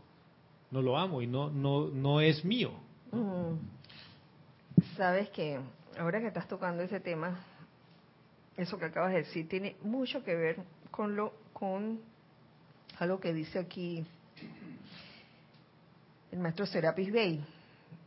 no 0.71 0.81
lo 0.81 0.97
amo 0.97 1.21
y 1.21 1.27
no, 1.27 1.51
no, 1.51 1.89
no 1.89 2.21
es 2.21 2.45
mío. 2.45 2.71
Sabes 4.97 5.31
que 5.31 5.59
ahora 5.99 6.21
que 6.21 6.29
estás 6.29 6.47
tocando 6.47 6.85
ese 6.85 7.01
tema, 7.01 7.41
eso 8.57 8.79
que 8.79 8.85
acabas 8.85 9.11
de 9.11 9.19
decir 9.19 9.49
tiene 9.49 9.75
mucho 9.83 10.23
que 10.23 10.37
ver 10.37 10.59
con 10.93 11.17
lo 11.17 11.33
con 11.53 12.01
algo 12.99 13.21
que 13.21 13.33
dice 13.33 13.59
aquí 13.59 14.05
el 16.31 16.39
maestro 16.39 16.67
Serapis 16.67 17.13
Bey. 17.13 17.45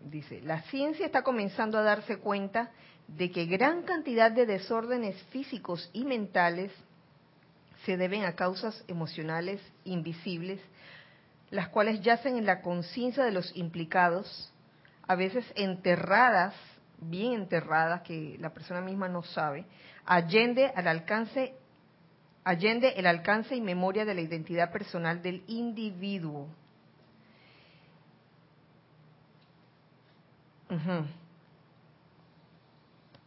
Dice, 0.10 0.42
la 0.42 0.62
ciencia 0.64 1.06
está 1.06 1.24
comenzando 1.24 1.78
a 1.78 1.84
darse 1.84 2.18
cuenta 2.18 2.72
de 3.08 3.32
que 3.32 3.46
gran 3.46 3.84
cantidad 3.84 4.32
de 4.32 4.46
desórdenes 4.46 5.22
físicos 5.32 5.90
y 5.94 6.06
mentales 6.06 6.72
se 7.86 7.98
deben 7.98 8.26
a 8.26 8.36
causas 8.36 8.84
emocionales 8.88 9.62
invisibles, 9.86 10.60
las 11.50 11.70
cuales 11.70 12.02
yacen 12.02 12.38
en 12.38 12.46
la 12.46 12.62
conciencia 12.62 13.24
de 13.24 13.32
los 13.32 13.56
implicados, 13.56 14.52
a 15.08 15.16
veces 15.16 15.46
enterradas, 15.56 16.54
bien 17.00 17.34
enterradas, 17.34 18.02
que 18.02 18.38
la 18.40 18.54
persona 18.54 18.82
misma 18.82 19.08
no 19.08 19.24
sabe, 19.24 19.66
allende 20.06 20.72
al 20.76 20.88
alcance 20.88 21.56
allende 22.44 22.94
el 22.98 23.06
alcance 23.06 23.56
y 23.56 23.62
memoria 23.62 24.06
de 24.06 24.16
la 24.16 24.22
identidad 24.22 24.72
personal 24.72 25.22
del 25.22 25.44
individuo. 25.48 26.48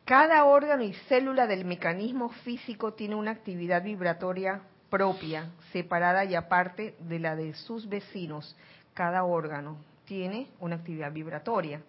Cada 0.04 0.44
órgano 0.44 0.82
y 0.82 0.94
célula 1.08 1.46
del 1.46 1.64
mecanismo 1.64 2.30
físico 2.30 2.94
tiene 2.94 3.14
una 3.14 3.32
actividad 3.32 3.82
vibratoria 3.82 4.62
propia, 4.90 5.50
separada 5.72 6.24
y 6.24 6.34
aparte 6.34 6.94
de 7.00 7.18
la 7.18 7.36
de 7.36 7.54
sus 7.54 7.88
vecinos. 7.88 8.56
Cada 8.94 9.24
órgano 9.24 9.76
tiene 10.06 10.48
una 10.60 10.76
actividad 10.76 11.12
vibratoria. 11.12 11.82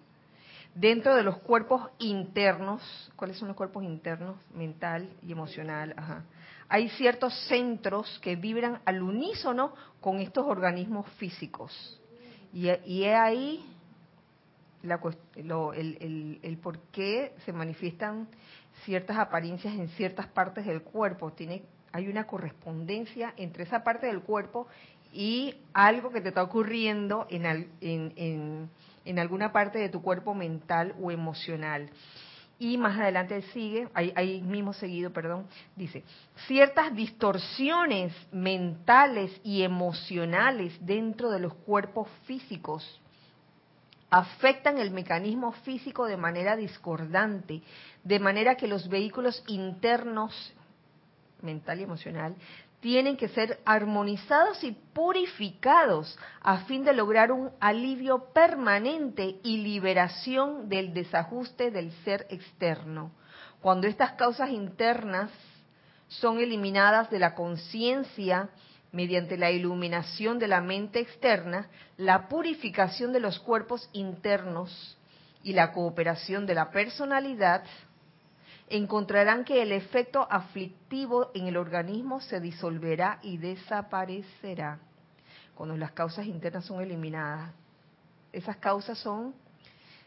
Dentro 0.73 1.15
de 1.15 1.23
los 1.23 1.37
cuerpos 1.37 1.89
internos, 1.99 2.81
¿cuáles 3.15 3.37
son 3.37 3.47
los 3.47 3.55
cuerpos 3.55 3.83
internos? 3.83 4.35
Mental 4.53 5.09
y 5.25 5.31
emocional, 5.31 5.93
ajá 5.95 6.23
hay 6.69 6.89
ciertos 6.89 7.33
centros 7.47 8.19
que 8.21 8.35
vibran 8.35 8.81
al 8.85 9.01
unísono 9.03 9.73
con 10.01 10.19
estos 10.19 10.45
organismos 10.45 11.09
físicos. 11.17 11.99
Y, 12.53 12.69
es 12.69 13.15
ahí 13.15 13.65
el, 14.83 16.39
el, 16.41 16.57
por 16.57 16.79
qué 16.91 17.33
se 17.45 17.51
manifiestan 17.51 18.27
ciertas 18.85 19.17
apariencias 19.17 19.73
en 19.73 19.89
ciertas 19.89 20.27
partes 20.27 20.65
del 20.65 20.81
cuerpo. 20.81 21.31
Tiene, 21.33 21.63
hay 21.91 22.07
una 22.07 22.25
correspondencia 22.25 23.33
entre 23.37 23.63
esa 23.63 23.83
parte 23.83 24.07
del 24.07 24.21
cuerpo 24.21 24.67
y 25.11 25.55
algo 25.73 26.11
que 26.11 26.21
te 26.21 26.29
está 26.29 26.43
ocurriendo 26.43 27.27
en, 27.29 27.69
en, 27.81 28.69
en 29.05 29.19
alguna 29.19 29.51
parte 29.51 29.79
de 29.79 29.89
tu 29.89 30.01
cuerpo 30.01 30.33
mental 30.33 30.95
o 31.01 31.11
emocional. 31.11 31.89
Y 32.57 32.77
más 32.77 32.97
adelante 32.97 33.41
sigue, 33.53 33.89
ahí, 33.93 34.41
mismo 34.41 34.71
seguido, 34.71 35.11
perdón, 35.11 35.45
dice, 35.75 36.03
ciertas 36.47 36.95
distorsiones 36.95 38.13
mentales 38.31 39.31
y 39.43 39.63
emocionales 39.63 40.73
dentro 40.79 41.31
de 41.31 41.39
los 41.39 41.53
cuerpos 41.53 42.07
físicos 42.25 43.01
afectan 44.09 44.77
el 44.77 44.91
mecanismo 44.91 45.51
físico 45.51 46.05
de 46.05 46.15
manera 46.15 46.55
discordante, 46.55 47.61
de 48.03 48.19
manera 48.19 48.55
que 48.55 48.67
los 48.67 48.87
vehículos 48.87 49.43
internos, 49.47 50.53
mental 51.41 51.81
y 51.81 51.83
emocional, 51.83 52.35
tienen 52.85 53.17
que 53.17 53.29
ser 53.29 53.61
armonizados 53.65 54.63
y 54.63 54.71
purificados 54.71 56.19
a 56.39 56.65
fin 56.65 56.83
de 56.83 56.93
lograr 56.93 57.31
un 57.31 57.49
alivio 57.59 58.31
permanente 58.31 59.37
y 59.41 59.57
liberación 59.57 60.69
del 60.69 60.93
desajuste 60.93 61.71
del 61.71 61.91
ser 62.03 62.27
externo. 62.29 63.11
Cuando 63.59 63.87
estas 63.87 64.11
causas 64.11 64.51
internas 64.51 65.31
son 66.09 66.37
eliminadas 66.37 67.09
de 67.09 67.17
la 67.17 67.33
conciencia 67.33 68.49
mediante 68.91 69.35
la 69.35 69.49
iluminación 69.49 70.37
de 70.37 70.47
la 70.47 70.61
mente 70.61 70.99
externa, 70.99 71.67
la 71.97 72.27
purificación 72.27 73.11
de 73.11 73.19
los 73.19 73.39
cuerpos 73.39 73.89
internos 73.93 74.95
y 75.41 75.53
la 75.53 75.71
cooperación 75.71 76.45
de 76.45 76.53
la 76.53 76.69
personalidad 76.69 77.63
encontrarán 78.67 79.45
que 79.45 79.61
el 79.61 79.71
efecto 79.71 80.27
aflictivo 80.29 81.31
en 81.33 81.47
el 81.47 81.57
organismo 81.57 82.19
se 82.21 82.39
disolverá 82.39 83.19
y 83.21 83.37
desaparecerá 83.37 84.79
cuando 85.53 85.77
las 85.77 85.91
causas 85.91 86.25
internas 86.25 86.65
son 86.65 86.81
eliminadas. 86.81 87.51
Esas 88.33 88.57
causas 88.57 88.97
son 88.97 89.33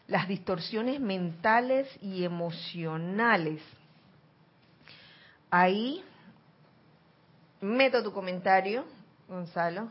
las 0.06 0.28
distorsiones 0.28 1.00
mentales 1.00 1.88
y 2.02 2.24
emocionales. 2.24 3.62
Ahí 5.50 6.04
meto 7.60 8.02
tu 8.02 8.12
comentario, 8.12 8.84
Gonzalo, 9.28 9.88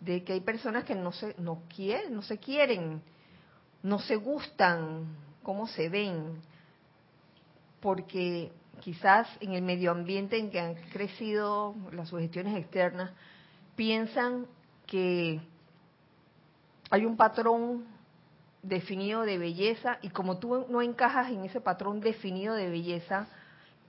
de 0.00 0.24
que 0.24 0.32
hay 0.32 0.40
personas 0.40 0.84
que 0.84 0.94
no 0.94 1.12
se 1.12 1.34
no 1.38 1.62
quieren, 1.74 2.14
no 2.14 2.22
se 2.22 2.38
quieren, 2.38 3.02
no 3.82 3.98
se 3.98 4.16
gustan 4.16 5.16
cómo 5.42 5.66
se 5.66 5.88
ven, 5.88 6.40
porque 7.80 8.52
quizás 8.80 9.28
en 9.40 9.52
el 9.52 9.62
medio 9.62 9.90
ambiente 9.90 10.38
en 10.38 10.50
que 10.50 10.60
han 10.60 10.74
crecido 10.92 11.74
las 11.92 12.08
sugestiones 12.08 12.56
externas 12.56 13.10
piensan 13.76 14.46
que 14.86 15.40
hay 16.90 17.04
un 17.04 17.16
patrón 17.16 17.84
definido 18.62 19.22
de 19.22 19.38
belleza 19.38 19.98
y 20.02 20.10
como 20.10 20.38
tú 20.38 20.66
no 20.68 20.82
encajas 20.82 21.30
en 21.30 21.44
ese 21.44 21.60
patrón 21.60 22.00
definido 22.00 22.54
de 22.54 22.68
belleza, 22.68 23.28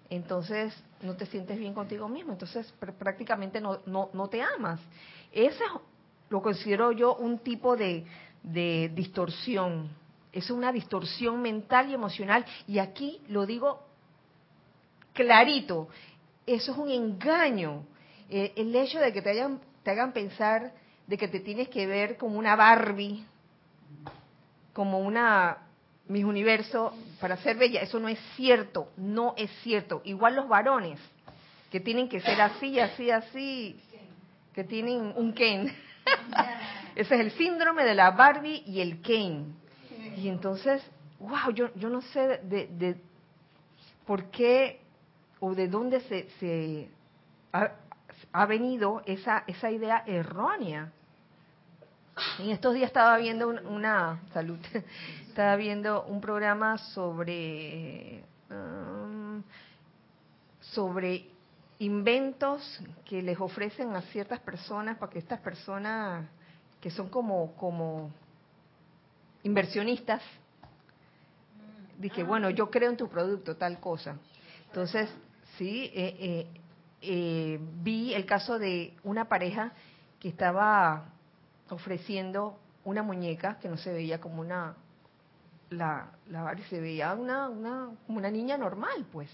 entonces 0.09 0.73
no 1.01 1.15
te 1.15 1.25
sientes 1.25 1.57
bien 1.57 1.73
contigo 1.73 2.07
mismo, 2.07 2.33
entonces 2.33 2.71
prácticamente 2.99 3.59
no, 3.59 3.79
no, 3.85 4.09
no 4.13 4.27
te 4.27 4.41
amas. 4.41 4.79
Ese 5.31 5.63
lo 6.29 6.41
considero 6.41 6.91
yo 6.91 7.15
un 7.15 7.39
tipo 7.39 7.75
de, 7.75 8.05
de 8.43 8.91
distorsión, 8.93 9.89
es 10.31 10.49
una 10.49 10.71
distorsión 10.71 11.41
mental 11.41 11.89
y 11.89 11.93
emocional 11.93 12.45
y 12.67 12.79
aquí 12.79 13.21
lo 13.27 13.45
digo 13.45 13.85
clarito, 15.13 15.89
eso 16.45 16.71
es 16.71 16.77
un 16.77 16.89
engaño. 16.89 17.85
Eh, 18.29 18.53
el 18.55 18.75
hecho 18.75 18.99
de 18.99 19.11
que 19.11 19.21
te, 19.21 19.33
te 19.83 19.91
hagan 19.91 20.13
pensar 20.13 20.73
de 21.05 21.17
que 21.17 21.27
te 21.27 21.41
tienes 21.41 21.69
que 21.69 21.85
ver 21.85 22.17
como 22.17 22.37
una 22.37 22.55
Barbie, 22.55 23.25
como 24.73 24.99
una 24.99 25.57
mis 26.07 26.25
universo 26.25 26.93
para 27.19 27.37
ser 27.37 27.57
bella, 27.57 27.81
eso 27.81 27.99
no 27.99 28.09
es 28.09 28.19
cierto, 28.35 28.89
no 28.97 29.33
es 29.37 29.49
cierto. 29.61 30.01
Igual 30.03 30.35
los 30.35 30.47
varones, 30.47 30.99
que 31.71 31.79
tienen 31.79 32.09
que 32.09 32.19
ser 32.19 32.41
así, 32.41 32.79
así, 32.79 33.09
así, 33.09 33.79
que 34.53 34.63
tienen 34.63 35.13
un 35.15 35.33
Ken. 35.33 35.73
Ese 36.95 37.15
es 37.15 37.21
el 37.21 37.31
síndrome 37.31 37.85
de 37.85 37.95
la 37.95 38.11
Barbie 38.11 38.63
y 38.65 38.81
el 38.81 39.01
Ken. 39.01 39.55
Y 40.15 40.27
entonces, 40.27 40.83
wow, 41.19 41.51
yo, 41.53 41.73
yo 41.75 41.89
no 41.89 42.01
sé 42.01 42.39
de, 42.43 42.67
de 42.67 43.01
por 44.05 44.25
qué 44.25 44.81
o 45.39 45.55
de 45.55 45.67
dónde 45.67 46.01
se, 46.01 46.29
se 46.39 46.89
ha, 47.53 47.71
ha, 48.31 48.45
venido 48.45 49.01
esa, 49.05 49.43
esa 49.47 49.71
idea 49.71 50.03
errónea. 50.05 50.91
En 52.39 52.49
estos 52.49 52.73
días 52.73 52.87
estaba 52.87 53.17
viendo 53.17 53.47
una, 53.47 54.21
salud, 54.33 54.59
estaba 55.27 55.55
viendo 55.55 56.03
un 56.03 56.21
programa 56.21 56.77
sobre 56.77 58.23
um, 58.49 59.41
sobre 60.59 61.27
inventos 61.79 62.81
que 63.05 63.21
les 63.21 63.39
ofrecen 63.39 63.95
a 63.95 64.01
ciertas 64.03 64.39
personas 64.39 64.97
para 64.97 65.11
que 65.11 65.19
estas 65.19 65.39
personas 65.39 66.25
que 66.79 66.91
son 66.91 67.09
como 67.09 67.53
como 67.55 68.11
inversionistas 69.43 70.21
dije 71.97 72.23
bueno 72.23 72.49
yo 72.49 72.69
creo 72.69 72.89
en 72.89 72.97
tu 72.97 73.09
producto 73.09 73.57
tal 73.57 73.79
cosa 73.79 74.17
entonces 74.67 75.09
sí 75.57 75.91
eh, 75.93 76.15
eh, 76.19 76.47
eh, 77.01 77.59
vi 77.81 78.13
el 78.13 78.25
caso 78.25 78.59
de 78.59 78.93
una 79.03 79.25
pareja 79.25 79.73
que 80.19 80.29
estaba 80.29 81.05
ofreciendo 81.69 82.59
una 82.83 83.03
muñeca 83.03 83.57
que 83.59 83.67
no 83.67 83.77
se 83.77 83.91
veía 83.91 84.19
como 84.19 84.41
una 84.41 84.75
la, 85.71 86.11
la 86.29 86.55
se 86.69 86.79
veía 86.79 87.13
una, 87.13 87.49
una 87.49 87.89
como 88.05 88.17
una 88.19 88.29
niña 88.29 88.57
normal 88.57 89.05
pues. 89.11 89.29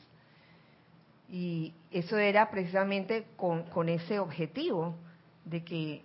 Y 1.29 1.73
eso 1.91 2.17
era 2.17 2.49
precisamente 2.49 3.27
con, 3.35 3.63
con 3.63 3.89
ese 3.89 4.19
objetivo 4.19 4.95
de 5.43 5.63
que 5.63 6.01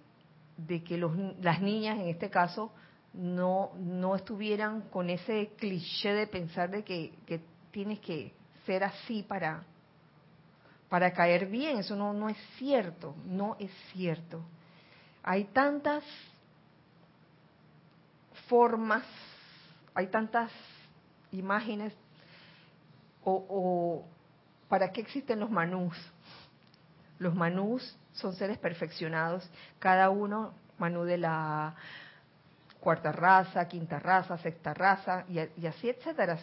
de 0.56 0.82
que 0.82 0.98
los, 0.98 1.12
las 1.40 1.60
niñas 1.60 1.98
en 1.98 2.08
este 2.08 2.28
caso 2.28 2.72
no 3.14 3.72
no 3.76 4.16
estuvieran 4.16 4.82
con 4.82 5.10
ese 5.10 5.52
cliché 5.58 6.14
de 6.14 6.26
pensar 6.26 6.70
de 6.70 6.82
que, 6.82 7.12
que 7.26 7.40
tienes 7.70 8.00
que 8.00 8.32
ser 8.66 8.84
así 8.84 9.22
para 9.22 9.64
para 10.88 11.12
caer 11.12 11.46
bien. 11.46 11.78
Eso 11.78 11.96
no 11.96 12.12
no 12.12 12.28
es 12.28 12.38
cierto 12.58 13.14
no 13.26 13.56
es 13.58 13.70
cierto. 13.92 14.42
Hay 15.22 15.44
tantas 15.44 16.02
formas, 18.48 19.04
hay 19.94 20.08
tantas 20.08 20.50
imágenes, 21.30 21.94
o, 23.24 24.04
¿para 24.68 24.92
qué 24.92 25.00
existen 25.00 25.40
los 25.40 25.50
manús? 25.50 25.96
Los 27.18 27.34
manús 27.34 27.96
son 28.12 28.34
seres 28.34 28.58
perfeccionados, 28.58 29.48
cada 29.78 30.10
uno, 30.10 30.52
manú 30.76 31.04
de 31.04 31.18
la 31.18 31.74
cuarta 32.82 33.12
raza, 33.12 33.68
quinta 33.68 34.00
raza, 34.00 34.36
sexta 34.38 34.74
raza, 34.74 35.24
y, 35.28 35.66
así, 35.66 35.88
etcétera. 35.88 36.36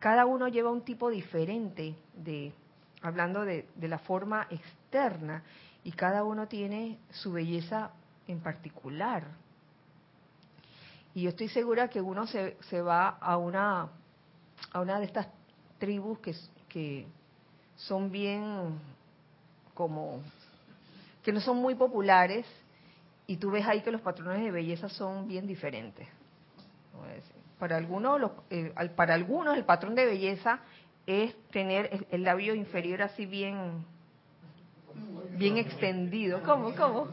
Cada 0.00 0.26
uno 0.26 0.48
lleva 0.48 0.70
un 0.70 0.82
tipo 0.82 1.08
diferente 1.08 1.94
de, 2.16 2.52
hablando 3.00 3.44
de, 3.44 3.68
de 3.76 3.88
la 3.88 3.98
forma 3.98 4.48
externa, 4.50 5.44
y 5.84 5.92
cada 5.92 6.24
uno 6.24 6.48
tiene 6.48 6.98
su 7.10 7.32
belleza 7.32 7.92
en 8.26 8.40
particular. 8.40 9.24
Y 11.14 11.22
yo 11.22 11.28
estoy 11.28 11.48
segura 11.48 11.88
que 11.88 12.00
uno 12.00 12.26
se, 12.26 12.56
se 12.62 12.82
va 12.82 13.10
a 13.10 13.36
una, 13.36 13.88
a 14.72 14.80
una 14.80 14.98
de 14.98 15.04
estas 15.04 15.28
tribus 15.78 16.18
que, 16.18 16.34
que 16.68 17.06
son 17.76 18.10
bien 18.10 18.80
como, 19.74 20.22
que 21.22 21.32
no 21.32 21.40
son 21.40 21.58
muy 21.58 21.76
populares, 21.76 22.46
y 23.26 23.36
tú 23.36 23.50
ves 23.50 23.66
ahí 23.66 23.80
que 23.80 23.90
los 23.90 24.00
patrones 24.00 24.42
de 24.42 24.50
belleza 24.50 24.88
son 24.88 25.26
bien 25.26 25.46
diferentes. 25.46 26.06
Para 27.58 27.76
algunos, 27.76 28.32
eh, 28.50 28.72
para 28.94 29.14
algunos 29.14 29.56
el 29.56 29.64
patrón 29.64 29.94
de 29.94 30.04
belleza 30.04 30.60
es 31.06 31.34
tener 31.50 32.06
el 32.10 32.24
labio 32.24 32.54
inferior 32.54 33.02
así 33.02 33.26
bien 33.26 33.84
bien 35.36 35.56
extendido, 35.56 36.42
¿cómo? 36.44 36.74
¿Cómo? 36.74 37.08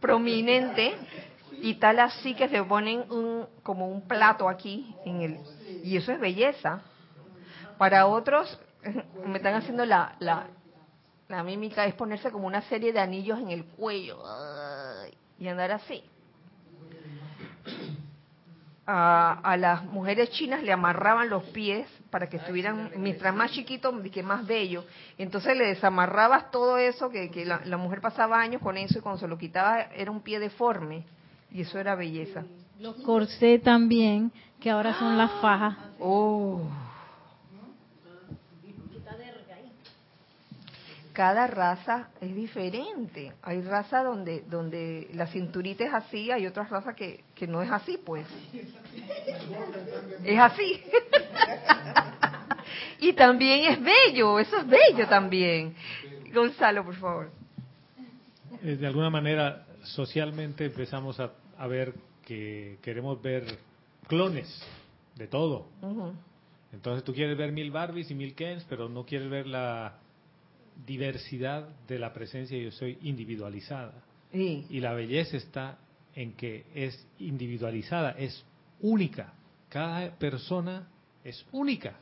Prominente 0.00 0.94
y 1.60 1.74
tal 1.74 1.98
así 1.98 2.34
que 2.34 2.48
se 2.48 2.62
ponen 2.62 3.10
un, 3.10 3.46
como 3.62 3.88
un 3.88 4.02
plato 4.02 4.48
aquí 4.48 4.94
en 5.04 5.22
el 5.22 5.38
y 5.82 5.96
eso 5.96 6.12
es 6.12 6.20
belleza. 6.20 6.82
Para 7.78 8.06
otros 8.06 8.60
me 9.26 9.36
están 9.38 9.54
haciendo 9.54 9.84
la, 9.84 10.16
la, 10.20 10.46
la 11.28 11.42
mímica 11.42 11.86
es 11.86 11.94
ponerse 11.94 12.30
como 12.30 12.46
una 12.46 12.62
serie 12.62 12.92
de 12.92 13.00
anillos 13.00 13.38
en 13.38 13.50
el 13.50 13.64
cuello 13.64 14.18
y 15.38 15.48
andar 15.48 15.72
así. 15.72 16.02
A, 18.86 19.40
a, 19.42 19.56
las 19.56 19.84
mujeres 19.84 20.30
chinas 20.30 20.62
le 20.62 20.72
amarraban 20.72 21.28
los 21.28 21.42
pies 21.44 21.88
para 22.10 22.28
que 22.28 22.36
estuvieran, 22.36 22.92
mientras 22.98 23.34
más 23.34 23.50
chiquito, 23.50 23.92
que 24.12 24.22
más 24.22 24.46
bello. 24.46 24.84
Entonces 25.18 25.56
le 25.56 25.66
desamarrabas 25.66 26.52
todo 26.52 26.78
eso, 26.78 27.10
que, 27.10 27.30
que 27.30 27.44
la, 27.44 27.62
la, 27.64 27.76
mujer 27.76 28.00
pasaba 28.00 28.38
años 28.40 28.62
con 28.62 28.76
eso 28.76 28.98
y 28.98 29.02
cuando 29.02 29.20
se 29.20 29.26
lo 29.26 29.36
quitaba 29.36 29.82
era 29.94 30.10
un 30.10 30.20
pie 30.20 30.38
deforme. 30.38 31.04
Y 31.50 31.62
eso 31.62 31.80
era 31.80 31.96
belleza. 31.96 32.44
Los 32.78 32.96
corsé 32.96 33.58
también, 33.58 34.30
que 34.60 34.70
ahora 34.70 34.94
son 34.94 35.18
las 35.18 35.32
fajas. 35.40 35.76
Oh. 35.98 36.60
Cada 41.16 41.46
raza 41.46 42.10
es 42.20 42.34
diferente. 42.34 43.32
Hay 43.40 43.62
raza 43.62 44.02
donde 44.02 44.42
donde 44.42 45.08
la 45.14 45.26
cinturita 45.26 45.82
es 45.82 45.94
así, 45.94 46.30
hay 46.30 46.46
otras 46.46 46.68
razas 46.68 46.94
que, 46.94 47.24
que 47.34 47.46
no 47.46 47.62
es 47.62 47.70
así, 47.70 47.98
pues. 48.04 48.26
Es 50.22 50.38
así. 50.38 50.82
y 53.00 53.14
también 53.14 53.72
es 53.72 53.82
bello, 53.82 54.38
eso 54.38 54.58
es 54.58 54.66
bello 54.66 55.08
también. 55.08 55.74
Gonzalo, 56.34 56.84
por 56.84 56.96
favor. 56.96 57.30
Eh, 58.62 58.76
de 58.76 58.86
alguna 58.86 59.08
manera, 59.08 59.64
socialmente 59.84 60.66
empezamos 60.66 61.18
a, 61.18 61.32
a, 61.56 61.66
ver 61.66 61.94
que 62.26 62.76
queremos 62.82 63.22
ver 63.22 63.56
clones 64.06 64.62
de 65.14 65.28
todo. 65.28 65.66
Uh 65.80 65.86
-huh. 65.86 66.12
Entonces 66.74 67.02
tú 67.04 67.14
quieres 67.14 67.38
ver 67.38 67.52
mil 67.52 67.70
Barbies 67.70 68.10
y 68.10 68.14
mil 68.14 68.34
Kens, 68.34 68.66
pero 68.68 68.90
no 68.90 69.06
quieres 69.06 69.30
ver 69.30 69.46
la 69.46 69.94
diversidad 70.84 71.68
de 71.88 71.98
la 71.98 72.12
presencia 72.12 72.58
yo 72.58 72.70
soy 72.70 72.98
individualizada. 73.02 73.94
Sí. 74.32 74.66
Y 74.68 74.80
la 74.80 74.92
belleza 74.92 75.36
está 75.36 75.78
en 76.14 76.32
que 76.32 76.64
es 76.74 77.06
individualizada, 77.18 78.12
es 78.12 78.44
única. 78.80 79.32
Cada 79.68 80.10
persona 80.18 80.88
es 81.24 81.44
única. 81.52 81.96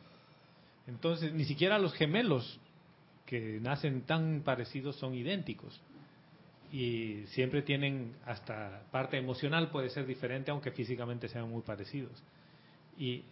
Entonces, 0.86 1.32
ni 1.32 1.44
siquiera 1.44 1.78
los 1.78 1.94
gemelos 1.94 2.58
que 3.26 3.58
nacen 3.60 4.02
tan 4.02 4.42
parecidos 4.42 4.96
son 4.96 5.14
idénticos. 5.14 5.80
Y 6.72 7.24
siempre 7.28 7.62
tienen 7.62 8.14
hasta 8.26 8.82
parte 8.90 9.16
emocional 9.16 9.70
puede 9.70 9.90
ser 9.90 10.06
diferente 10.06 10.50
aunque 10.50 10.72
físicamente 10.72 11.28
sean 11.28 11.48
muy 11.48 11.62
parecidos. 11.62 12.22
Y 12.98 13.22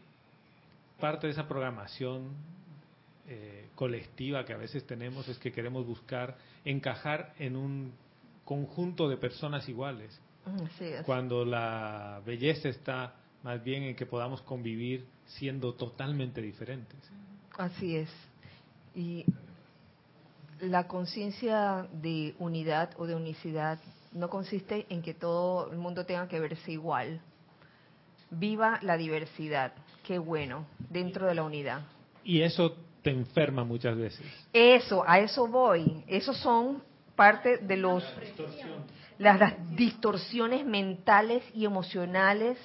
parte 1.00 1.26
de 1.26 1.32
esa 1.32 1.48
programación 1.48 2.30
eh, 3.28 3.68
colectiva 3.74 4.44
que 4.44 4.52
a 4.52 4.56
veces 4.56 4.86
tenemos 4.86 5.28
es 5.28 5.38
que 5.38 5.52
queremos 5.52 5.86
buscar 5.86 6.36
encajar 6.64 7.34
en 7.38 7.56
un 7.56 7.92
conjunto 8.44 9.08
de 9.08 9.16
personas 9.16 9.68
iguales. 9.68 10.20
Cuando 11.06 11.44
la 11.44 12.20
belleza 12.26 12.68
está 12.68 13.14
más 13.44 13.62
bien 13.62 13.84
en 13.84 13.94
que 13.94 14.06
podamos 14.06 14.42
convivir 14.42 15.06
siendo 15.26 15.74
totalmente 15.74 16.42
diferentes. 16.42 16.98
Así 17.56 17.96
es. 17.96 18.10
Y 18.94 19.24
la 20.60 20.86
conciencia 20.86 21.86
de 21.92 22.34
unidad 22.38 22.90
o 22.98 23.06
de 23.06 23.14
unicidad 23.14 23.78
no 24.12 24.28
consiste 24.28 24.86
en 24.88 25.02
que 25.02 25.14
todo 25.14 25.70
el 25.70 25.78
mundo 25.78 26.04
tenga 26.04 26.28
que 26.28 26.40
verse 26.40 26.72
igual. 26.72 27.20
Viva 28.30 28.78
la 28.82 28.96
diversidad, 28.96 29.72
qué 30.04 30.18
bueno, 30.18 30.66
dentro 30.90 31.26
de 31.26 31.34
la 31.34 31.44
unidad. 31.44 31.82
Y 32.24 32.42
eso 32.42 32.76
te 33.02 33.10
enferma 33.10 33.64
muchas 33.64 33.96
veces. 33.96 34.24
Eso, 34.52 35.04
a 35.06 35.18
eso 35.18 35.46
voy. 35.46 36.04
Esos 36.06 36.36
son 36.38 36.82
parte 37.16 37.58
de 37.58 37.76
los 37.76 38.04
las, 39.18 39.38
las 39.38 39.76
distorsiones 39.76 40.64
mentales 40.64 41.44
y 41.54 41.64
emocionales 41.64 42.58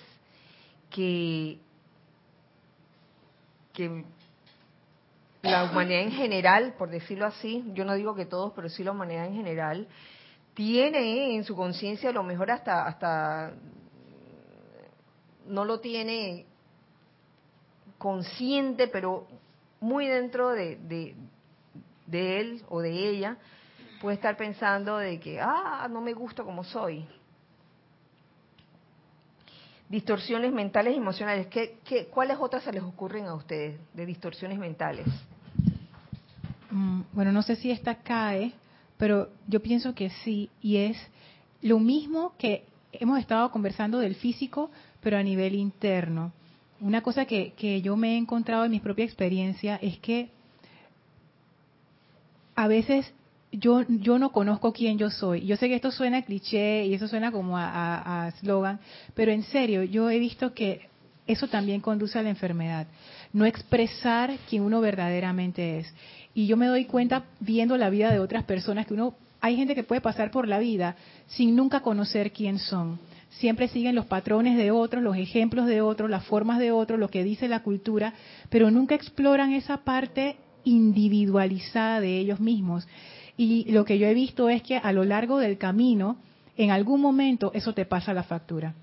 que 0.89 1.59
que 3.73 4.03
la 5.43 5.65
humanidad 5.65 6.01
en 6.01 6.11
general, 6.11 6.73
por 6.77 6.89
decirlo 6.89 7.25
así, 7.25 7.63
yo 7.73 7.85
no 7.85 7.93
digo 7.93 8.15
que 8.15 8.25
todos, 8.25 8.53
pero 8.55 8.69
sí 8.69 8.83
la 8.83 8.91
humanidad 8.91 9.27
en 9.27 9.35
general, 9.35 9.87
tiene 10.55 11.35
en 11.35 11.43
su 11.43 11.55
conciencia, 11.55 12.09
a 12.09 12.13
lo 12.13 12.23
mejor 12.23 12.49
hasta, 12.49 12.87
hasta 12.87 13.53
no 15.45 15.63
lo 15.63 15.79
tiene 15.79 16.47
consciente, 17.99 18.87
pero 18.87 19.27
muy 19.79 20.07
dentro 20.07 20.51
de, 20.51 20.77
de, 22.05 22.39
él 22.39 22.63
o 22.69 22.81
de 22.81 23.09
ella, 23.09 23.37
puede 24.01 24.15
estar 24.15 24.37
pensando 24.37 24.97
de 24.97 25.19
que, 25.19 25.39
ah, 25.39 25.87
no 25.89 26.01
me 26.01 26.13
gusta 26.13 26.43
como 26.43 26.63
soy. 26.63 27.05
Distorsiones 29.89 30.51
mentales 30.51 30.93
y 30.93 30.97
emocionales. 30.97 31.47
¿Qué, 31.47 31.79
qué, 31.85 32.07
cuáles 32.07 32.37
otras 32.39 32.63
se 32.63 32.73
les 32.73 32.83
ocurren 32.83 33.25
a 33.25 33.33
ustedes 33.33 33.79
de 33.93 34.05
distorsiones 34.05 34.57
mentales? 34.57 35.07
Mm, 36.71 37.01
bueno, 37.13 37.31
no 37.31 37.41
sé 37.41 37.55
si 37.55 37.71
esta 37.71 37.95
cae, 37.95 38.53
pero 38.97 39.29
yo 39.47 39.61
pienso 39.61 39.95
que 39.95 40.09
sí, 40.09 40.49
y 40.61 40.77
es 40.77 40.97
lo 41.61 41.79
mismo 41.79 42.33
que 42.37 42.65
hemos 42.91 43.19
estado 43.19 43.51
conversando 43.51 43.99
del 43.99 44.15
físico, 44.15 44.69
pero 45.01 45.17
a 45.17 45.23
nivel 45.23 45.55
interno. 45.55 46.31
Una 46.79 47.01
cosa 47.01 47.25
que, 47.25 47.53
que 47.53 47.81
yo 47.81 47.95
me 47.95 48.13
he 48.13 48.17
encontrado 48.17 48.65
en 48.65 48.71
mi 48.71 48.79
propia 48.79 49.05
experiencia 49.05 49.77
es 49.81 49.97
que 49.99 50.29
a 52.55 52.67
veces 52.67 53.11
yo, 53.51 53.83
yo 53.87 54.19
no 54.19 54.31
conozco 54.31 54.73
quién 54.73 54.97
yo 54.97 55.09
soy. 55.09 55.45
Yo 55.45 55.55
sé 55.57 55.67
que 55.67 55.75
esto 55.75 55.91
suena 55.91 56.23
cliché 56.23 56.85
y 56.85 56.93
eso 56.93 57.07
suena 57.07 57.31
como 57.31 57.57
a 57.57 58.31
slogan, 58.39 58.79
pero 59.13 59.31
en 59.31 59.43
serio, 59.43 59.83
yo 59.83 60.09
he 60.09 60.19
visto 60.19 60.53
que 60.53 60.87
eso 61.27 61.47
también 61.47 61.81
conduce 61.81 62.17
a 62.17 62.23
la 62.23 62.29
enfermedad. 62.29 62.87
No 63.33 63.45
expresar 63.45 64.33
quién 64.49 64.63
uno 64.63 64.81
verdaderamente 64.81 65.79
es. 65.79 65.93
Y 66.33 66.47
yo 66.47 66.57
me 66.57 66.67
doy 66.67 66.85
cuenta 66.85 67.23
viendo 67.39 67.77
la 67.77 67.89
vida 67.89 68.11
de 68.11 68.19
otras 68.19 68.43
personas 68.45 68.87
que 68.87 68.93
uno, 68.93 69.15
hay 69.41 69.55
gente 69.55 69.75
que 69.75 69.83
puede 69.83 70.01
pasar 70.01 70.31
por 70.31 70.47
la 70.47 70.59
vida 70.59 70.95
sin 71.27 71.55
nunca 71.55 71.81
conocer 71.81 72.31
quién 72.31 72.59
son. 72.59 72.99
Siempre 73.29 73.67
siguen 73.67 73.95
los 73.95 74.05
patrones 74.05 74.57
de 74.57 74.71
otros, 74.71 75.03
los 75.03 75.17
ejemplos 75.17 75.67
de 75.67 75.81
otros, 75.81 76.09
las 76.09 76.25
formas 76.25 76.59
de 76.59 76.71
otros, 76.71 76.99
lo 76.99 77.09
que 77.09 77.23
dice 77.23 77.47
la 77.47 77.61
cultura, 77.61 78.13
pero 78.49 78.71
nunca 78.71 78.95
exploran 78.95 79.53
esa 79.53 79.77
parte 79.83 80.37
individualizada 80.63 81.99
de 82.01 82.17
ellos 82.17 82.39
mismos. 82.39 82.87
Y 83.37 83.71
lo 83.71 83.85
que 83.85 83.99
yo 83.99 84.07
he 84.07 84.13
visto 84.13 84.49
es 84.49 84.63
que 84.63 84.77
a 84.77 84.91
lo 84.91 85.03
largo 85.03 85.37
del 85.37 85.57
camino, 85.57 86.17
en 86.55 86.71
algún 86.71 87.01
momento, 87.01 87.51
eso 87.53 87.73
te 87.73 87.85
pasa 87.85 88.13
la 88.13 88.23
factura. 88.23 88.73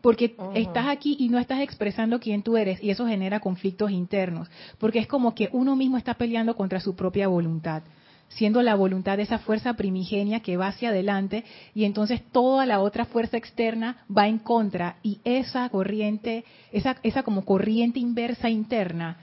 Porque 0.00 0.34
estás 0.54 0.88
aquí 0.88 1.16
y 1.18 1.28
no 1.28 1.38
estás 1.38 1.60
expresando 1.60 2.20
quién 2.20 2.42
tú 2.42 2.56
eres 2.56 2.82
y 2.82 2.90
eso 2.90 3.06
genera 3.06 3.40
conflictos 3.40 3.90
internos, 3.90 4.50
porque 4.78 4.98
es 4.98 5.06
como 5.06 5.34
que 5.34 5.50
uno 5.52 5.76
mismo 5.76 5.98
está 5.98 6.14
peleando 6.14 6.56
contra 6.56 6.80
su 6.80 6.96
propia 6.96 7.28
voluntad, 7.28 7.82
siendo 8.30 8.62
la 8.62 8.74
voluntad 8.74 9.16
de 9.16 9.24
esa 9.24 9.38
fuerza 9.38 9.74
primigenia 9.74 10.40
que 10.40 10.56
va 10.56 10.68
hacia 10.68 10.90
adelante 10.90 11.44
y 11.74 11.84
entonces 11.84 12.22
toda 12.32 12.64
la 12.66 12.80
otra 12.80 13.04
fuerza 13.04 13.36
externa 13.36 14.04
va 14.16 14.28
en 14.28 14.38
contra 14.38 14.96
y 15.02 15.20
esa 15.24 15.68
corriente, 15.68 16.44
esa, 16.72 16.96
esa 17.02 17.22
como 17.22 17.44
corriente 17.44 17.98
inversa 17.98 18.48
interna, 18.48 19.18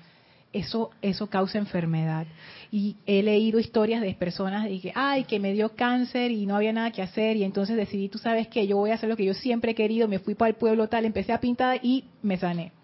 eso, 0.53 0.91
eso 1.01 1.27
causa 1.27 1.57
enfermedad 1.57 2.27
y 2.71 2.97
he 3.05 3.23
leído 3.23 3.59
historias 3.59 4.01
de 4.01 4.13
personas 4.13 4.65
de 4.65 4.79
que, 4.79 4.91
ay, 4.93 5.23
que 5.23 5.39
me 5.39 5.53
dio 5.53 5.69
cáncer 5.75 6.31
y 6.31 6.45
no 6.45 6.55
había 6.55 6.73
nada 6.73 6.91
que 6.91 7.01
hacer 7.01 7.37
y 7.37 7.43
entonces 7.43 7.77
decidí, 7.77 8.09
tú 8.09 8.17
sabes 8.17 8.47
que 8.47 8.67
yo 8.67 8.77
voy 8.77 8.91
a 8.91 8.95
hacer 8.95 9.09
lo 9.09 9.15
que 9.15 9.25
yo 9.25 9.33
siempre 9.33 9.71
he 9.71 9.75
querido, 9.75 10.07
me 10.07 10.19
fui 10.19 10.35
para 10.35 10.49
el 10.49 10.55
pueblo 10.55 10.89
tal, 10.89 11.05
empecé 11.05 11.31
a 11.31 11.39
pintar 11.39 11.79
y 11.81 12.05
me 12.21 12.37
sané. 12.37 12.76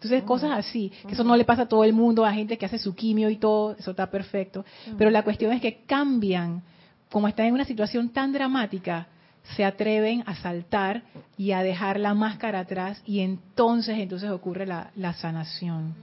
Entonces, 0.00 0.22
cosas 0.22 0.52
así, 0.52 0.92
que 1.08 1.14
eso 1.14 1.24
no 1.24 1.36
le 1.36 1.44
pasa 1.44 1.62
a 1.62 1.66
todo 1.66 1.82
el 1.82 1.92
mundo, 1.92 2.24
a 2.24 2.32
gente 2.32 2.56
que 2.56 2.66
hace 2.66 2.78
su 2.78 2.94
quimio 2.94 3.30
y 3.30 3.36
todo, 3.36 3.72
eso 3.72 3.90
está 3.90 4.08
perfecto. 4.08 4.64
Pero 4.96 5.10
la 5.10 5.24
cuestión 5.24 5.52
es 5.52 5.60
que 5.60 5.82
cambian, 5.86 6.62
como 7.10 7.26
están 7.26 7.46
en 7.46 7.54
una 7.54 7.64
situación 7.64 8.10
tan 8.10 8.32
dramática, 8.32 9.08
se 9.56 9.64
atreven 9.64 10.22
a 10.26 10.36
saltar 10.36 11.02
y 11.36 11.50
a 11.50 11.62
dejar 11.64 11.98
la 11.98 12.14
máscara 12.14 12.60
atrás 12.60 13.02
y 13.04 13.20
entonces, 13.20 13.98
entonces 13.98 14.30
ocurre 14.30 14.66
la, 14.66 14.92
la 14.94 15.14
sanación. 15.14 15.94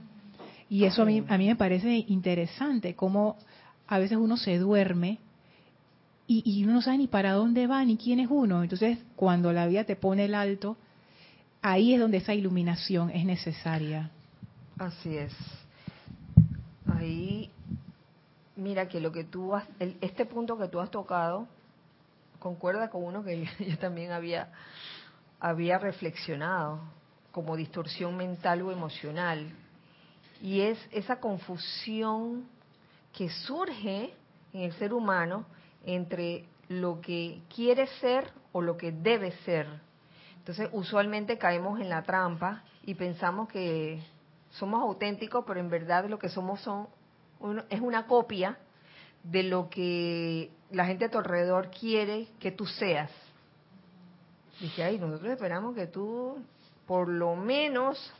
Y 0.68 0.84
eso 0.84 1.02
a 1.02 1.04
mí, 1.06 1.24
a 1.26 1.38
mí 1.38 1.46
me 1.46 1.56
parece 1.56 2.04
interesante, 2.08 2.94
cómo 2.94 3.36
a 3.86 3.98
veces 3.98 4.18
uno 4.18 4.36
se 4.36 4.58
duerme 4.58 5.20
y, 6.26 6.42
y, 6.44 6.64
uno 6.64 6.74
no 6.74 6.82
sabe 6.82 6.98
ni 6.98 7.06
para 7.06 7.32
dónde 7.32 7.66
va 7.66 7.84
ni 7.84 7.96
quién 7.96 8.20
es 8.20 8.26
uno. 8.28 8.62
Entonces, 8.62 8.98
cuando 9.14 9.52
la 9.52 9.68
vida 9.68 9.84
te 9.84 9.94
pone 9.96 10.24
el 10.24 10.34
alto, 10.34 10.76
ahí 11.62 11.94
es 11.94 12.00
donde 12.00 12.18
esa 12.18 12.34
iluminación 12.34 13.10
es 13.10 13.24
necesaria. 13.24 14.10
Así 14.78 15.16
es. 15.16 15.32
Ahí, 16.86 17.50
mira 18.54 18.88
que 18.88 19.00
lo 19.00 19.12
que 19.12 19.24
tú 19.24 19.54
has, 19.54 19.64
este 20.00 20.26
punto 20.26 20.56
que 20.58 20.68
tú 20.68 20.80
has 20.80 20.90
tocado, 20.90 21.48
concuerda 22.38 22.90
con 22.90 23.04
uno 23.04 23.24
que 23.24 23.48
yo 23.68 23.78
también 23.78 24.12
había, 24.12 24.52
había 25.40 25.78
reflexionado, 25.78 26.80
como 27.32 27.56
distorsión 27.56 28.16
mental 28.16 28.62
o 28.62 28.72
emocional 28.72 29.52
y 30.42 30.60
es 30.60 30.78
esa 30.90 31.20
confusión 31.20 32.46
que 33.12 33.28
surge 33.30 34.14
en 34.52 34.60
el 34.60 34.72
ser 34.74 34.92
humano 34.92 35.46
entre 35.84 36.44
lo 36.68 37.00
que 37.00 37.40
quiere 37.54 37.86
ser 38.00 38.30
o 38.52 38.60
lo 38.60 38.76
que 38.76 38.92
debe 38.92 39.32
ser. 39.44 39.66
Entonces, 40.46 40.68
usualmente 40.70 41.38
caemos 41.38 41.80
en 41.80 41.88
la 41.88 42.04
trampa 42.04 42.62
y 42.84 42.94
pensamos 42.94 43.48
que 43.48 44.00
somos 44.50 44.80
auténticos, 44.80 45.44
pero 45.44 45.58
en 45.58 45.68
verdad 45.68 46.08
lo 46.08 46.20
que 46.20 46.28
somos 46.28 46.60
son 46.60 46.86
es 47.68 47.80
una 47.80 48.06
copia 48.06 48.56
de 49.24 49.42
lo 49.42 49.68
que 49.68 50.52
la 50.70 50.86
gente 50.86 51.06
a 51.06 51.10
tu 51.10 51.18
alrededor 51.18 51.70
quiere 51.70 52.28
que 52.38 52.52
tú 52.52 52.64
seas. 52.64 53.10
Dije, 54.60 54.84
ay, 54.84 55.00
nosotros 55.00 55.32
esperamos 55.32 55.74
que 55.74 55.88
tú 55.88 56.38
por 56.86 57.08
lo 57.08 57.34
menos 57.34 58.14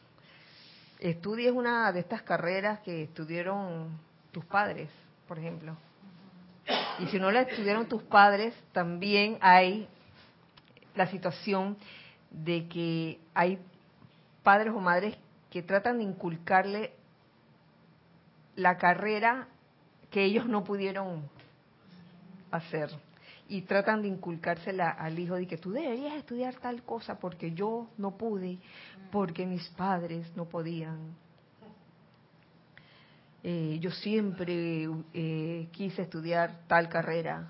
estudies 0.99 1.53
una 1.53 1.93
de 1.93 2.01
estas 2.01 2.23
carreras 2.23 2.81
que 2.81 3.05
estudiaron 3.05 4.01
tus 4.33 4.45
padres, 4.47 4.91
por 5.29 5.39
ejemplo. 5.39 5.77
Y 6.99 7.07
si 7.07 7.21
no 7.21 7.31
la 7.31 7.43
estudiaron 7.43 7.87
tus 7.87 8.03
padres, 8.03 8.53
también 8.73 9.39
hay 9.41 9.87
la 10.97 11.07
situación 11.07 11.77
de 12.45 12.69
que 12.69 13.19
hay 13.35 13.59
padres 14.43 14.73
o 14.75 14.81
madres 14.81 15.17
que 15.51 15.63
tratan 15.63 15.99
de 15.99 16.05
inculcarle 16.05 16.93
la 18.55 18.77
carrera 18.77 19.49
que 20.11 20.25
ellos 20.25 20.47
no 20.47 20.65
pudieron 20.65 21.29
hacer 22.51 22.91
y 23.49 23.63
tratan 23.63 24.03
de 24.03 24.09
inculcársela 24.09 24.91
al 24.91 25.19
hijo 25.19 25.37
de 25.37 25.47
que 25.47 25.57
tú 25.57 25.71
deberías 25.71 26.15
estudiar 26.15 26.57
tal 26.57 26.83
cosa 26.83 27.19
porque 27.19 27.53
yo 27.53 27.89
no 27.97 28.17
pude, 28.17 28.59
porque 29.11 29.47
mis 29.47 29.67
padres 29.71 30.27
no 30.37 30.47
podían. 30.47 31.15
Eh, 33.43 33.79
yo 33.81 33.93
siempre 33.93 34.89
eh, 35.15 35.69
quise 35.71 36.03
estudiar 36.03 36.67
tal 36.67 36.89
carrera, 36.89 37.49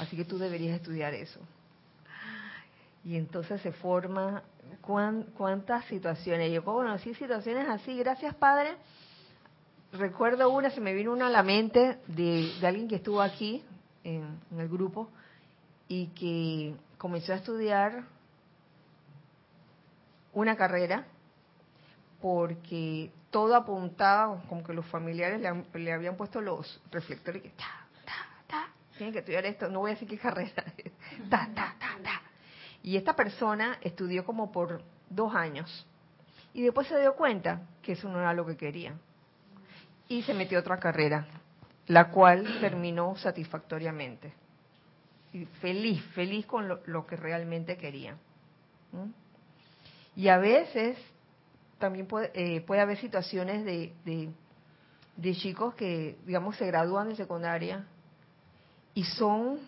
así 0.00 0.16
que 0.16 0.24
tú 0.24 0.38
deberías 0.38 0.74
estudiar 0.74 1.14
eso. 1.14 1.40
Y 3.04 3.16
entonces 3.16 3.60
se 3.62 3.72
forma 3.72 4.42
cuántas 4.80 5.84
situaciones. 5.86 6.52
Yo 6.52 6.64
conocí 6.64 7.14
situaciones 7.14 7.68
así, 7.68 7.96
gracias 7.96 8.34
Padre, 8.34 8.76
recuerdo 9.92 10.50
una, 10.50 10.70
se 10.70 10.80
me 10.80 10.94
vino 10.94 11.12
una 11.12 11.26
a 11.26 11.30
la 11.30 11.42
mente 11.42 11.98
de, 12.06 12.52
alguien 12.62 12.88
que 12.88 12.96
estuvo 12.96 13.20
aquí 13.20 13.62
en, 14.04 14.40
el 14.56 14.68
grupo 14.68 15.08
y 15.88 16.06
que 16.08 16.74
comenzó 16.98 17.32
a 17.32 17.36
estudiar 17.36 18.04
una 20.32 20.56
carrera 20.56 21.06
porque 22.20 23.10
todo 23.30 23.54
apuntaba, 23.56 24.42
como 24.48 24.62
que 24.62 24.72
los 24.72 24.86
familiares 24.86 25.40
le, 25.40 25.80
le 25.80 25.92
habían 25.92 26.16
puesto 26.16 26.40
los 26.40 26.80
reflectores 26.90 27.42
que 27.42 27.50
ta, 27.50 27.86
ta, 28.04 28.44
ta, 28.46 28.68
tienen 28.96 29.12
que 29.12 29.18
estudiar 29.18 29.44
esto, 29.44 29.68
no 29.68 29.80
voy 29.80 29.90
a 29.90 29.94
decir 29.94 30.08
qué 30.08 30.18
carrera, 30.18 30.64
ta, 31.30 31.50
ta, 31.54 31.74
ta, 31.78 31.98
ta. 32.02 32.21
Y 32.82 32.96
esta 32.96 33.14
persona 33.14 33.78
estudió 33.80 34.24
como 34.24 34.50
por 34.50 34.82
dos 35.08 35.34
años 35.34 35.86
y 36.54 36.62
después 36.62 36.88
se 36.88 36.98
dio 37.00 37.14
cuenta 37.14 37.62
que 37.82 37.92
eso 37.92 38.08
no 38.08 38.18
era 38.18 38.34
lo 38.34 38.44
que 38.44 38.56
quería 38.56 38.94
y 40.08 40.22
se 40.22 40.34
metió 40.34 40.58
a 40.58 40.60
otra 40.60 40.78
carrera, 40.78 41.26
la 41.86 42.10
cual 42.10 42.60
terminó 42.60 43.16
satisfactoriamente. 43.16 44.32
Y 45.32 45.46
feliz, 45.46 46.04
feliz 46.14 46.44
con 46.44 46.68
lo, 46.68 47.06
que 47.06 47.16
realmente 47.16 47.78
quería. 47.78 48.16
Y 50.14 50.28
a 50.28 50.36
veces 50.36 50.98
también 51.78 52.06
puede, 52.06 52.30
eh, 52.34 52.60
puede 52.60 52.82
haber 52.82 52.98
situaciones 52.98 53.64
de, 53.64 53.94
de, 54.04 54.28
de 55.16 55.34
chicos 55.34 55.74
que, 55.74 56.18
digamos, 56.26 56.56
se 56.56 56.66
gradúan 56.66 57.08
de 57.08 57.16
secundaria 57.16 57.86
y 58.92 59.04
son 59.04 59.58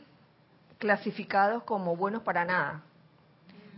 clasificados 0.76 1.62
como 1.62 1.96
buenos 1.96 2.22
para 2.22 2.44
nada. 2.44 2.82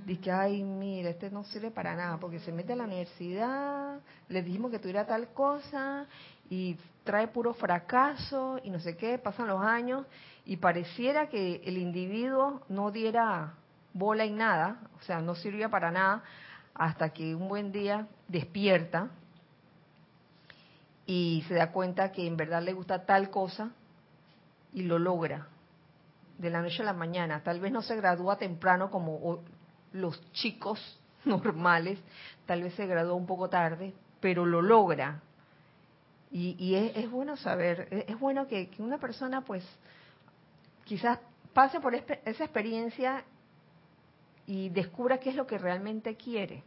Dice, 0.07 0.31
ay, 0.31 0.63
mira, 0.63 1.11
este 1.11 1.33
no 1.33 1.43
sirve 1.43 1.73
para 1.73 1.97
nada, 1.97 2.19
porque 2.19 2.39
se 2.39 2.53
mete 2.53 2.75
a 2.75 2.77
la 2.77 2.85
universidad, 2.85 3.99
le 4.29 4.43
dijimos 4.45 4.71
que 4.71 4.79
tuviera 4.79 5.05
tal 5.05 5.27
cosa, 5.33 6.07
y 6.49 6.77
trae 7.03 7.27
puro 7.27 7.55
fracaso, 7.55 8.61
y 8.63 8.71
no 8.71 8.79
sé 8.79 8.97
qué, 8.97 9.19
pasan 9.19 9.49
los 9.49 9.61
años, 9.61 10.07
y 10.45 10.59
pareciera 10.59 11.29
que 11.29 11.61
el 11.65 11.77
individuo 11.77 12.63
no 12.69 12.93
diera 12.93 13.55
bola 13.95 14.25
y 14.25 14.31
nada, 14.31 14.79
o 14.97 15.03
sea, 15.03 15.21
no 15.21 15.35
sirvía 15.35 15.69
para 15.71 15.91
nada, 15.91 16.23
hasta 16.73 17.09
que 17.09 17.35
un 17.35 17.49
buen 17.49 17.73
día 17.73 18.07
despierta 18.29 19.11
y 21.05 21.45
se 21.49 21.55
da 21.55 21.73
cuenta 21.73 22.13
que 22.13 22.29
en 22.29 22.37
verdad 22.37 22.63
le 22.63 22.75
gusta 22.75 23.05
tal 23.07 23.29
cosa 23.31 23.71
y 24.73 24.83
lo 24.83 25.01
logra 25.01 25.49
de 26.39 26.51
la 26.51 26.63
noche 26.63 26.83
a 26.83 26.85
la 26.85 26.93
mañana. 26.93 27.43
Tal 27.43 27.59
vez 27.59 27.73
no 27.73 27.83
se 27.83 27.97
gradúa 27.97 28.37
temprano 28.37 28.91
como 28.91 29.43
los 29.97 30.21
chicos 30.33 30.81
normales, 31.25 31.99
tal 32.47 32.63
vez 32.63 32.75
se 32.75 32.87
graduó 32.87 33.17
un 33.17 33.27
poco 33.27 33.49
tarde, 33.49 33.93
pero 34.21 34.47
lo 34.47 34.63
logra. 34.63 35.21
Y, 36.31 36.57
y 36.59 36.75
es, 36.75 36.97
es 36.97 37.11
bueno 37.11 37.37
saber, 37.37 37.89
es, 38.07 38.19
bueno 38.19 38.47
que, 38.47 38.71
una 38.79 38.99
persona 38.99 39.43
pues 39.43 39.65
quizás 40.85 41.19
pase 41.53 41.81
por 41.81 41.95
esa 41.95 42.45
experiencia 42.45 43.25
y 44.47 44.69
descubra 44.69 45.19
qué 45.19 45.31
es 45.31 45.37
lo 45.37 45.47
que 45.47 45.59
realmente 45.59 46.17
quiere. 46.17 46.63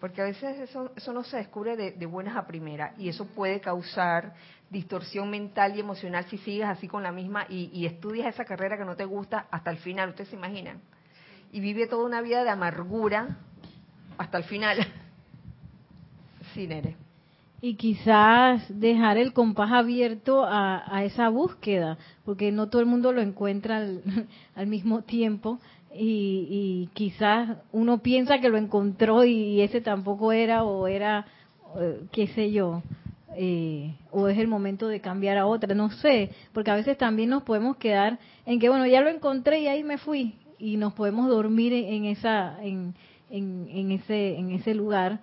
Porque 0.00 0.22
a 0.22 0.24
veces 0.24 0.58
eso, 0.60 0.92
eso 0.94 1.12
no 1.12 1.24
se 1.24 1.38
descubre 1.38 1.76
de, 1.76 1.90
de 1.90 2.06
buenas 2.06 2.36
a 2.36 2.46
primeras 2.46 2.96
y 2.98 3.08
eso 3.08 3.26
puede 3.26 3.60
causar 3.60 4.32
distorsión 4.70 5.28
mental 5.28 5.76
y 5.76 5.80
emocional 5.80 6.24
si 6.26 6.38
sigues 6.38 6.68
así 6.68 6.86
con 6.86 7.02
la 7.02 7.10
misma 7.10 7.46
y, 7.48 7.70
y 7.72 7.86
estudias 7.86 8.32
esa 8.32 8.44
carrera 8.44 8.78
que 8.78 8.84
no 8.84 8.94
te 8.94 9.04
gusta 9.04 9.48
hasta 9.50 9.70
el 9.70 9.78
final, 9.78 10.10
ustedes 10.10 10.30
se 10.30 10.36
imaginan. 10.36 10.80
Y 11.52 11.60
vive 11.60 11.86
toda 11.86 12.04
una 12.04 12.20
vida 12.20 12.44
de 12.44 12.50
amargura 12.50 13.38
hasta 14.16 14.38
el 14.38 14.44
final. 14.44 14.78
Sí, 16.54 16.66
Nere. 16.66 16.96
Y 17.60 17.74
quizás 17.74 18.62
dejar 18.68 19.18
el 19.18 19.32
compás 19.32 19.70
abierto 19.70 20.44
a, 20.44 20.82
a 20.92 21.04
esa 21.04 21.28
búsqueda, 21.28 21.98
porque 22.24 22.50
no 22.52 22.68
todo 22.68 22.80
el 22.80 22.86
mundo 22.86 23.12
lo 23.12 23.20
encuentra 23.20 23.76
al, 23.76 24.02
al 24.56 24.66
mismo 24.66 25.02
tiempo 25.02 25.60
y, 25.94 26.46
y 26.50 26.90
quizás 26.94 27.58
uno 27.72 27.98
piensa 27.98 28.38
que 28.38 28.48
lo 28.48 28.56
encontró 28.56 29.24
y 29.24 29.60
ese 29.60 29.80
tampoco 29.80 30.32
era 30.32 30.64
o 30.64 30.86
era, 30.86 31.26
eh, 31.78 32.00
qué 32.12 32.28
sé 32.28 32.50
yo, 32.50 32.82
eh, 33.36 33.94
o 34.10 34.28
es 34.28 34.38
el 34.38 34.48
momento 34.48 34.88
de 34.88 35.00
cambiar 35.00 35.38
a 35.38 35.46
otra, 35.46 35.74
no 35.74 35.90
sé, 35.90 36.30
porque 36.52 36.70
a 36.70 36.76
veces 36.76 36.96
también 36.98 37.30
nos 37.30 37.42
podemos 37.42 37.76
quedar 37.76 38.18
en 38.46 38.58
que, 38.58 38.68
bueno, 38.68 38.86
ya 38.86 39.00
lo 39.00 39.10
encontré 39.10 39.60
y 39.60 39.68
ahí 39.68 39.84
me 39.84 39.98
fui 39.98 40.34
y 40.58 40.76
nos 40.76 40.92
podemos 40.94 41.28
dormir 41.28 41.72
en, 41.72 42.04
esa, 42.04 42.62
en, 42.62 42.94
en, 43.30 43.68
en 43.70 43.92
ese, 43.92 44.36
en 44.36 44.50
ese 44.50 44.74
lugar 44.74 45.20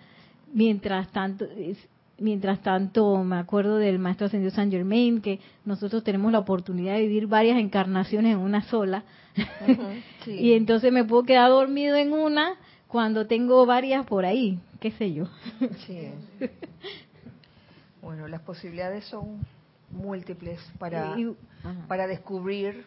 mientras 0.53 1.09
tanto 1.11 1.45
es- 1.45 1.87
mientras 2.17 2.61
tanto 2.61 3.21
me 3.25 3.35
acuerdo 3.35 3.75
del 3.75 3.99
maestro 3.99 4.27
ascendido 4.27 4.49
San 4.51 4.71
Germain 4.71 5.19
que 5.19 5.41
nosotros 5.65 6.01
tenemos 6.03 6.31
la 6.31 6.39
oportunidad 6.39 6.93
de 6.93 7.01
vivir 7.01 7.27
varias 7.27 7.57
encarnaciones 7.59 8.31
en 8.33 8.39
una 8.39 8.61
sola 8.63 9.03
Sí. 10.23 10.31
y 10.31 10.53
entonces 10.53 10.93
me 10.93 11.03
puedo 11.03 11.23
quedar 11.23 11.49
dormido 11.49 11.97
en 11.97 12.13
una 12.13 12.53
cuando 12.87 13.27
tengo 13.27 13.65
varias 13.65 14.05
por 14.05 14.23
ahí 14.23 14.59
qué 14.79 14.91
sé 14.91 15.11
yo 15.13 15.25
Sí. 15.85 16.09
Bueno, 18.01 18.27
las 18.27 18.41
posibilidades 18.41 19.03
son 19.05 19.39
múltiples 19.91 20.59
para, 20.77 21.19
Y- 21.19 21.35
para 21.87 22.07
descubrir 22.07 22.83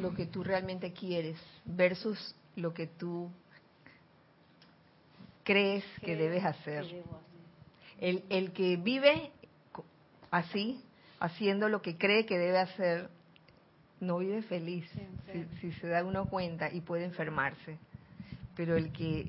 lo 0.00 0.14
que 0.14 0.26
tú 0.26 0.42
realmente 0.42 0.92
quieres 0.92 1.38
versus 1.64 2.34
lo 2.56 2.74
que 2.74 2.86
tú 2.86 3.30
crees 5.44 5.84
que 6.00 6.16
debes 6.16 6.44
hacer. 6.44 6.84
El, 8.00 8.24
el 8.30 8.52
que 8.52 8.76
vive 8.76 9.30
así, 10.30 10.82
haciendo 11.20 11.68
lo 11.68 11.82
que 11.82 11.96
cree 11.96 12.26
que 12.26 12.38
debe 12.38 12.58
hacer, 12.58 13.08
no 14.00 14.18
vive 14.18 14.42
feliz, 14.42 14.84
si, 15.32 15.44
si 15.60 15.72
se 15.78 15.86
da 15.86 16.04
uno 16.04 16.26
cuenta, 16.26 16.72
y 16.72 16.80
puede 16.80 17.04
enfermarse. 17.04 17.78
Pero 18.56 18.76
el 18.76 18.92
que 18.92 19.26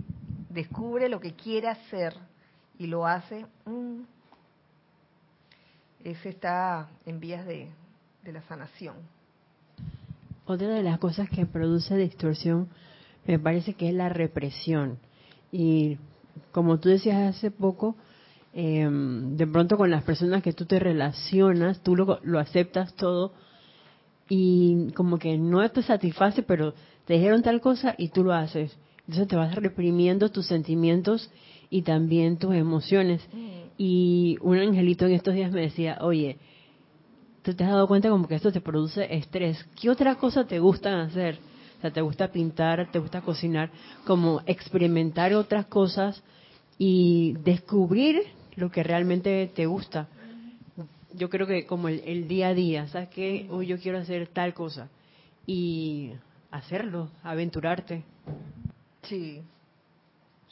descubre 0.50 1.10
lo 1.10 1.20
que 1.20 1.34
quiere 1.34 1.70
hacer 1.70 2.16
y 2.80 2.88
lo 2.88 3.06
hace, 3.06 3.46
mm, 3.66 4.02
ese 6.04 6.30
está 6.30 6.90
en 7.06 7.20
vías 7.20 7.46
de, 7.46 7.70
de 8.24 8.32
la 8.32 8.42
sanación. 8.44 8.96
Otra 10.46 10.68
de 10.70 10.84
las 10.84 11.00
cosas 11.00 11.30
que 11.30 11.46
produce 11.46 11.96
distorsión 11.98 12.70
me 13.26 13.40
parece 13.40 13.74
que 13.74 13.90
es 13.90 13.94
la 13.94 14.10
represión. 14.10 15.00
Y 15.52 15.98
como 16.52 16.80
tú 16.80 16.90
decías 16.90 17.36
hace 17.36 17.52
poco, 17.52 17.96
eh, 18.54 18.88
de 18.90 19.48
pronto 19.48 19.78
con 19.78 19.90
las 19.90 20.04
personas 20.04 20.44
que 20.44 20.54
tú 20.54 20.66
te 20.66 20.80
relacionas, 20.80 21.82
tú 21.82 21.96
lo, 21.96 22.20
lo 22.24 22.40
aceptas 22.40 22.94
todo 22.96 23.34
y 24.30 24.92
como 24.96 25.18
que 25.18 25.38
no 25.38 25.68
te 25.70 25.82
satisface, 25.82 26.44
pero 26.44 26.74
te 27.06 27.14
dijeron 27.14 27.42
tal 27.42 27.62
cosa 27.62 27.96
y 27.98 28.10
tú 28.10 28.24
lo 28.24 28.34
haces. 28.34 28.78
Entonces 29.02 29.28
te 29.28 29.36
vas 29.36 29.56
reprimiendo 29.56 30.30
tus 30.30 30.48
sentimientos 30.48 31.30
y 31.70 31.82
también 31.82 32.38
tus 32.38 32.54
emociones. 32.56 33.22
Y 33.78 34.38
un 34.42 34.58
angelito 34.58 35.06
en 35.06 35.14
estos 35.14 35.34
días 35.34 35.52
me 35.52 35.62
decía, 35.62 35.98
oye, 36.02 36.38
tú 37.44 37.54
te 37.54 37.64
has 37.64 37.72
dado 37.72 37.88
cuenta 37.88 38.10
como 38.10 38.28
que 38.28 38.36
esto 38.36 38.52
te 38.52 38.62
produce 38.62 39.14
estrés. 39.14 39.64
¿Qué 39.80 39.90
otra 39.90 40.16
cosa 40.16 40.46
te 40.46 40.60
gusta 40.60 41.02
hacer? 41.02 41.38
O 41.78 41.82
sea, 41.82 41.92
te 41.92 42.02
gusta 42.02 42.32
pintar, 42.32 42.90
te 42.92 43.00
gusta 43.00 43.22
cocinar, 43.22 43.70
como 44.06 44.42
experimentar 44.46 45.34
otras 45.34 45.66
cosas 45.66 46.24
y 46.78 47.34
descubrir 47.44 48.24
lo 48.56 48.72
que 48.72 48.84
realmente 48.84 49.52
te 49.54 49.66
gusta. 49.66 50.08
Yo 51.14 51.30
creo 51.30 51.46
que 51.46 51.68
como 51.68 51.90
el, 51.90 52.28
día 52.28 52.48
a 52.48 52.54
día, 52.54 52.88
¿sabes 52.88 53.10
qué? 53.10 53.48
Hoy 53.52 53.68
yo 53.68 53.78
quiero 53.78 54.00
hacer 54.00 54.28
tal 54.30 54.54
cosa 54.54 54.88
y 55.46 56.12
hacerlo, 56.50 57.10
aventurarte. 57.22 58.04
Sí. 59.04 59.42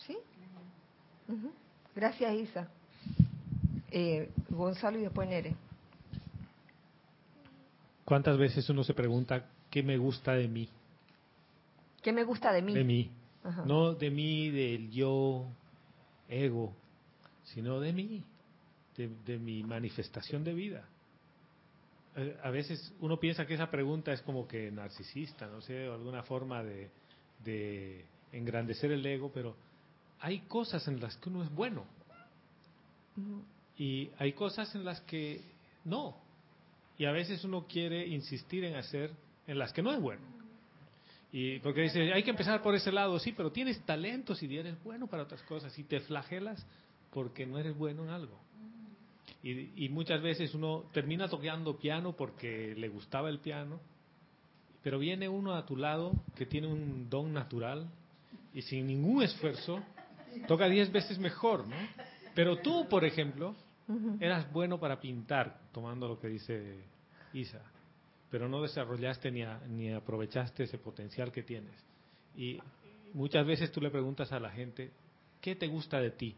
¿Sí? 0.06 0.18
Gracias, 1.96 2.34
Isa. 2.34 2.68
Eh, 3.90 4.30
Gonzalo 4.50 5.00
y 5.00 5.04
después 5.04 5.28
Nere. 5.30 5.56
¿Cuántas 8.12 8.38
veces 8.38 8.70
uno 8.70 8.84
se 8.84 8.94
pregunta 8.94 9.46
qué 9.70 9.82
me 9.84 9.98
gusta 9.98 10.34
de 10.34 10.50
mí? 10.50 10.68
¿Qué 12.02 12.12
me 12.12 12.26
gusta 12.26 12.52
de 12.52 12.62
mí? 12.62 12.74
De 12.74 12.84
mí. 12.84 13.10
Ajá. 13.42 13.64
No 13.66 13.94
de 13.94 14.12
mí, 14.12 14.50
del 14.50 14.92
yo, 14.92 15.46
ego, 16.28 16.74
sino 17.46 17.80
de 17.80 17.94
mí, 17.94 18.22
de, 18.98 19.08
de 19.26 19.40
mi 19.40 19.64
manifestación 19.64 20.44
de 20.44 20.54
vida. 20.54 20.90
Eh, 22.18 22.38
A 22.44 22.50
veces 22.50 22.94
uno 23.00 23.18
piensa 23.18 23.48
que 23.48 23.54
esa 23.54 23.72
pregunta 23.72 24.12
es 24.12 24.22
como 24.24 24.46
que 24.46 24.70
narcisista, 24.72 25.48
no 25.48 25.62
sé, 25.62 25.88
o 25.88 25.94
alguna 25.94 26.22
forma 26.24 26.64
de, 26.64 26.90
de 27.46 28.04
engrandecer 28.34 28.92
el 28.92 29.06
ego, 29.06 29.32
pero 29.34 29.56
hay 30.20 30.40
cosas 30.50 30.86
en 30.90 31.00
las 31.00 31.16
que 31.16 31.30
uno 31.30 31.44
es 31.46 31.50
bueno 31.56 31.86
y 33.78 34.12
hay 34.18 34.34
cosas 34.34 34.76
en 34.76 34.84
las 34.84 35.00
que 35.00 35.40
no. 35.86 36.18
Y 37.02 37.06
a 37.06 37.12
veces 37.12 37.44
uno 37.44 37.66
quiere 37.66 38.06
insistir 38.06 38.64
en 38.64 38.76
hacer 38.76 39.10
en 39.48 39.58
las 39.58 39.74
que 39.74 39.82
no 39.82 39.92
es 39.92 40.00
bueno. 40.00 40.22
Y 41.32 41.58
porque 41.58 41.82
dice, 41.82 42.14
hay 42.14 42.22
que 42.22 42.30
empezar 42.30 42.62
por 42.62 42.76
ese 42.76 42.92
lado, 42.92 43.18
sí, 43.18 43.34
pero 43.36 43.52
tienes 43.52 43.84
talentos 43.88 44.44
y 44.44 44.56
eres 44.56 44.76
bueno 44.84 45.08
para 45.08 45.24
otras 45.24 45.42
cosas 45.42 45.76
y 45.80 45.84
te 45.84 46.00
flagelas 46.02 46.64
porque 47.10 47.48
no 47.48 47.58
eres 47.58 47.76
bueno 47.76 48.04
en 48.04 48.10
algo. 48.12 48.38
Y, 49.42 49.84
y 49.84 49.90
muchas 49.90 50.22
veces 50.22 50.54
uno 50.54 50.84
termina 50.94 51.28
tocando 51.28 51.76
piano 51.76 52.16
porque 52.16 52.76
le 52.78 52.88
gustaba 52.90 53.30
el 53.30 53.40
piano, 53.40 53.80
pero 54.84 55.00
viene 55.00 55.28
uno 55.28 55.56
a 55.56 55.66
tu 55.66 55.78
lado 55.78 56.12
que 56.36 56.46
tiene 56.46 56.68
un 56.68 57.10
don 57.10 57.34
natural 57.34 57.90
y 58.54 58.62
sin 58.62 58.86
ningún 58.86 59.24
esfuerzo 59.24 59.82
toca 60.48 60.68
diez 60.68 60.92
veces 60.92 61.18
mejor, 61.18 61.68
¿no? 61.68 61.78
Pero 62.36 62.60
tú, 62.60 62.88
por 62.88 63.06
ejemplo, 63.06 63.56
eras 64.20 64.52
bueno 64.52 64.80
para 64.80 65.00
pintar, 65.00 65.60
tomando 65.72 66.08
lo 66.08 66.20
que 66.20 66.28
dice 66.28 66.84
Isa, 67.34 67.62
pero 68.30 68.48
no 68.48 68.62
desarrollaste 68.62 69.32
ni, 69.32 69.44
ni 69.70 69.92
aprovechaste 69.92 70.64
ese 70.64 70.78
potencial 70.78 71.32
que 71.32 71.44
tienes. 71.44 71.74
Y 72.36 72.60
muchas 73.14 73.46
veces 73.46 73.72
tú 73.72 73.82
le 73.82 73.90
preguntas 73.90 74.32
a 74.32 74.40
la 74.40 74.50
gente, 74.50 74.92
¿qué 75.42 75.56
te 75.56 75.68
gusta 75.68 76.00
de 76.00 76.12
ti? 76.12 76.36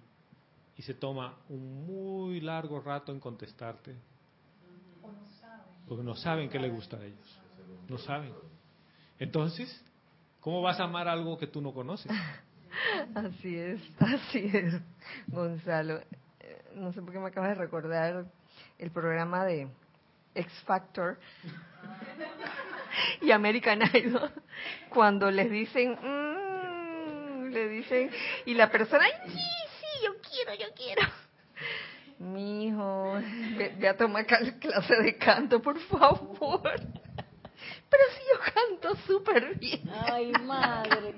Y 0.77 0.81
se 0.81 0.95
toma 0.95 1.37
un 1.49 1.85
muy 1.85 2.41
largo 2.41 2.79
rato 2.79 3.11
en 3.11 3.19
contestarte. 3.19 3.95
Porque 5.87 6.03
no 6.03 6.15
saben 6.15 6.49
qué 6.49 6.59
le 6.59 6.69
gusta 6.69 6.97
a 6.97 7.05
ellos. 7.05 7.39
No 7.89 7.97
saben. 7.97 8.33
Entonces, 9.19 9.83
¿cómo 10.39 10.61
vas 10.61 10.79
a 10.79 10.85
amar 10.85 11.07
algo 11.07 11.37
que 11.37 11.47
tú 11.47 11.61
no 11.61 11.73
conoces? 11.73 12.11
Así 13.15 13.55
es, 13.55 13.79
así 13.99 14.49
es, 14.51 14.73
Gonzalo. 15.27 16.01
No 16.75 16.91
sé 16.93 17.01
por 17.01 17.11
qué 17.13 17.19
me 17.19 17.27
acabas 17.27 17.49
de 17.49 17.55
recordar 17.55 18.25
el 18.79 18.91
programa 18.91 19.45
de 19.45 19.67
X 20.35 20.51
Factor 20.65 21.19
y 23.21 23.31
American 23.31 23.81
Idol, 23.93 24.31
cuando 24.89 25.29
les 25.31 25.49
dicen, 25.49 25.91
mm, 26.01 27.45
le 27.51 27.67
dicen, 27.69 28.09
y 28.45 28.53
la 28.53 28.69
persona, 28.71 29.03
"Ay, 29.05 29.31
sí, 29.31 29.39
sí, 29.79 30.05
yo 30.05 30.13
quiero, 30.21 30.53
yo 30.55 30.73
quiero. 30.75 31.01
Mi 32.19 32.67
hijo, 32.67 33.19
ve, 33.57 33.87
a 33.87 33.97
tomar 33.97 34.25
clase 34.25 34.95
de 35.01 35.17
canto, 35.17 35.61
por 35.61 35.79
favor. 35.79 36.61
Pero 37.89 38.03
si 38.11 38.21
yo 38.31 38.53
canto 38.53 38.95
súper 39.05 39.55
bien. 39.57 39.81
Ay, 40.11 40.31
madre. 40.43 41.15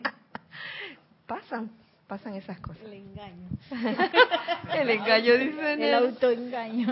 Pasan, 1.27 1.71
pasan 2.07 2.35
esas 2.35 2.59
cosas. 2.59 2.83
El 2.85 2.93
engaño. 2.93 3.49
El 4.79 4.89
engaño, 4.89 5.33
dicen. 5.37 5.81
El 5.81 5.93
autoengaño. 5.93 6.87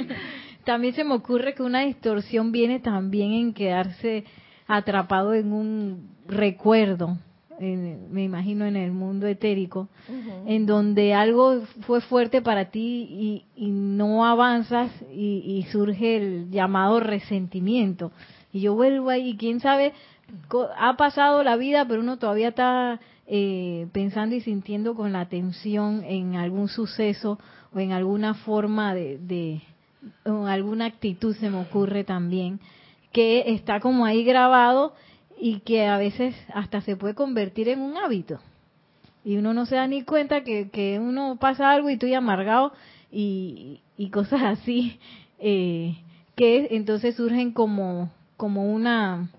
También 0.64 0.94
se 0.94 1.04
me 1.04 1.14
ocurre 1.14 1.54
que 1.54 1.62
una 1.62 1.80
distorsión 1.80 2.52
viene 2.52 2.78
también 2.80 3.32
en 3.32 3.52
quedarse 3.52 4.24
atrapado 4.68 5.34
en 5.34 5.52
un 5.52 6.10
recuerdo, 6.28 7.18
en- 7.58 8.12
me 8.12 8.22
imagino 8.22 8.64
en 8.64 8.76
el 8.76 8.92
mundo 8.92 9.26
etérico, 9.26 9.88
en 10.46 10.66
donde 10.66 11.14
algo 11.14 11.62
fue 11.80 12.00
fuerte 12.00 12.42
para 12.42 12.66
ti 12.70 13.08
y, 13.10 13.44
y 13.56 13.70
no 13.72 14.24
avanzas 14.24 14.90
y, 15.12 15.42
y 15.44 15.64
surge 15.72 16.16
el 16.16 16.50
llamado 16.50 17.00
resentimiento. 17.00 18.12
Y 18.52 18.60
yo 18.60 18.74
vuelvo 18.74 19.10
ahí, 19.10 19.30
y 19.30 19.36
quién 19.36 19.58
sabe, 19.60 19.92
ha 20.78 20.96
pasado 20.96 21.42
la 21.42 21.56
vida, 21.56 21.84
pero 21.88 22.00
uno 22.02 22.18
todavía 22.18 22.48
está 22.48 23.00
eh, 23.26 23.86
pensando 23.92 24.34
y 24.34 24.40
sintiendo 24.40 24.94
con 24.94 25.12
la 25.12 25.20
atención 25.20 26.04
en 26.04 26.36
algún 26.36 26.68
suceso 26.68 27.38
o 27.74 27.78
en 27.78 27.92
alguna 27.92 28.34
forma 28.34 28.94
de, 28.94 29.18
de 29.18 29.62
o 30.24 30.46
alguna 30.46 30.86
actitud 30.86 31.36
se 31.36 31.48
me 31.48 31.60
ocurre 31.60 32.04
también 32.04 32.60
que 33.12 33.52
está 33.54 33.80
como 33.80 34.04
ahí 34.04 34.24
grabado 34.24 34.94
y 35.38 35.60
que 35.60 35.86
a 35.86 35.96
veces 35.96 36.34
hasta 36.54 36.80
se 36.80 36.96
puede 36.96 37.14
convertir 37.14 37.68
en 37.68 37.80
un 37.80 37.96
hábito. 37.96 38.40
Y 39.24 39.36
uno 39.36 39.54
no 39.54 39.66
se 39.66 39.76
da 39.76 39.86
ni 39.86 40.02
cuenta 40.02 40.42
que, 40.42 40.70
que 40.70 40.98
uno 40.98 41.36
pasa 41.38 41.70
algo 41.70 41.90
y 41.90 41.94
estoy 41.94 42.14
amargado 42.14 42.72
y, 43.10 43.80
y 43.96 44.10
cosas 44.10 44.42
así 44.42 44.98
eh, 45.38 45.96
que 46.34 46.68
entonces 46.72 47.16
surgen 47.16 47.52
como 47.52 48.10
como 48.36 48.72
una 48.72 49.30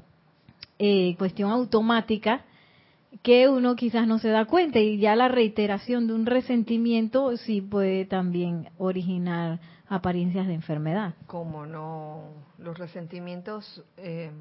eh, 0.80 1.16
cuestión 1.18 1.52
automática 1.52 2.46
que 3.22 3.48
uno 3.48 3.76
quizás 3.76 4.08
no 4.08 4.18
se 4.20 4.30
da 4.30 4.46
cuenta 4.46 4.80
y 4.80 4.98
ya 4.98 5.16
la 5.16 5.28
reiteración 5.28 6.08
de 6.08 6.14
un 6.14 6.26
resentimiento 6.26 7.36
sí 7.38 7.62
puede 7.62 8.06
también 8.06 8.70
originar 8.78 9.60
apariencias 9.88 10.48
de 10.48 10.54
enfermedad. 10.54 11.14
Como 11.28 11.66
no, 11.66 12.30
los 12.58 12.78
resentimientos, 12.78 13.84
eh, 13.98 14.32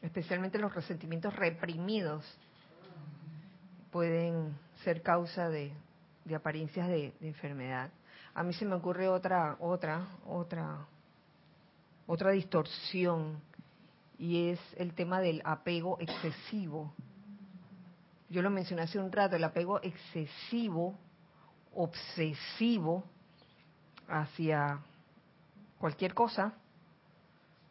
especialmente 0.00 0.58
los 0.58 0.74
resentimientos 0.74 1.34
reprimidos, 1.34 2.24
pueden 3.90 4.56
ser 4.84 5.02
causa 5.02 5.48
de, 5.48 5.72
de 6.24 6.34
apariencias 6.34 6.88
de, 6.88 7.12
de 7.20 7.28
enfermedad. 7.28 7.90
A 8.34 8.42
mí 8.42 8.52
se 8.54 8.64
me 8.64 8.74
ocurre 8.74 9.08
otra, 9.08 9.56
otra, 9.60 10.06
otra, 10.26 10.86
otra 12.06 12.30
distorsión 12.30 13.40
y 14.18 14.50
es 14.50 14.60
el 14.76 14.94
tema 14.94 15.20
del 15.20 15.42
apego 15.44 15.98
excesivo. 16.00 16.94
Yo 18.32 18.40
lo 18.40 18.48
mencioné 18.48 18.80
hace 18.80 18.98
un 18.98 19.12
rato, 19.12 19.36
el 19.36 19.44
apego 19.44 19.78
excesivo, 19.82 20.98
obsesivo 21.74 23.04
hacia 24.08 24.80
cualquier 25.78 26.14
cosa, 26.14 26.54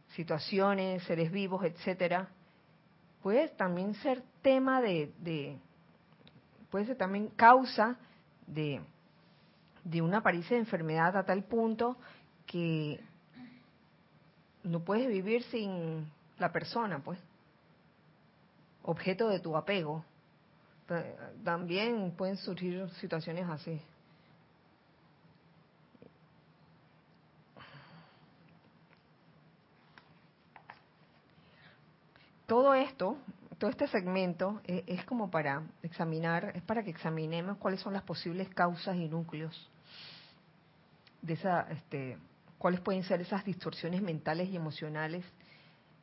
situaciones, 0.10 1.02
seres 1.06 1.32
vivos, 1.32 1.66
etcétera, 1.66 2.30
puede 3.24 3.48
también 3.50 3.96
ser 3.96 4.22
tema 4.44 4.82
de, 4.82 5.12
de 5.18 5.58
puede 6.70 6.86
ser 6.86 6.96
también 6.96 7.30
causa 7.30 7.98
de, 8.46 8.82
de 9.84 10.02
una 10.04 10.18
apariencia 10.18 10.58
de 10.58 10.62
enfermedad 10.62 11.18
a 11.18 11.26
tal 11.26 11.44
punto 11.44 11.98
que 12.46 13.04
no 14.62 14.82
puedes 14.82 15.08
vivir 15.08 15.42
sin 15.42 16.08
la 16.38 16.52
persona, 16.52 17.00
pues, 17.00 17.18
objeto 18.84 19.28
de 19.28 19.40
tu 19.40 19.58
apego. 19.58 20.06
Ta- 20.92 21.32
También 21.42 22.12
pueden 22.18 22.36
surgir 22.36 22.90
situaciones 23.00 23.48
así. 23.48 23.82
todo 32.46 32.74
esto, 32.74 33.16
todo 33.58 33.70
este 33.70 33.88
segmento 33.88 34.60
eh, 34.66 34.84
es 34.86 35.06
como 35.06 35.32
para 35.32 35.64
examinar, 35.84 36.52
es 36.54 36.62
para 36.64 36.84
que 36.84 36.90
examinemos 36.90 37.56
cuáles 37.60 37.80
son 37.80 37.94
las 37.94 38.04
posibles 38.04 38.50
causas 38.50 38.98
y 38.98 39.08
núcleos 39.08 39.70
de 41.22 41.36
esa, 41.36 41.62
este, 41.72 42.18
cuáles 42.58 42.82
pueden 42.82 43.04
ser 43.06 43.22
esas 43.22 43.46
distorsiones 43.46 44.02
mentales 44.02 44.50
y 44.50 44.58
emocionales 44.58 45.24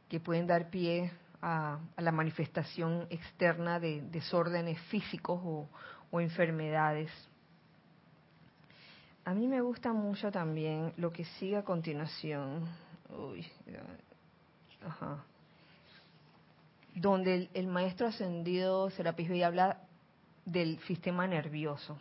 que 0.09 0.21
pueden 0.21 0.47
dar 0.47 0.71
pie 0.71 1.13
a, 1.43 1.79
la 1.97 2.13
manifestación 2.13 3.07
externa 3.11 3.79
de 3.81 4.03
desórdenes 4.03 4.81
físicos 4.83 5.41
o, 5.45 6.21
enfermedades. 6.21 7.11
A 9.25 9.35
mí 9.35 9.47
me 9.47 9.61
gusta 9.61 9.93
mucho 9.93 10.33
también 10.33 10.95
lo 10.97 11.13
que 11.13 11.25
sigue 11.25 11.57
a 11.57 11.63
continuación. 11.63 12.67
Uy, 13.11 13.47
ajá 14.87 15.25
donde 17.01 17.35
el, 17.35 17.51
el 17.55 17.67
maestro 17.67 18.07
ascendido 18.07 18.91
Serapis 18.91 19.29
Bey 19.29 19.43
habla 19.43 19.81
del 20.45 20.79
sistema 20.81 21.27
nervioso. 21.27 21.99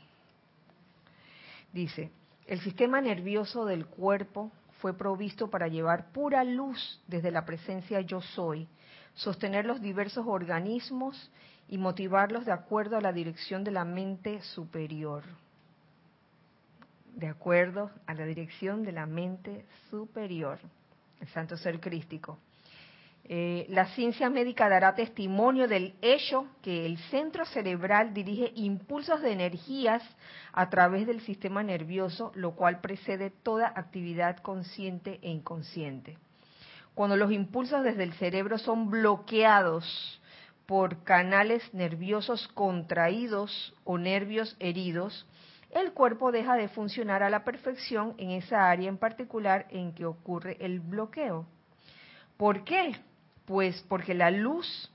Dice, 1.71 2.11
el 2.47 2.61
sistema 2.61 3.01
nervioso 3.01 3.65
del 3.65 3.85
cuerpo 3.85 4.51
fue 4.79 4.97
provisto 4.97 5.49
para 5.49 5.67
llevar 5.67 6.11
pura 6.11 6.43
luz 6.43 7.01
desde 7.07 7.31
la 7.31 7.45
presencia 7.45 8.01
yo 8.01 8.21
soy, 8.21 8.67
sostener 9.17 9.65
los 9.65 9.81
diversos 9.81 10.25
organismos 10.27 11.31
y 11.67 11.77
motivarlos 11.77 12.45
de 12.45 12.51
acuerdo 12.51 12.97
a 12.97 13.01
la 13.01 13.11
dirección 13.11 13.63
de 13.63 13.71
la 13.71 13.83
mente 13.83 14.41
superior. 14.41 15.23
De 17.15 17.27
acuerdo 17.27 17.91
a 18.05 18.13
la 18.13 18.25
dirección 18.25 18.83
de 18.83 18.91
la 18.91 19.05
mente 19.05 19.65
superior, 19.89 20.59
el 21.19 21.27
santo 21.29 21.57
ser 21.57 21.79
crístico. 21.79 22.37
Eh, 23.29 23.65
la 23.69 23.87
ciencia 23.87 24.29
médica 24.29 24.69
dará 24.69 24.95
testimonio 24.95 25.67
del 25.67 25.95
hecho 26.01 26.47
que 26.61 26.85
el 26.85 26.97
centro 27.09 27.43
cerebral 27.45 28.13
dirige 28.13 28.53
impulsos 28.55 29.21
de 29.21 29.33
energías 29.33 30.01
a 30.53 30.69
través 30.69 31.07
del 31.07 31.19
sistema 31.21 31.61
nervioso, 31.63 32.31
lo 32.35 32.51
cual 32.55 32.79
precede 32.79 33.31
toda 33.31 33.73
actividad 33.75 34.37
consciente 34.37 35.19
e 35.23 35.29
inconsciente. 35.29 36.17
Cuando 36.97 37.15
los 37.15 37.31
impulsos 37.31 37.83
desde 37.83 38.01
el 38.01 38.13
cerebro 38.13 38.57
son 38.57 38.89
bloqueados 38.89 40.19
por 40.65 41.03
canales 41.03 41.61
nerviosos 41.71 42.47
contraídos 42.55 43.75
o 43.83 43.99
nervios 43.99 44.57
heridos, 44.59 45.27
el 45.75 45.93
cuerpo 45.93 46.31
deja 46.31 46.55
de 46.55 46.69
funcionar 46.69 47.21
a 47.21 47.29
la 47.29 47.43
perfección 47.43 48.15
en 48.17 48.31
esa 48.31 48.71
área 48.71 48.89
en 48.89 48.97
particular 48.97 49.67
en 49.69 49.93
que 49.93 50.07
ocurre 50.07 50.57
el 50.59 50.79
bloqueo. 50.79 51.45
¿Por 52.35 52.63
qué? 52.63 52.95
Pues 53.45 53.85
porque 53.87 54.15
la 54.15 54.31
luz, 54.31 54.91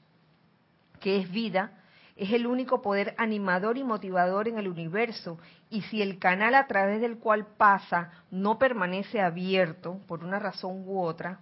que 0.99 1.19
es 1.19 1.31
vida, 1.31 1.85
es 2.17 2.33
el 2.33 2.49
único 2.49 2.83
poder 2.83 3.15
animador 3.17 3.79
y 3.79 3.85
motivador 3.85 4.49
en 4.49 4.59
el 4.59 4.67
universo, 4.67 5.39
y 5.71 5.83
si 5.83 6.03
el 6.03 6.19
canal 6.19 6.57
a 6.57 6.67
través 6.67 7.01
del 7.01 7.19
cual 7.19 7.47
pasa 7.57 8.11
no 8.33 8.59
permanece 8.59 9.21
abierto 9.21 10.01
por 10.09 10.25
una 10.25 10.41
razón 10.41 10.83
u 10.85 11.01
otra, 11.01 11.39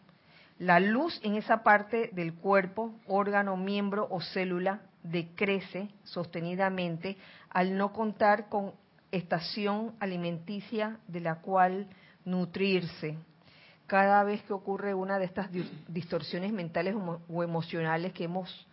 la 0.61 0.79
luz 0.79 1.19
en 1.23 1.37
esa 1.37 1.63
parte 1.63 2.11
del 2.13 2.35
cuerpo, 2.35 2.95
órgano, 3.07 3.57
miembro 3.57 4.07
o 4.11 4.21
célula 4.21 4.83
decrece 5.03 5.89
sostenidamente 6.05 7.17
al 7.49 7.79
no 7.79 7.95
contar 7.95 8.51
con 8.51 8.75
estación 9.11 9.95
alimenticia 10.01 10.99
de 11.09 11.21
la 11.21 11.37
cual 11.37 11.89
nutrirse. 12.27 13.17
Cada 13.87 14.23
vez 14.23 14.43
que 14.43 14.53
ocurre 14.53 14.93
una 14.93 15.19
de 15.19 15.25
estas 15.25 15.49
distorsiones 15.89 16.53
mentales 16.53 16.95
o 17.29 17.43
emocionales 17.43 18.13
que 18.13 18.25
hemos 18.25 18.67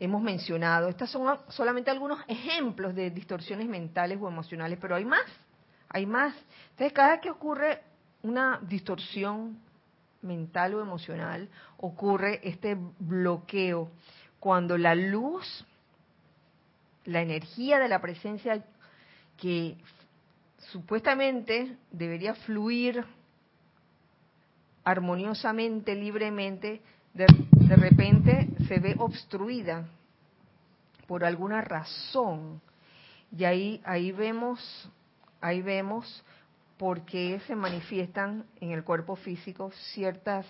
hemos 0.00 0.22
mencionado. 0.22 0.88
Estos 0.88 1.10
son 1.10 1.38
solamente 1.48 1.90
algunos 1.90 2.18
ejemplos 2.26 2.94
de 2.94 3.10
distorsiones 3.10 3.68
mentales 3.68 4.18
o 4.20 4.26
emocionales, 4.26 4.78
pero 4.80 4.96
hay 4.96 5.04
más, 5.04 5.26
hay 5.90 6.06
más. 6.06 6.34
Entonces, 6.70 6.92
cada 6.94 7.12
vez 7.12 7.20
que 7.20 7.30
ocurre 7.30 7.82
una 8.22 8.58
distorsión 8.62 9.60
mental 10.22 10.74
o 10.74 10.80
emocional, 10.80 11.48
ocurre 11.78 12.40
este 12.42 12.76
bloqueo. 12.98 13.90
Cuando 14.40 14.78
la 14.78 14.94
luz, 14.94 15.64
la 17.04 17.20
energía 17.20 17.78
de 17.78 17.88
la 17.88 18.00
presencia 18.00 18.64
que 19.36 19.76
supuestamente 20.70 21.76
debería 21.90 22.34
fluir 22.34 23.04
armoniosamente, 24.84 25.94
libremente, 25.94 26.80
de, 27.14 27.26
de 27.50 27.76
repente 27.76 28.48
se 28.66 28.78
ve 28.78 28.94
obstruida 28.98 29.86
por 31.06 31.24
alguna 31.24 31.60
razón. 31.60 32.60
Y 33.36 33.44
ahí, 33.44 33.80
ahí 33.84 34.12
vemos, 34.12 34.90
ahí 35.40 35.62
vemos 35.62 36.24
por 36.78 37.04
qué 37.04 37.40
se 37.46 37.54
manifiestan 37.54 38.44
en 38.60 38.72
el 38.72 38.84
cuerpo 38.84 39.16
físico 39.16 39.70
ciertas 39.94 40.46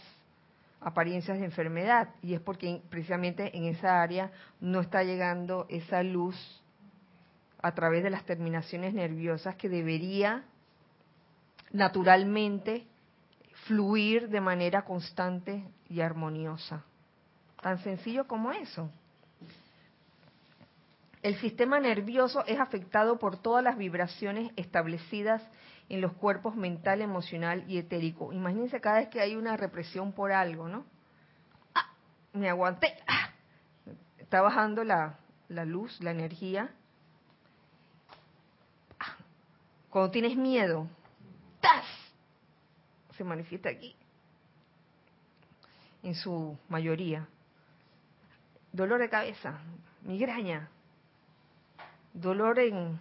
apariencias 0.80 1.38
de 1.38 1.44
enfermedad. 1.44 2.08
Y 2.22 2.34
es 2.34 2.40
porque 2.40 2.82
precisamente 2.90 3.56
en 3.56 3.64
esa 3.64 4.02
área 4.02 4.30
no 4.60 4.80
está 4.80 5.02
llegando 5.02 5.66
esa 5.68 6.02
luz 6.02 6.36
a 7.62 7.72
través 7.74 8.02
de 8.02 8.10
las 8.10 8.24
terminaciones 8.24 8.92
nerviosas 8.92 9.54
que 9.56 9.68
debería 9.68 10.44
naturalmente 11.70 12.86
fluir 13.66 14.28
de 14.28 14.40
manera 14.40 14.82
constante 14.84 15.64
y 15.88 16.00
armoniosa. 16.00 16.84
Tan 17.60 17.78
sencillo 17.78 18.26
como 18.26 18.50
eso. 18.50 18.90
El 21.22 21.36
sistema 21.36 21.78
nervioso 21.78 22.44
es 22.46 22.58
afectado 22.58 23.20
por 23.20 23.40
todas 23.40 23.62
las 23.62 23.78
vibraciones 23.78 24.50
establecidas 24.56 25.40
en 25.88 26.00
los 26.00 26.12
cuerpos 26.14 26.56
mental, 26.56 27.02
emocional 27.02 27.64
y 27.68 27.78
etérico. 27.78 28.32
Imagínense 28.32 28.80
cada 28.80 29.00
vez 29.00 29.08
que 29.08 29.20
hay 29.20 29.36
una 29.36 29.56
represión 29.56 30.12
por 30.12 30.32
algo, 30.32 30.68
¿no? 30.68 30.84
Ah, 31.74 31.92
me 32.32 32.48
aguanté. 32.48 32.94
Ah, 33.06 33.30
está 34.18 34.40
bajando 34.40 34.84
la, 34.84 35.18
la 35.48 35.64
luz, 35.64 36.00
la 36.00 36.10
energía. 36.10 36.70
Ah, 38.98 39.16
cuando 39.90 40.10
tienes 40.10 40.36
miedo, 40.36 40.88
¡tas! 41.60 41.84
se 43.16 43.24
manifiesta 43.24 43.68
aquí, 43.68 43.94
en 46.02 46.14
su 46.14 46.58
mayoría. 46.68 47.28
Dolor 48.72 49.00
de 49.00 49.10
cabeza, 49.10 49.60
migraña, 50.02 50.70
dolor 52.14 52.58
en 52.58 52.98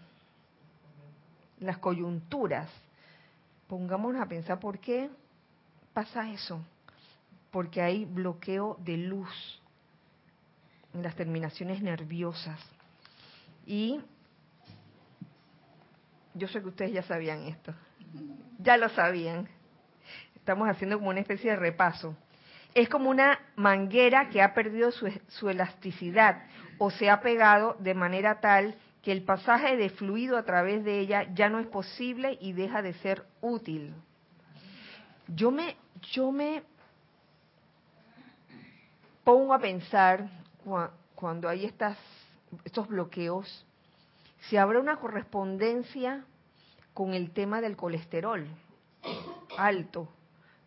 las 1.61 1.77
coyunturas. 1.77 2.69
Pongámonos 3.67 4.21
a 4.21 4.25
pensar 4.25 4.59
por 4.59 4.79
qué 4.79 5.09
pasa 5.93 6.29
eso. 6.29 6.61
Porque 7.51 7.81
hay 7.81 8.05
bloqueo 8.05 8.77
de 8.79 8.97
luz 8.97 9.61
en 10.93 11.03
las 11.03 11.15
terminaciones 11.15 11.81
nerviosas. 11.81 12.59
Y 13.65 14.01
yo 16.33 16.47
sé 16.47 16.61
que 16.61 16.67
ustedes 16.67 16.93
ya 16.93 17.03
sabían 17.03 17.43
esto. 17.43 17.73
Ya 18.59 18.75
lo 18.77 18.89
sabían. 18.89 19.47
Estamos 20.35 20.67
haciendo 20.67 20.97
como 20.97 21.11
una 21.11 21.19
especie 21.19 21.51
de 21.51 21.57
repaso. 21.57 22.15
Es 22.73 22.89
como 22.89 23.09
una 23.09 23.39
manguera 23.55 24.29
que 24.29 24.41
ha 24.41 24.53
perdido 24.53 24.91
su, 24.91 25.11
su 25.27 25.49
elasticidad 25.49 26.43
o 26.77 26.89
se 26.89 27.09
ha 27.09 27.21
pegado 27.21 27.75
de 27.79 27.93
manera 27.93 28.39
tal 28.39 28.75
que 29.01 29.11
el 29.11 29.23
pasaje 29.23 29.75
de 29.77 29.89
fluido 29.89 30.37
a 30.37 30.43
través 30.43 30.83
de 30.83 30.99
ella 30.99 31.33
ya 31.33 31.49
no 31.49 31.59
es 31.59 31.67
posible 31.67 32.37
y 32.39 32.53
deja 32.53 32.81
de 32.81 32.93
ser 32.95 33.25
útil. 33.41 33.93
Yo 35.27 35.49
me, 35.49 35.75
yo 36.13 36.31
me 36.31 36.63
pongo 39.23 39.53
a 39.53 39.59
pensar 39.59 40.29
cuando 41.15 41.49
hay 41.49 41.65
estas, 41.65 41.97
estos 42.63 42.87
bloqueos, 42.87 43.65
si 44.41 44.57
habrá 44.57 44.79
una 44.79 44.97
correspondencia 44.97 46.23
con 46.93 47.13
el 47.13 47.31
tema 47.31 47.61
del 47.61 47.75
colesterol 47.75 48.47
alto 49.57 50.09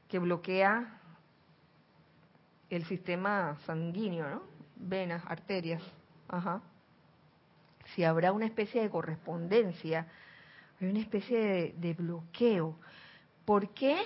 que 0.08 0.18
bloquea 0.18 1.00
el 2.70 2.84
sistema 2.86 3.56
sanguíneo, 3.66 4.28
¿no? 4.28 4.42
Venas, 4.76 5.22
arterias. 5.26 5.82
Ajá 6.28 6.60
si 7.94 8.04
habrá 8.04 8.32
una 8.32 8.46
especie 8.46 8.82
de 8.82 8.90
correspondencia, 8.90 10.06
hay 10.80 10.88
una 10.88 11.00
especie 11.00 11.74
de, 11.76 11.94
bloqueo. 11.94 12.76
¿Por 13.44 13.70
qué 13.74 14.02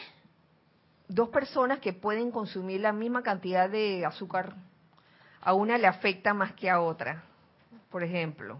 dos 1.08 1.28
personas 1.28 1.78
que 1.78 1.92
pueden 1.92 2.30
consumir 2.30 2.80
la 2.80 2.92
misma 2.92 3.22
cantidad 3.22 3.68
de 3.70 4.04
azúcar, 4.04 4.54
a 5.40 5.54
una 5.54 5.78
le 5.78 5.86
afecta 5.86 6.34
más 6.34 6.52
que 6.54 6.68
a 6.68 6.80
otra? 6.80 7.22
Por 7.90 8.02
ejemplo, 8.02 8.58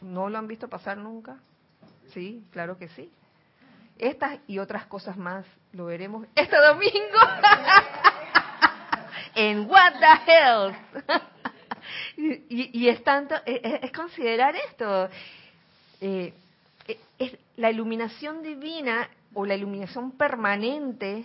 ¿no 0.00 0.28
lo 0.28 0.38
han 0.38 0.48
visto 0.48 0.68
pasar 0.68 0.96
nunca? 0.96 1.38
Sí, 2.12 2.44
claro 2.50 2.78
que 2.78 2.88
sí. 2.88 3.12
Estas 3.98 4.38
y 4.46 4.58
otras 4.58 4.86
cosas 4.86 5.16
más 5.16 5.44
lo 5.72 5.86
veremos 5.86 6.26
este 6.34 6.56
domingo 6.56 7.18
en 9.34 9.68
What 9.68 9.92
the 9.98 10.32
Health. 10.32 10.76
Y, 12.20 12.88
es 12.88 13.04
tanto, 13.04 13.36
e, 13.46 13.60
e, 13.62 13.80
es, 13.86 13.92
considerar 13.92 14.56
esto. 14.56 15.08
Eh, 16.00 16.34
e, 17.18 17.38
la 17.56 17.70
iluminación 17.70 18.42
divina 18.42 19.08
o 19.34 19.46
la 19.46 19.54
iluminación 19.54 20.10
permanente 20.12 21.24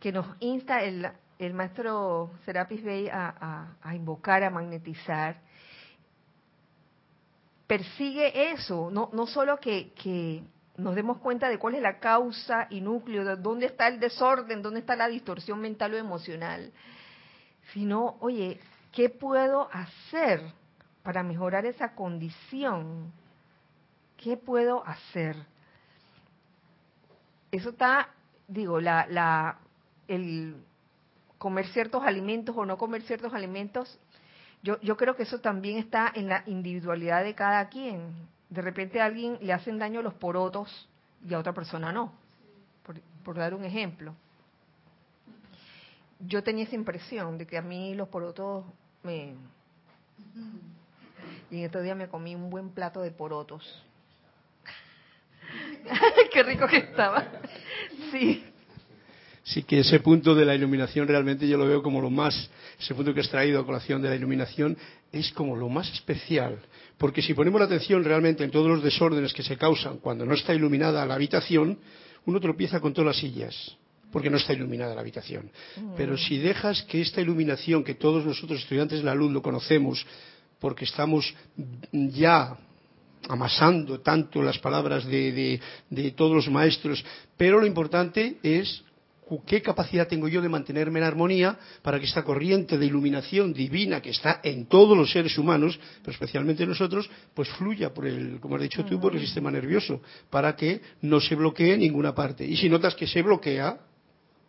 que 0.00 0.10
nos 0.10 0.26
insta 0.40 0.82
el, 0.82 1.08
el 1.38 1.54
maestro 1.54 2.32
Serapis 2.44 2.82
Bey 2.82 3.08
a, 3.08 3.94
invocar, 3.94 4.42
a 4.42 4.50
magnetizar, 4.50 5.36
persigue 7.68 8.50
eso, 8.50 8.90
no, 8.90 9.08
no 9.12 9.26
solo 9.28 9.58
que, 9.60 9.92
que, 9.92 10.42
nos 10.78 10.96
demos 10.96 11.18
cuenta 11.18 11.48
de 11.48 11.58
cuál 11.58 11.76
es 11.76 11.82
la 11.82 12.00
causa 12.00 12.66
y 12.70 12.80
núcleo, 12.80 13.24
de 13.24 13.36
dónde 13.36 13.66
está 13.66 13.88
el 13.88 14.00
desorden, 14.00 14.62
dónde 14.62 14.80
está 14.80 14.96
la 14.96 15.06
distorsión 15.06 15.60
mental 15.60 15.94
o 15.94 15.98
emocional, 15.98 16.72
sino, 17.72 18.16
oye, 18.20 18.58
¿Qué 18.92 19.08
puedo 19.08 19.68
hacer 19.72 20.42
para 21.02 21.22
mejorar 21.22 21.64
esa 21.64 21.94
condición? 21.94 23.10
¿Qué 24.18 24.36
puedo 24.36 24.86
hacer? 24.86 25.34
Eso 27.50 27.70
está, 27.70 28.10
digo, 28.46 28.80
la, 28.80 29.06
la, 29.08 29.58
el 30.08 30.56
comer 31.38 31.66
ciertos 31.68 32.04
alimentos 32.04 32.54
o 32.56 32.66
no 32.66 32.76
comer 32.76 33.02
ciertos 33.02 33.32
alimentos, 33.32 33.98
yo, 34.62 34.78
yo 34.80 34.96
creo 34.96 35.16
que 35.16 35.24
eso 35.24 35.40
también 35.40 35.78
está 35.78 36.12
en 36.14 36.28
la 36.28 36.44
individualidad 36.46 37.24
de 37.24 37.34
cada 37.34 37.68
quien. 37.68 38.28
De 38.50 38.60
repente 38.60 39.00
a 39.00 39.06
alguien 39.06 39.38
le 39.40 39.54
hacen 39.54 39.78
daño 39.78 40.02
los 40.02 40.14
porotos 40.14 40.88
y 41.26 41.32
a 41.32 41.38
otra 41.38 41.54
persona 41.54 41.92
no, 41.92 42.12
por, 42.84 43.00
por 43.24 43.36
dar 43.36 43.54
un 43.54 43.64
ejemplo 43.64 44.14
yo 46.26 46.42
tenía 46.42 46.64
esa 46.64 46.74
impresión 46.74 47.38
de 47.38 47.46
que 47.46 47.58
a 47.58 47.62
mí 47.62 47.94
los 47.94 48.08
porotos 48.08 48.64
Y 49.04 49.34
en 51.58 51.64
estos 51.64 51.82
días 51.82 51.96
me 51.96 52.08
comí 52.08 52.34
un 52.34 52.50
buen 52.50 52.70
plato 52.70 53.02
de 53.02 53.10
porotos. 53.10 53.82
Qué 56.32 56.42
rico 56.42 56.66
que 56.66 56.78
estaba. 56.78 57.26
Sí. 58.10 58.44
Sí 59.44 59.64
que 59.64 59.80
ese 59.80 59.98
punto 59.98 60.36
de 60.36 60.44
la 60.44 60.54
iluminación 60.54 61.08
realmente 61.08 61.48
yo 61.48 61.58
lo 61.58 61.66
veo 61.66 61.82
como 61.82 62.00
lo 62.00 62.10
más, 62.10 62.48
ese 62.78 62.94
punto 62.94 63.12
que 63.12 63.20
has 63.20 63.28
traído 63.28 63.60
a 63.60 63.66
colación 63.66 64.00
de 64.00 64.08
la 64.08 64.14
iluminación 64.14 64.78
es 65.10 65.32
como 65.32 65.56
lo 65.56 65.68
más 65.68 65.92
especial. 65.92 66.60
Porque 66.96 67.22
si 67.22 67.34
ponemos 67.34 67.60
la 67.60 67.66
atención 67.66 68.04
realmente 68.04 68.44
en 68.44 68.52
todos 68.52 68.68
los 68.68 68.84
desórdenes 68.84 69.32
que 69.34 69.42
se 69.42 69.56
causan 69.56 69.98
cuando 69.98 70.24
no 70.24 70.34
está 70.34 70.54
iluminada 70.54 71.04
la 71.04 71.14
habitación, 71.14 71.76
uno 72.24 72.38
tropieza 72.38 72.78
con 72.78 72.92
todas 72.92 73.08
las 73.08 73.16
sillas 73.16 73.76
porque 74.12 74.30
no 74.30 74.36
está 74.36 74.52
iluminada 74.52 74.94
la 74.94 75.00
habitación. 75.00 75.50
Pero 75.96 76.16
si 76.16 76.38
dejas 76.38 76.82
que 76.82 77.00
esta 77.00 77.20
iluminación, 77.20 77.82
que 77.82 77.94
todos 77.94 78.24
nosotros 78.24 78.60
estudiantes 78.60 78.98
de 78.98 79.04
la 79.04 79.14
luz 79.14 79.32
lo 79.32 79.42
conocemos, 79.42 80.06
porque 80.60 80.84
estamos 80.84 81.34
ya 81.90 82.56
amasando 83.28 84.00
tanto 84.00 84.42
las 84.42 84.58
palabras 84.58 85.06
de, 85.06 85.60
de 85.90 86.10
todos 86.12 86.34
los 86.34 86.48
maestros, 86.48 87.04
pero 87.36 87.58
lo 87.58 87.66
importante 87.66 88.36
es 88.42 88.84
qué 89.46 89.62
capacidad 89.62 90.08
tengo 90.08 90.28
yo 90.28 90.42
de 90.42 90.48
mantenerme 90.48 90.98
en 90.98 91.06
armonía 91.06 91.58
para 91.82 91.98
que 91.98 92.06
esta 92.06 92.22
corriente 92.22 92.76
de 92.76 92.86
iluminación 92.86 93.52
divina 93.52 94.00
que 94.00 94.10
está 94.10 94.40
en 94.42 94.66
todos 94.66 94.96
los 94.96 95.10
seres 95.10 95.38
humanos, 95.38 95.78
pero 96.00 96.12
especialmente 96.12 96.64
en 96.64 96.68
nosotros, 96.68 97.08
pues 97.34 97.48
fluya 97.50 97.94
por 97.94 98.06
el, 98.06 98.40
como 98.40 98.56
has 98.56 98.62
dicho 98.62 98.84
tú, 98.84 99.00
por 99.00 99.14
el 99.14 99.20
sistema 99.20 99.50
nervioso, 99.50 100.02
para 100.30 100.54
que 100.54 100.80
no 101.00 101.20
se 101.20 101.34
bloquee 101.34 101.76
ninguna 101.76 102.14
parte. 102.14 102.44
Y 102.44 102.56
si 102.56 102.68
notas 102.68 102.94
que 102.94 103.06
se 103.06 103.22
bloquea, 103.22 103.78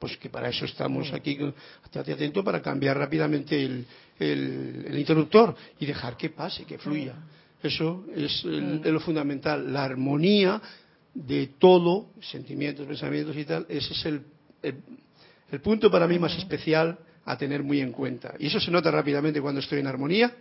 pues 0.03 0.17
que 0.17 0.29
para 0.29 0.49
eso 0.49 0.65
estamos 0.65 1.13
aquí, 1.13 1.39
estate 1.81 2.11
atento 2.11 2.43
para 2.43 2.61
cambiar 2.61 2.97
rápidamente 2.97 3.63
el, 3.63 3.85
el, 4.19 4.99
interruptor 4.99 5.55
y 5.79 5.85
dejar 5.85 6.17
que 6.17 6.29
pase, 6.29 6.65
que 6.65 6.77
fluya. 6.77 7.15
Eso 7.63 8.03
es 8.13 8.43
lo 8.43 8.99
fundamental, 8.99 9.71
la 9.71 9.85
armonía 9.85 10.61
de 11.13 11.51
todo, 11.57 12.07
sentimientos, 12.19 12.85
pensamientos 12.85 13.37
y 13.37 13.45
tal, 13.45 13.65
ese 13.69 13.93
es 13.93 14.05
el 14.05 14.23
el, 14.61 15.61
punto 15.61 15.89
para 15.89 16.05
mí 16.05 16.19
más 16.19 16.37
especial 16.37 16.99
a 17.23 17.37
tener 17.37 17.63
muy 17.63 17.79
en 17.79 17.93
cuenta. 17.93 18.33
Y 18.39 18.47
eso 18.47 18.59
se 18.59 18.71
nota 18.71 18.91
rápidamente 18.91 19.39
cuando 19.39 19.61
estoy 19.61 19.79
en 19.79 19.87
armonía 19.87 20.35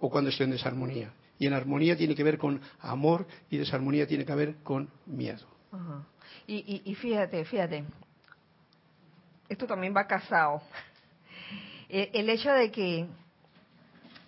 o 0.00 0.10
cuando 0.10 0.30
estoy 0.30 0.46
en 0.46 0.50
desarmonía. 0.50 1.12
Y 1.38 1.46
en 1.46 1.52
armonía 1.52 1.96
tiene 1.96 2.16
que 2.16 2.24
ver 2.24 2.38
con 2.38 2.60
amor 2.80 3.24
y 3.50 3.56
desarmonía 3.56 4.04
tiene 4.08 4.24
que 4.24 4.34
ver 4.34 4.56
con 4.64 4.88
miedo. 5.06 5.46
Y, 6.46 6.94
fíjate, 6.94 7.44
fíjate, 7.44 7.84
esto 9.48 9.66
también 9.66 9.94
va 9.96 10.06
casado. 10.06 10.62
Eh, 11.88 12.10
el 12.12 12.28
hecho 12.28 12.52
de 12.52 12.70
que, 12.70 13.06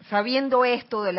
sabiendo 0.09 0.65
esto 0.65 1.03
de, 1.03 1.13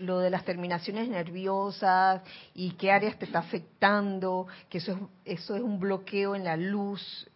lo 0.00 0.20
de 0.20 0.30
las 0.30 0.44
terminaciones 0.44 1.08
nerviosas 1.08 2.22
y 2.54 2.72
qué 2.72 2.90
áreas 2.90 3.18
te 3.18 3.26
está 3.26 3.40
afectando, 3.40 4.46
que 4.70 4.78
eso 4.78 4.92
es, 5.24 5.36
eso 5.38 5.56
es 5.56 5.62
un 5.62 5.78
bloqueo 5.78 6.34
en 6.34 6.44
la 6.44 6.56
luz 6.56 7.28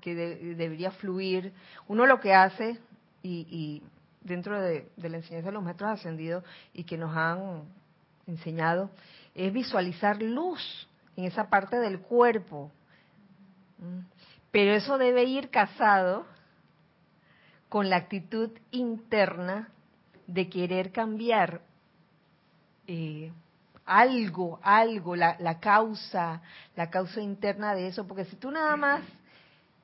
que 0.00 0.14
debería 0.14 0.92
fluir, 0.92 1.52
uno 1.88 2.06
lo 2.06 2.20
que 2.20 2.32
hace, 2.32 2.78
y, 3.24 3.82
dentro 4.20 4.60
de, 4.60 4.88
la 4.96 5.16
enseñanza 5.16 5.48
de 5.48 5.52
los 5.52 5.62
maestros 5.62 5.90
ascendidos 5.90 6.44
y 6.72 6.84
que 6.84 6.96
nos 6.96 7.16
han 7.16 7.62
enseñado, 8.26 8.90
es 9.34 9.52
visualizar 9.52 10.22
luz 10.22 10.88
en 11.16 11.24
esa 11.24 11.48
parte 11.48 11.78
del 11.78 12.00
cuerpo. 12.00 12.70
Pero 14.50 14.74
eso 14.74 14.98
debe 14.98 15.24
ir 15.24 15.50
casado 15.50 16.26
con 17.68 17.90
la 17.90 17.96
actitud 17.96 18.50
interna 18.70 19.68
de 20.26 20.48
querer 20.48 20.92
cambiar 20.92 21.60
eh, 22.86 23.32
algo, 23.84 24.58
algo, 24.62 25.16
la, 25.16 25.36
la, 25.38 25.60
causa, 25.60 26.42
la 26.74 26.90
causa 26.90 27.20
interna 27.20 27.74
de 27.74 27.88
eso, 27.88 28.06
porque 28.06 28.24
si 28.24 28.36
tú 28.36 28.50
nada 28.50 28.76
más 28.76 29.02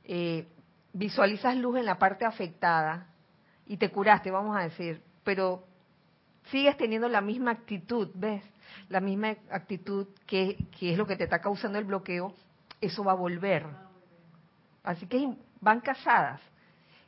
eh, 0.05 0.47
visualizas 0.93 1.57
luz 1.57 1.79
en 1.79 1.87
la 1.87 1.99
parte 1.99 2.25
afectada 2.25 3.07
y 3.67 3.77
te 3.77 3.91
curaste, 3.91 4.31
vamos 4.31 4.57
a 4.57 4.63
decir, 4.63 5.01
pero 5.25 5.65
sigues 6.51 6.77
teniendo 6.77 7.09
la 7.09 7.21
misma 7.21 7.53
actitud, 7.53 8.11
¿ves? 8.15 8.43
La 8.89 9.01
misma 9.01 9.37
actitud 9.51 10.09
que, 10.27 10.57
que 10.79 10.93
es 10.93 10.99
lo 10.99 11.07
que 11.07 11.17
te 11.17 11.25
está 11.25 11.41
causando 11.41 11.79
el 11.79 11.85
bloqueo, 11.85 12.35
eso 12.81 13.05
va 13.05 13.13
a 13.13 13.17
volver. 13.17 13.65
Así 14.83 15.07
que 15.07 15.37
van 15.61 15.81
casadas. 15.81 16.41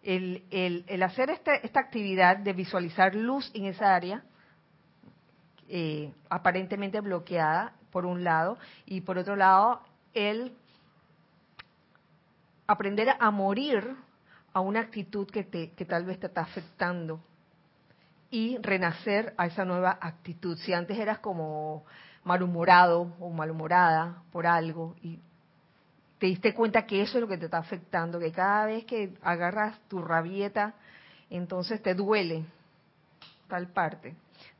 El, 0.02 0.44
el, 0.50 0.84
el 0.86 1.02
hacer 1.02 1.30
este, 1.30 1.64
esta 1.66 1.80
actividad 1.80 2.36
de 2.36 2.52
visualizar 2.52 3.14
luz 3.14 3.50
en 3.54 3.66
esa 3.66 3.94
área, 3.94 4.22
eh, 5.68 6.12
aparentemente 6.28 7.00
bloqueada, 7.00 7.72
por 7.90 8.04
un 8.04 8.22
lado, 8.22 8.58
y 8.86 9.00
por 9.00 9.18
otro 9.18 9.36
lado, 9.36 9.80
el 10.12 10.52
aprender 12.66 13.08
a 13.18 13.30
morir 13.30 13.96
a 14.52 14.60
una 14.60 14.80
actitud 14.80 15.28
que, 15.28 15.44
te, 15.44 15.72
que 15.72 15.84
tal 15.84 16.04
vez 16.04 16.20
te 16.20 16.26
está 16.26 16.42
afectando 16.42 17.20
y 18.30 18.58
renacer 18.58 19.34
a 19.36 19.46
esa 19.46 19.64
nueva 19.64 19.98
actitud. 20.00 20.56
Si 20.58 20.72
antes 20.72 20.98
eras 20.98 21.18
como 21.18 21.84
malhumorado 22.24 23.14
o 23.20 23.30
malhumorada 23.30 24.22
por 24.32 24.46
algo 24.46 24.96
y 25.02 25.20
te 26.18 26.26
diste 26.26 26.54
cuenta 26.54 26.86
que 26.86 27.02
eso 27.02 27.18
es 27.18 27.22
lo 27.22 27.28
que 27.28 27.38
te 27.38 27.46
está 27.46 27.58
afectando, 27.58 28.18
que 28.18 28.32
cada 28.32 28.66
vez 28.66 28.84
que 28.84 29.14
agarras 29.22 29.78
tu 29.88 30.00
rabieta, 30.00 30.74
entonces 31.30 31.82
te 31.82 31.94
duele 31.94 32.44
tal 33.48 33.68
parte. 33.68 34.14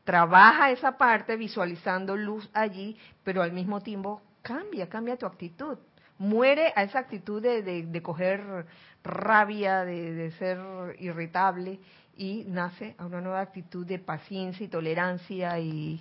Trabaja 0.05 0.71
esa 0.71 0.99
parte 0.99 1.37
visualizando 1.37 2.17
luz 2.17 2.49
allí, 2.53 2.97
pero 3.23 3.43
al 3.43 3.53
mismo 3.53 3.81
tiempo 3.81 4.21
cambia, 4.43 4.89
cambia 4.89 5.17
tu 5.17 5.27
actitud. 5.27 5.79
Muere 6.19 6.73
a 6.77 6.83
esa 6.83 7.01
actitud 7.01 7.43
de, 7.43 7.63
de, 7.63 8.03
coger 8.03 8.67
rabia, 9.03 9.85
de, 9.85 10.13
de 10.13 10.31
ser 10.33 10.59
irritable 11.01 11.81
y 12.17 12.45
nace 12.47 12.95
a 12.99 13.07
una 13.07 13.21
nueva 13.21 13.41
actitud 13.41 13.85
de 13.87 13.99
paciencia 13.99 14.65
y 14.65 14.69
tolerancia 14.69 15.59
y, 15.59 16.01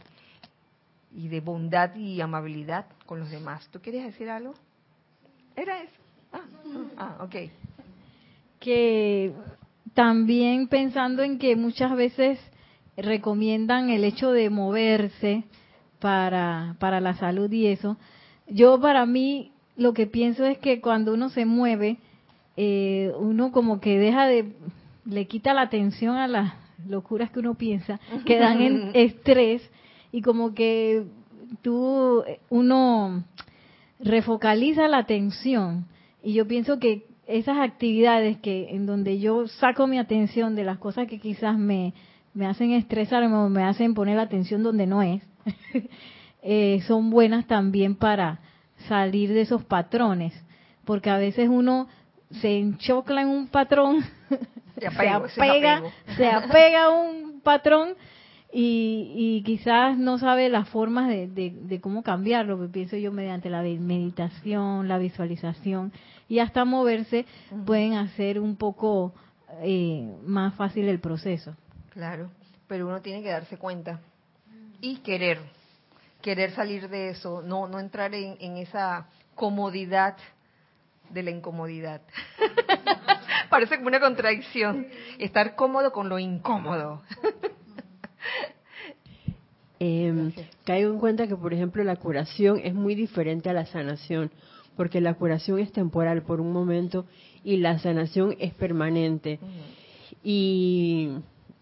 y 1.16 1.28
de 1.28 1.40
bondad 1.40 1.96
y 1.96 2.22
amabilidad 2.22 2.86
con 3.06 3.20
los 3.20 3.30
demás. 3.32 3.68
¿Tú 3.70 3.82
quieres 3.82 4.04
decir 4.04 4.30
algo? 4.30 4.54
Era 5.56 5.82
eso. 5.82 5.94
Ah, 6.32 6.46
ah, 6.98 7.18
ok. 7.24 7.36
Que 8.60 9.34
también 9.94 10.68
pensando 10.68 11.24
en 11.24 11.38
que 11.38 11.56
muchas 11.56 11.96
veces 11.96 12.40
recomiendan 12.98 13.90
el 13.90 14.04
hecho 14.04 14.32
de 14.32 14.50
moverse 14.50 15.44
para, 16.00 16.76
para 16.80 17.00
la 17.00 17.16
salud 17.16 17.52
y 17.52 17.68
eso, 17.68 17.98
yo 18.48 18.80
para 18.80 19.06
mí 19.06 19.52
lo 19.76 19.94
que 19.94 20.06
pienso 20.06 20.46
es 20.46 20.58
que 20.58 20.82
cuando 20.82 21.14
uno 21.14 21.30
se 21.30 21.46
mueve, 21.46 21.98
eh, 22.58 23.12
uno 23.18 23.52
como 23.52 23.80
que 23.80 23.98
deja 23.98 24.26
de, 24.28 24.54
le 25.06 25.26
quita 25.26 25.54
la 25.54 25.62
atención 25.62 26.18
a 26.18 26.28
las 26.28 26.54
locuras 26.88 27.32
que 27.32 27.40
uno 27.40 27.56
piensa, 27.56 28.00
que 28.26 28.38
dan 28.38 28.62
en 28.62 28.92
estrés 28.94 29.68
y 30.12 30.22
como 30.22 30.54
que 30.54 31.06
tú, 31.62 32.24
uno 32.50 33.24
refocaliza 34.04 34.88
la 34.88 35.00
atención. 35.00 35.88
Y 36.22 36.34
yo 36.34 36.48
pienso 36.48 36.80
que 36.80 37.08
esas 37.26 37.58
actividades 37.58 38.38
que 38.40 38.70
en 38.70 38.86
donde 38.86 39.20
yo 39.20 39.48
saco 39.48 39.88
mi 39.88 39.98
atención 39.98 40.56
de 40.56 40.64
las 40.64 40.78
cosas 40.78 41.08
que 41.08 41.20
quizás 41.20 41.58
me, 41.58 41.94
me 42.34 42.46
hacen 42.46 42.72
estresarme 42.72 43.36
o 43.36 43.50
me 43.50 43.64
hacen 43.64 43.94
poner 43.94 44.18
la 44.18 44.24
atención 44.24 44.64
donde 44.64 44.88
no 44.88 45.02
es, 45.02 45.22
eh, 46.44 46.82
son 46.86 47.10
buenas 47.10 47.48
también 47.48 47.96
para 47.96 48.40
salir 48.88 49.32
de 49.34 49.42
esos 49.42 49.64
patrones. 49.64 50.34
Porque 50.86 51.10
a 51.10 51.18
veces 51.18 51.48
uno 51.48 51.88
se 52.42 52.58
enchocla 52.58 53.22
en 53.22 53.30
un 53.30 53.48
patrón, 53.48 54.04
se, 54.78 54.88
apega, 54.88 55.82
se 56.18 56.30
apega 56.30 56.86
a 56.86 56.90
un 56.90 57.40
patrón 57.42 57.90
y, 58.56 59.42
quizás 59.46 59.98
no 59.98 60.20
sabe 60.20 60.48
las 60.48 60.70
formas 60.70 61.10
de, 61.10 61.28
de, 61.28 61.82
cómo 61.82 62.04
cambiarlo, 62.04 62.60
que 62.60 62.68
pienso 62.68 62.96
yo 62.98 63.12
mediante 63.12 63.50
la 63.50 63.64
meditación, 63.64 64.88
la 64.88 65.00
visualización 65.00 65.92
y 66.30 66.40
hasta 66.40 66.64
moverse 66.64 67.26
pueden 67.66 67.94
hacer 67.94 68.40
un 68.40 68.56
poco 68.56 69.14
eh, 69.62 70.08
más 70.26 70.54
fácil 70.54 70.88
el 70.88 71.00
proceso. 71.00 71.56
Claro, 71.90 72.30
pero 72.68 72.88
uno 72.88 73.02
tiene 73.02 73.24
que 73.24 73.30
darse 73.30 73.58
cuenta 73.58 74.00
y 74.82 74.98
querer, 74.98 75.40
querer 76.22 76.52
salir 76.52 76.90
de 76.90 77.10
eso, 77.10 77.42
no, 77.42 77.68
no 77.68 77.80
entrar 77.80 78.14
en, 78.14 78.38
en 78.40 78.58
esa 78.58 79.08
comodidad 79.34 80.16
de 81.10 81.24
la 81.24 81.32
incomodidad. 81.32 82.02
Parece 83.50 83.78
como 83.78 83.88
una 83.88 84.00
contradicción, 84.00 84.88
estar 85.18 85.56
cómodo 85.56 85.92
con 85.92 86.08
lo 86.08 86.20
incómodo. 86.20 87.02
Eh, 89.86 90.32
caigo 90.64 90.94
en 90.94 91.00
cuenta 91.00 91.28
que, 91.28 91.36
por 91.36 91.54
ejemplo, 91.54 91.84
la 91.84 91.98
curación 91.98 92.62
es 92.64 92.74
muy 92.74 92.96
diferente 92.96 93.50
a 93.50 93.54
la 93.54 93.66
sanación, 93.66 94.32
porque 94.78 95.02
la 95.02 95.16
curación 95.16 95.60
es 95.60 95.74
temporal 95.74 96.22
por 96.24 96.40
un 96.40 96.54
momento 96.54 97.06
y 97.44 97.58
la 97.58 97.78
sanación 97.80 98.36
es 98.40 98.54
permanente. 98.54 99.40
Y 100.24 101.10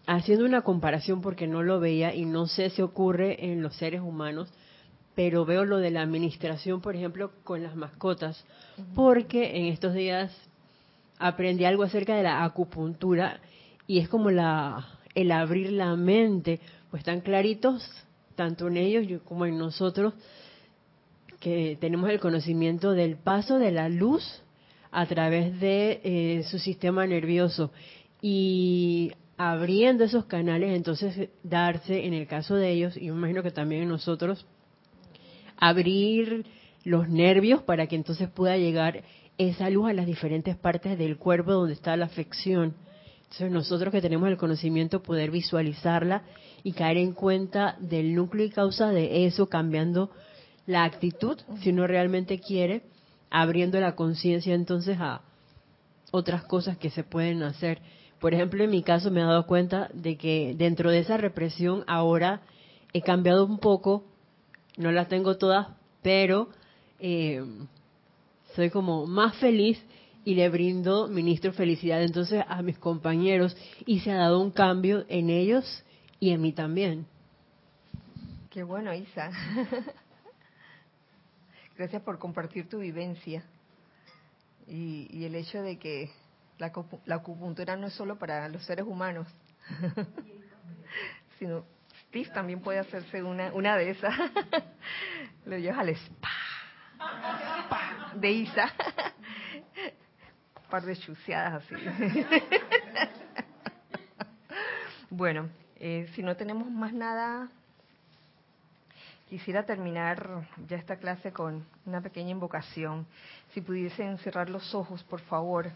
haciendo 0.06 0.44
una 0.44 0.62
comparación, 0.62 1.20
porque 1.20 1.48
no 1.48 1.62
lo 1.62 1.80
veía 1.80 2.14
y 2.14 2.24
no 2.24 2.46
sé 2.46 2.70
si 2.70 2.80
ocurre 2.80 3.50
en 3.50 3.60
los 3.60 3.74
seres 3.74 4.00
humanos, 4.00 4.48
pero 5.14 5.44
veo 5.44 5.64
lo 5.64 5.78
de 5.78 5.90
la 5.90 6.02
administración, 6.02 6.80
por 6.80 6.96
ejemplo, 6.96 7.32
con 7.44 7.62
las 7.62 7.76
mascotas, 7.76 8.44
porque 8.94 9.58
en 9.58 9.66
estos 9.66 9.94
días 9.94 10.32
aprendí 11.18 11.64
algo 11.64 11.82
acerca 11.82 12.14
de 12.14 12.22
la 12.22 12.44
acupuntura 12.44 13.40
y 13.86 13.98
es 13.98 14.08
como 14.08 14.30
la 14.30 14.86
el 15.14 15.32
abrir 15.32 15.72
la 15.72 15.96
mente, 15.96 16.60
pues 16.90 17.00
están 17.00 17.20
claritos, 17.20 17.88
tanto 18.34 18.68
en 18.68 18.76
ellos 18.76 19.22
como 19.24 19.46
en 19.46 19.58
nosotros, 19.58 20.14
que 21.40 21.76
tenemos 21.80 22.08
el 22.10 22.20
conocimiento 22.20 22.92
del 22.92 23.16
paso 23.16 23.58
de 23.58 23.72
la 23.72 23.88
luz 23.88 24.42
a 24.90 25.06
través 25.06 25.58
de 25.58 26.00
eh, 26.04 26.42
su 26.44 26.58
sistema 26.58 27.06
nervioso 27.06 27.72
y 28.20 29.12
abriendo 29.36 30.04
esos 30.04 30.26
canales, 30.26 30.76
entonces 30.76 31.30
darse, 31.42 32.06
en 32.06 32.14
el 32.14 32.26
caso 32.28 32.54
de 32.54 32.70
ellos, 32.70 32.96
y 32.96 33.10
me 33.10 33.16
imagino 33.16 33.42
que 33.42 33.50
también 33.50 33.88
nosotros, 33.88 34.46
abrir 35.56 36.46
los 36.84 37.08
nervios 37.08 37.62
para 37.62 37.86
que 37.86 37.96
entonces 37.96 38.28
pueda 38.28 38.56
llegar 38.56 39.02
esa 39.38 39.70
luz 39.70 39.88
a 39.88 39.92
las 39.92 40.06
diferentes 40.06 40.56
partes 40.56 40.98
del 40.98 41.16
cuerpo 41.16 41.52
donde 41.52 41.74
está 41.74 41.96
la 41.96 42.06
afección. 42.06 42.74
Entonces 43.32 43.50
nosotros 43.50 43.90
que 43.90 44.02
tenemos 44.02 44.28
el 44.28 44.36
conocimiento 44.36 45.02
poder 45.02 45.30
visualizarla 45.30 46.22
y 46.62 46.72
caer 46.72 46.98
en 46.98 47.14
cuenta 47.14 47.76
del 47.80 48.14
núcleo 48.14 48.44
y 48.44 48.50
causa 48.50 48.90
de 48.90 49.24
eso, 49.24 49.48
cambiando 49.48 50.10
la 50.66 50.84
actitud, 50.84 51.38
si 51.62 51.70
uno 51.70 51.86
realmente 51.86 52.40
quiere, 52.40 52.82
abriendo 53.30 53.80
la 53.80 53.96
conciencia 53.96 54.54
entonces 54.54 54.98
a 55.00 55.22
otras 56.10 56.44
cosas 56.44 56.76
que 56.76 56.90
se 56.90 57.04
pueden 57.04 57.42
hacer. 57.42 57.80
Por 58.20 58.34
ejemplo, 58.34 58.64
en 58.64 58.70
mi 58.70 58.82
caso 58.82 59.10
me 59.10 59.22
he 59.22 59.24
dado 59.24 59.46
cuenta 59.46 59.88
de 59.94 60.18
que 60.18 60.54
dentro 60.54 60.90
de 60.90 60.98
esa 60.98 61.16
represión 61.16 61.84
ahora 61.86 62.42
he 62.92 63.00
cambiado 63.00 63.46
un 63.46 63.56
poco, 63.60 64.04
no 64.76 64.92
las 64.92 65.08
tengo 65.08 65.38
todas, 65.38 65.68
pero 66.02 66.50
eh, 67.00 67.42
soy 68.54 68.68
como 68.68 69.06
más 69.06 69.34
feliz 69.36 69.82
y 70.24 70.34
le 70.34 70.48
brindo, 70.48 71.08
ministro, 71.08 71.52
felicidad 71.52 72.02
entonces 72.02 72.44
a 72.46 72.62
mis 72.62 72.78
compañeros 72.78 73.56
y 73.86 74.00
se 74.00 74.12
ha 74.12 74.16
dado 74.16 74.40
un 74.40 74.50
cambio 74.50 75.04
en 75.08 75.30
ellos 75.30 75.84
y 76.20 76.30
en 76.30 76.40
mí 76.40 76.52
también. 76.52 77.06
Qué 78.50 78.62
bueno, 78.62 78.94
Isa. 78.94 79.30
Gracias 81.76 82.02
por 82.02 82.18
compartir 82.18 82.68
tu 82.68 82.78
vivencia 82.78 83.42
y, 84.68 85.24
el 85.24 85.34
hecho 85.34 85.62
de 85.62 85.78
que 85.78 86.10
la, 86.58 86.72
acupuntura 87.14 87.76
no 87.76 87.88
es 87.88 87.94
solo 87.94 88.18
para 88.18 88.48
los 88.48 88.64
seres 88.64 88.86
humanos, 88.86 89.26
sino 91.38 91.64
Steve 92.08 92.30
también 92.32 92.60
puede 92.60 92.78
hacerse 92.78 93.22
una, 93.22 93.52
una 93.52 93.76
de 93.76 93.90
esas. 93.90 94.14
Lo 95.46 95.58
llevas 95.58 95.80
al 95.80 95.88
spa 95.88 96.30
de 98.14 98.30
Isa. 98.30 98.72
Par 100.72 100.86
de 100.86 100.96
chuceadas 100.96 101.62
así. 101.64 101.74
bueno, 105.10 105.50
eh, 105.76 106.08
si 106.14 106.22
no 106.22 106.34
tenemos 106.34 106.70
más 106.70 106.94
nada, 106.94 107.50
quisiera 109.28 109.66
terminar 109.66 110.48
ya 110.66 110.78
esta 110.78 110.96
clase 110.96 111.30
con 111.30 111.66
una 111.84 112.00
pequeña 112.00 112.30
invocación. 112.30 113.06
Si 113.52 113.60
pudiesen 113.60 114.16
cerrar 114.16 114.48
los 114.48 114.74
ojos, 114.74 115.02
por 115.02 115.20
favor. 115.20 115.70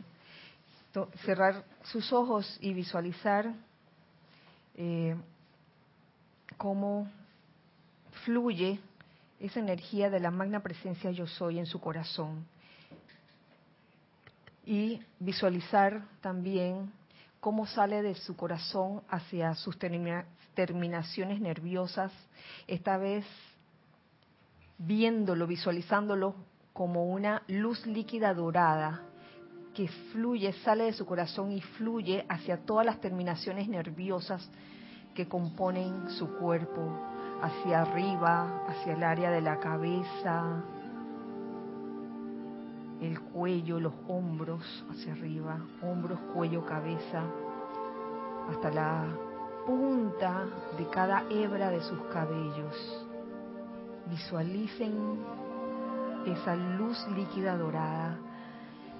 Cerrar 1.27 1.62
sus 1.82 2.10
ojos 2.10 2.56
y 2.62 2.73
visualizar 2.73 3.52
eh, 4.77 5.14
cómo 6.56 7.06
fluye 8.24 8.81
esa 9.40 9.60
energía 9.60 10.09
de 10.09 10.20
la 10.20 10.31
magna 10.31 10.60
presencia 10.60 11.10
yo 11.10 11.27
soy 11.27 11.59
en 11.59 11.66
su 11.66 11.82
corazón. 11.82 12.47
Y 14.66 15.01
visualizar 15.20 16.02
también 16.20 16.93
cómo 17.40 17.66
sale 17.66 18.02
de 18.02 18.16
su 18.16 18.36
corazón 18.36 19.02
hacia 19.09 19.55
sus 19.55 19.78
terminaciones 19.78 21.40
nerviosas, 21.40 22.12
esta 22.66 22.98
vez 22.98 23.24
viéndolo, 24.78 25.47
visualizándolo 25.47 26.34
como 26.72 27.06
una 27.06 27.43
luz 27.47 27.86
líquida 27.86 28.34
dorada 28.34 29.02
que 29.74 29.88
fluye, 30.12 30.52
sale 30.64 30.84
de 30.84 30.93
su 30.93 31.06
corazón 31.06 31.52
y 31.52 31.60
fluye 31.60 32.24
hacia 32.28 32.59
todas 32.59 32.84
las 32.84 33.01
terminaciones 33.01 33.68
nerviosas 33.68 34.51
que 35.14 35.28
componen 35.28 36.10
su 36.10 36.36
cuerpo, 36.38 36.98
hacia 37.43 37.82
arriba, 37.82 38.64
hacia 38.66 38.94
el 38.94 39.02
área 39.02 39.30
de 39.30 39.40
la 39.40 39.59
cabeza, 39.60 40.64
el 43.01 43.20
cuello, 43.20 43.78
los 43.78 43.93
hombros 44.09 44.62
hacia 44.90 45.12
arriba, 45.12 45.59
hombros, 45.82 46.18
cuello, 46.32 46.64
cabeza, 46.64 47.23
hasta 48.51 48.70
la 48.70 49.05
punta 49.66 50.44
de 50.78 50.86
cada 50.89 51.24
hebra 51.31 51.70
de 51.70 51.81
sus 51.82 52.01
cabellos. 52.12 53.06
Visualicen 54.09 55.18
esa 56.27 56.55
luz 56.56 56.98
líquida 57.14 57.56
dorada. 57.56 58.16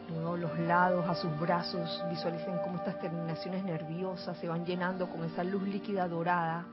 Luego 0.09 0.37
los 0.37 0.59
lados 0.61 1.09
a 1.09 1.15
sus 1.15 1.37
brazos, 1.41 2.05
visualicen 2.11 2.59
cómo 2.65 2.77
estas 2.77 3.01
terminaciones 3.01 3.65
nerviosas 3.65 4.37
se 4.39 4.49
van 4.49 4.65
llenando 4.65 5.09
con 5.09 5.25
esa 5.25 5.43
luz 5.43 5.63
líquida 5.63 6.07
dorada 6.07 6.65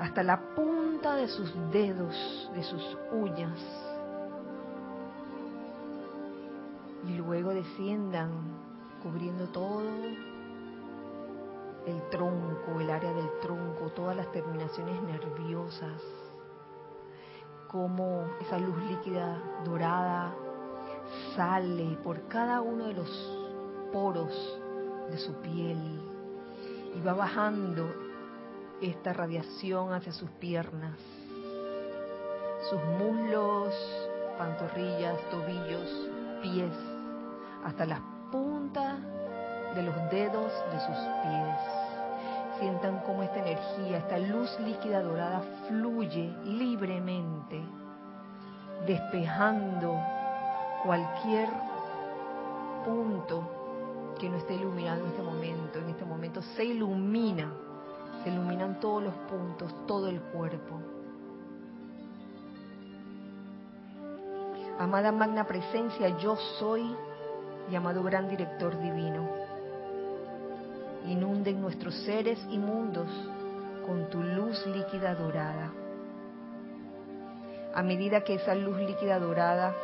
hasta 0.00 0.22
la 0.22 0.38
punta 0.54 1.16
de 1.16 1.28
sus 1.28 1.52
dedos, 1.72 2.50
de 2.54 2.62
sus 2.62 2.82
uñas. 3.12 3.58
Y 7.06 7.14
luego 7.14 7.50
desciendan 7.50 8.30
cubriendo 9.02 9.46
todo 9.48 9.82
el 11.86 12.02
tronco, 12.10 12.80
el 12.80 12.90
área 12.90 13.12
del 13.12 13.30
tronco, 13.40 13.90
todas 13.94 14.16
las 14.16 14.30
terminaciones 14.32 15.00
nerviosas, 15.02 16.02
como 17.68 18.24
esa 18.40 18.58
luz 18.58 18.76
líquida 18.88 19.40
dorada 19.64 20.34
sale 21.36 21.96
por 22.02 22.26
cada 22.28 22.60
uno 22.60 22.86
de 22.86 22.94
los 22.94 23.38
poros 23.92 24.60
de 25.10 25.18
su 25.18 25.32
piel 25.34 26.00
y 26.96 27.00
va 27.00 27.14
bajando 27.14 27.86
esta 28.80 29.12
radiación 29.12 29.92
hacia 29.92 30.12
sus 30.12 30.30
piernas, 30.32 30.98
sus 32.68 32.82
muslos, 32.98 33.74
pantorrillas, 34.38 35.18
tobillos, 35.30 36.10
pies, 36.42 36.72
hasta 37.66 37.84
las 37.84 38.00
puntas 38.30 38.98
de 39.74 39.82
los 39.82 39.94
dedos 40.10 40.52
de 40.72 40.80
sus 40.80 40.96
pies. 41.22 41.56
Sientan 42.58 43.00
cómo 43.04 43.22
esta 43.22 43.40
energía, 43.40 43.98
esta 43.98 44.18
luz 44.18 44.58
líquida 44.60 45.02
dorada 45.02 45.42
fluye 45.68 46.32
libremente, 46.44 47.62
despejando 48.86 50.00
cualquier 50.84 51.50
punto 52.84 54.14
que 54.18 54.30
no 54.30 54.36
esté 54.36 54.54
iluminado 54.54 55.02
en 55.02 55.10
este 55.10 55.22
momento. 55.22 55.78
En 55.78 55.90
este 55.90 56.04
momento 56.06 56.40
se 56.40 56.64
ilumina 56.64 57.52
se 58.26 58.32
iluminan 58.32 58.80
todos 58.80 59.04
los 59.04 59.14
puntos, 59.30 59.72
todo 59.86 60.08
el 60.08 60.20
cuerpo. 60.20 60.80
Amada 64.80 65.12
magna 65.12 65.44
presencia, 65.44 66.08
yo 66.18 66.36
soy, 66.58 66.96
llamado 67.70 68.02
gran 68.02 68.28
director 68.28 68.78
divino. 68.80 69.28
Inunden 71.06 71.60
nuestros 71.60 71.94
seres 72.04 72.38
y 72.50 72.58
mundos 72.58 73.08
con 73.86 74.08
tu 74.10 74.22
luz 74.22 74.66
líquida 74.66 75.14
dorada. 75.14 75.70
A 77.74 77.82
medida 77.82 78.22
que 78.22 78.34
esa 78.34 78.54
luz 78.54 78.78
líquida 78.78 79.18
dorada 79.18 79.74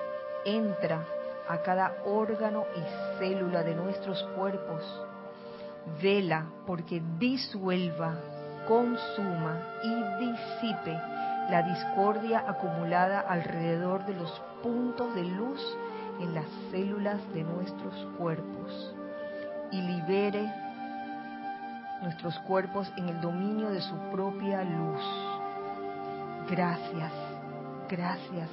entra 0.44 1.04
a 1.48 1.59
cada 1.59 1.96
órgano 2.06 2.64
y 2.76 3.18
célula 3.18 3.62
de 3.62 3.74
nuestros 3.74 4.22
cuerpos, 4.36 4.82
vela 6.00 6.46
porque 6.66 7.02
disuelva, 7.18 8.14
consuma 8.66 9.60
y 9.82 10.24
disipe 10.24 10.98
la 11.50 11.62
discordia 11.62 12.44
acumulada 12.46 13.20
alrededor 13.20 14.06
de 14.06 14.14
los 14.14 14.30
puntos 14.62 15.14
de 15.14 15.24
luz 15.24 15.60
en 16.20 16.34
las 16.34 16.47
células 16.70 17.20
de 17.32 17.44
nuestros 17.44 17.94
cuerpos 18.18 18.94
y 19.70 19.80
libere 19.80 20.51
nuestros 22.02 22.39
cuerpos 22.40 22.93
en 22.97 23.09
el 23.09 23.20
dominio 23.20 23.70
de 23.70 23.80
su 23.80 23.97
propia 24.10 24.62
luz. 24.64 25.01
Gracias, 26.51 27.12
gracias, 27.89 28.48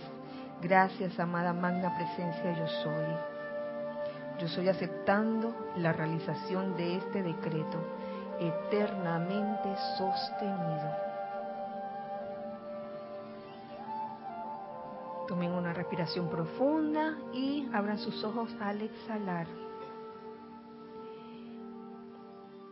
gracias, 0.61 1.19
amada 1.19 1.53
magna 1.53 1.95
presencia 1.95 2.57
yo 2.57 2.67
soy. 2.83 3.05
Yo 4.39 4.47
soy 4.47 4.69
aceptando 4.69 5.53
la 5.75 5.91
realización 5.91 6.77
de 6.77 6.97
este 6.97 7.23
decreto 7.23 7.83
eternamente 8.39 9.75
sostenido. 9.97 11.08
Tomen 15.29 15.51
una 15.51 15.73
respiración 15.73 16.27
profunda 16.27 17.15
y 17.31 17.69
abran 17.71 17.99
sus 17.99 18.23
ojos 18.23 18.51
al 18.59 18.81
exhalar. 18.81 19.45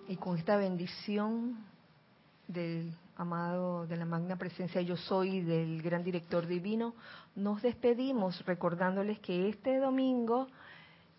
Y 0.07 0.15
con 0.15 0.39
esta 0.39 0.57
bendición 0.57 1.55
del 2.47 2.91
amado, 3.15 3.85
de 3.85 3.95
la 3.95 4.05
magna 4.05 4.37
presencia 4.37 4.81
yo 4.81 4.97
soy, 4.97 5.41
del 5.41 5.83
gran 5.83 6.03
director 6.03 6.47
divino, 6.47 6.95
nos 7.35 7.61
despedimos 7.61 8.43
recordándoles 8.47 9.19
que 9.19 9.49
este 9.49 9.77
domingo 9.77 10.47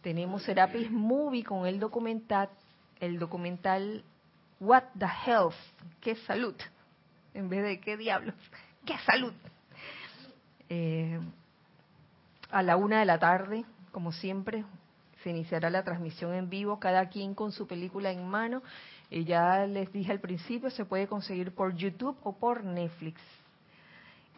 tenemos 0.02 0.42
Serapis 0.42 0.90
Movie 0.90 1.44
con 1.44 1.68
el 1.68 1.78
documental, 1.78 2.48
el 2.98 3.16
documental 3.16 4.02
What 4.58 4.86
the 4.98 5.06
Health, 5.24 5.54
qué 6.00 6.16
salud, 6.16 6.56
en 7.32 7.48
vez 7.48 7.62
de 7.62 7.78
qué 7.78 7.96
diablos, 7.96 8.34
qué 8.84 8.98
salud. 9.06 9.32
Eh, 10.68 11.18
a 12.50 12.62
la 12.62 12.76
una 12.76 13.00
de 13.00 13.04
la 13.04 13.18
tarde, 13.18 13.64
como 13.92 14.12
siempre, 14.12 14.64
se 15.22 15.30
iniciará 15.30 15.70
la 15.70 15.82
transmisión 15.82 16.34
en 16.34 16.48
vivo, 16.48 16.78
cada 16.78 17.08
quien 17.08 17.34
con 17.34 17.52
su 17.52 17.66
película 17.66 18.10
en 18.10 18.26
mano. 18.26 18.62
Y 19.10 19.24
ya 19.24 19.66
les 19.66 19.92
dije 19.92 20.12
al 20.12 20.20
principio, 20.20 20.70
se 20.70 20.84
puede 20.84 21.06
conseguir 21.06 21.54
por 21.54 21.74
YouTube 21.74 22.16
o 22.22 22.32
por 22.36 22.64
Netflix. 22.64 23.20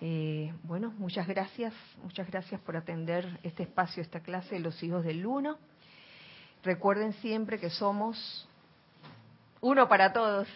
Eh, 0.00 0.52
bueno, 0.62 0.94
muchas 0.96 1.26
gracias, 1.26 1.74
muchas 2.02 2.26
gracias 2.30 2.60
por 2.62 2.76
atender 2.76 3.38
este 3.42 3.64
espacio, 3.64 4.02
esta 4.02 4.20
clase 4.20 4.54
de 4.54 4.60
los 4.60 4.82
hijos 4.82 5.04
del 5.04 5.26
uno. 5.26 5.58
Recuerden 6.62 7.12
siempre 7.14 7.58
que 7.58 7.68
somos 7.68 8.48
uno 9.60 9.88
para 9.88 10.12
todos. 10.12 10.48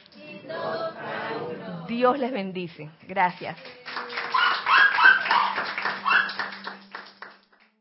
Dios 1.89 2.19
les 2.19 2.33
bendice. 2.33 2.91
Gracias. 3.07 3.59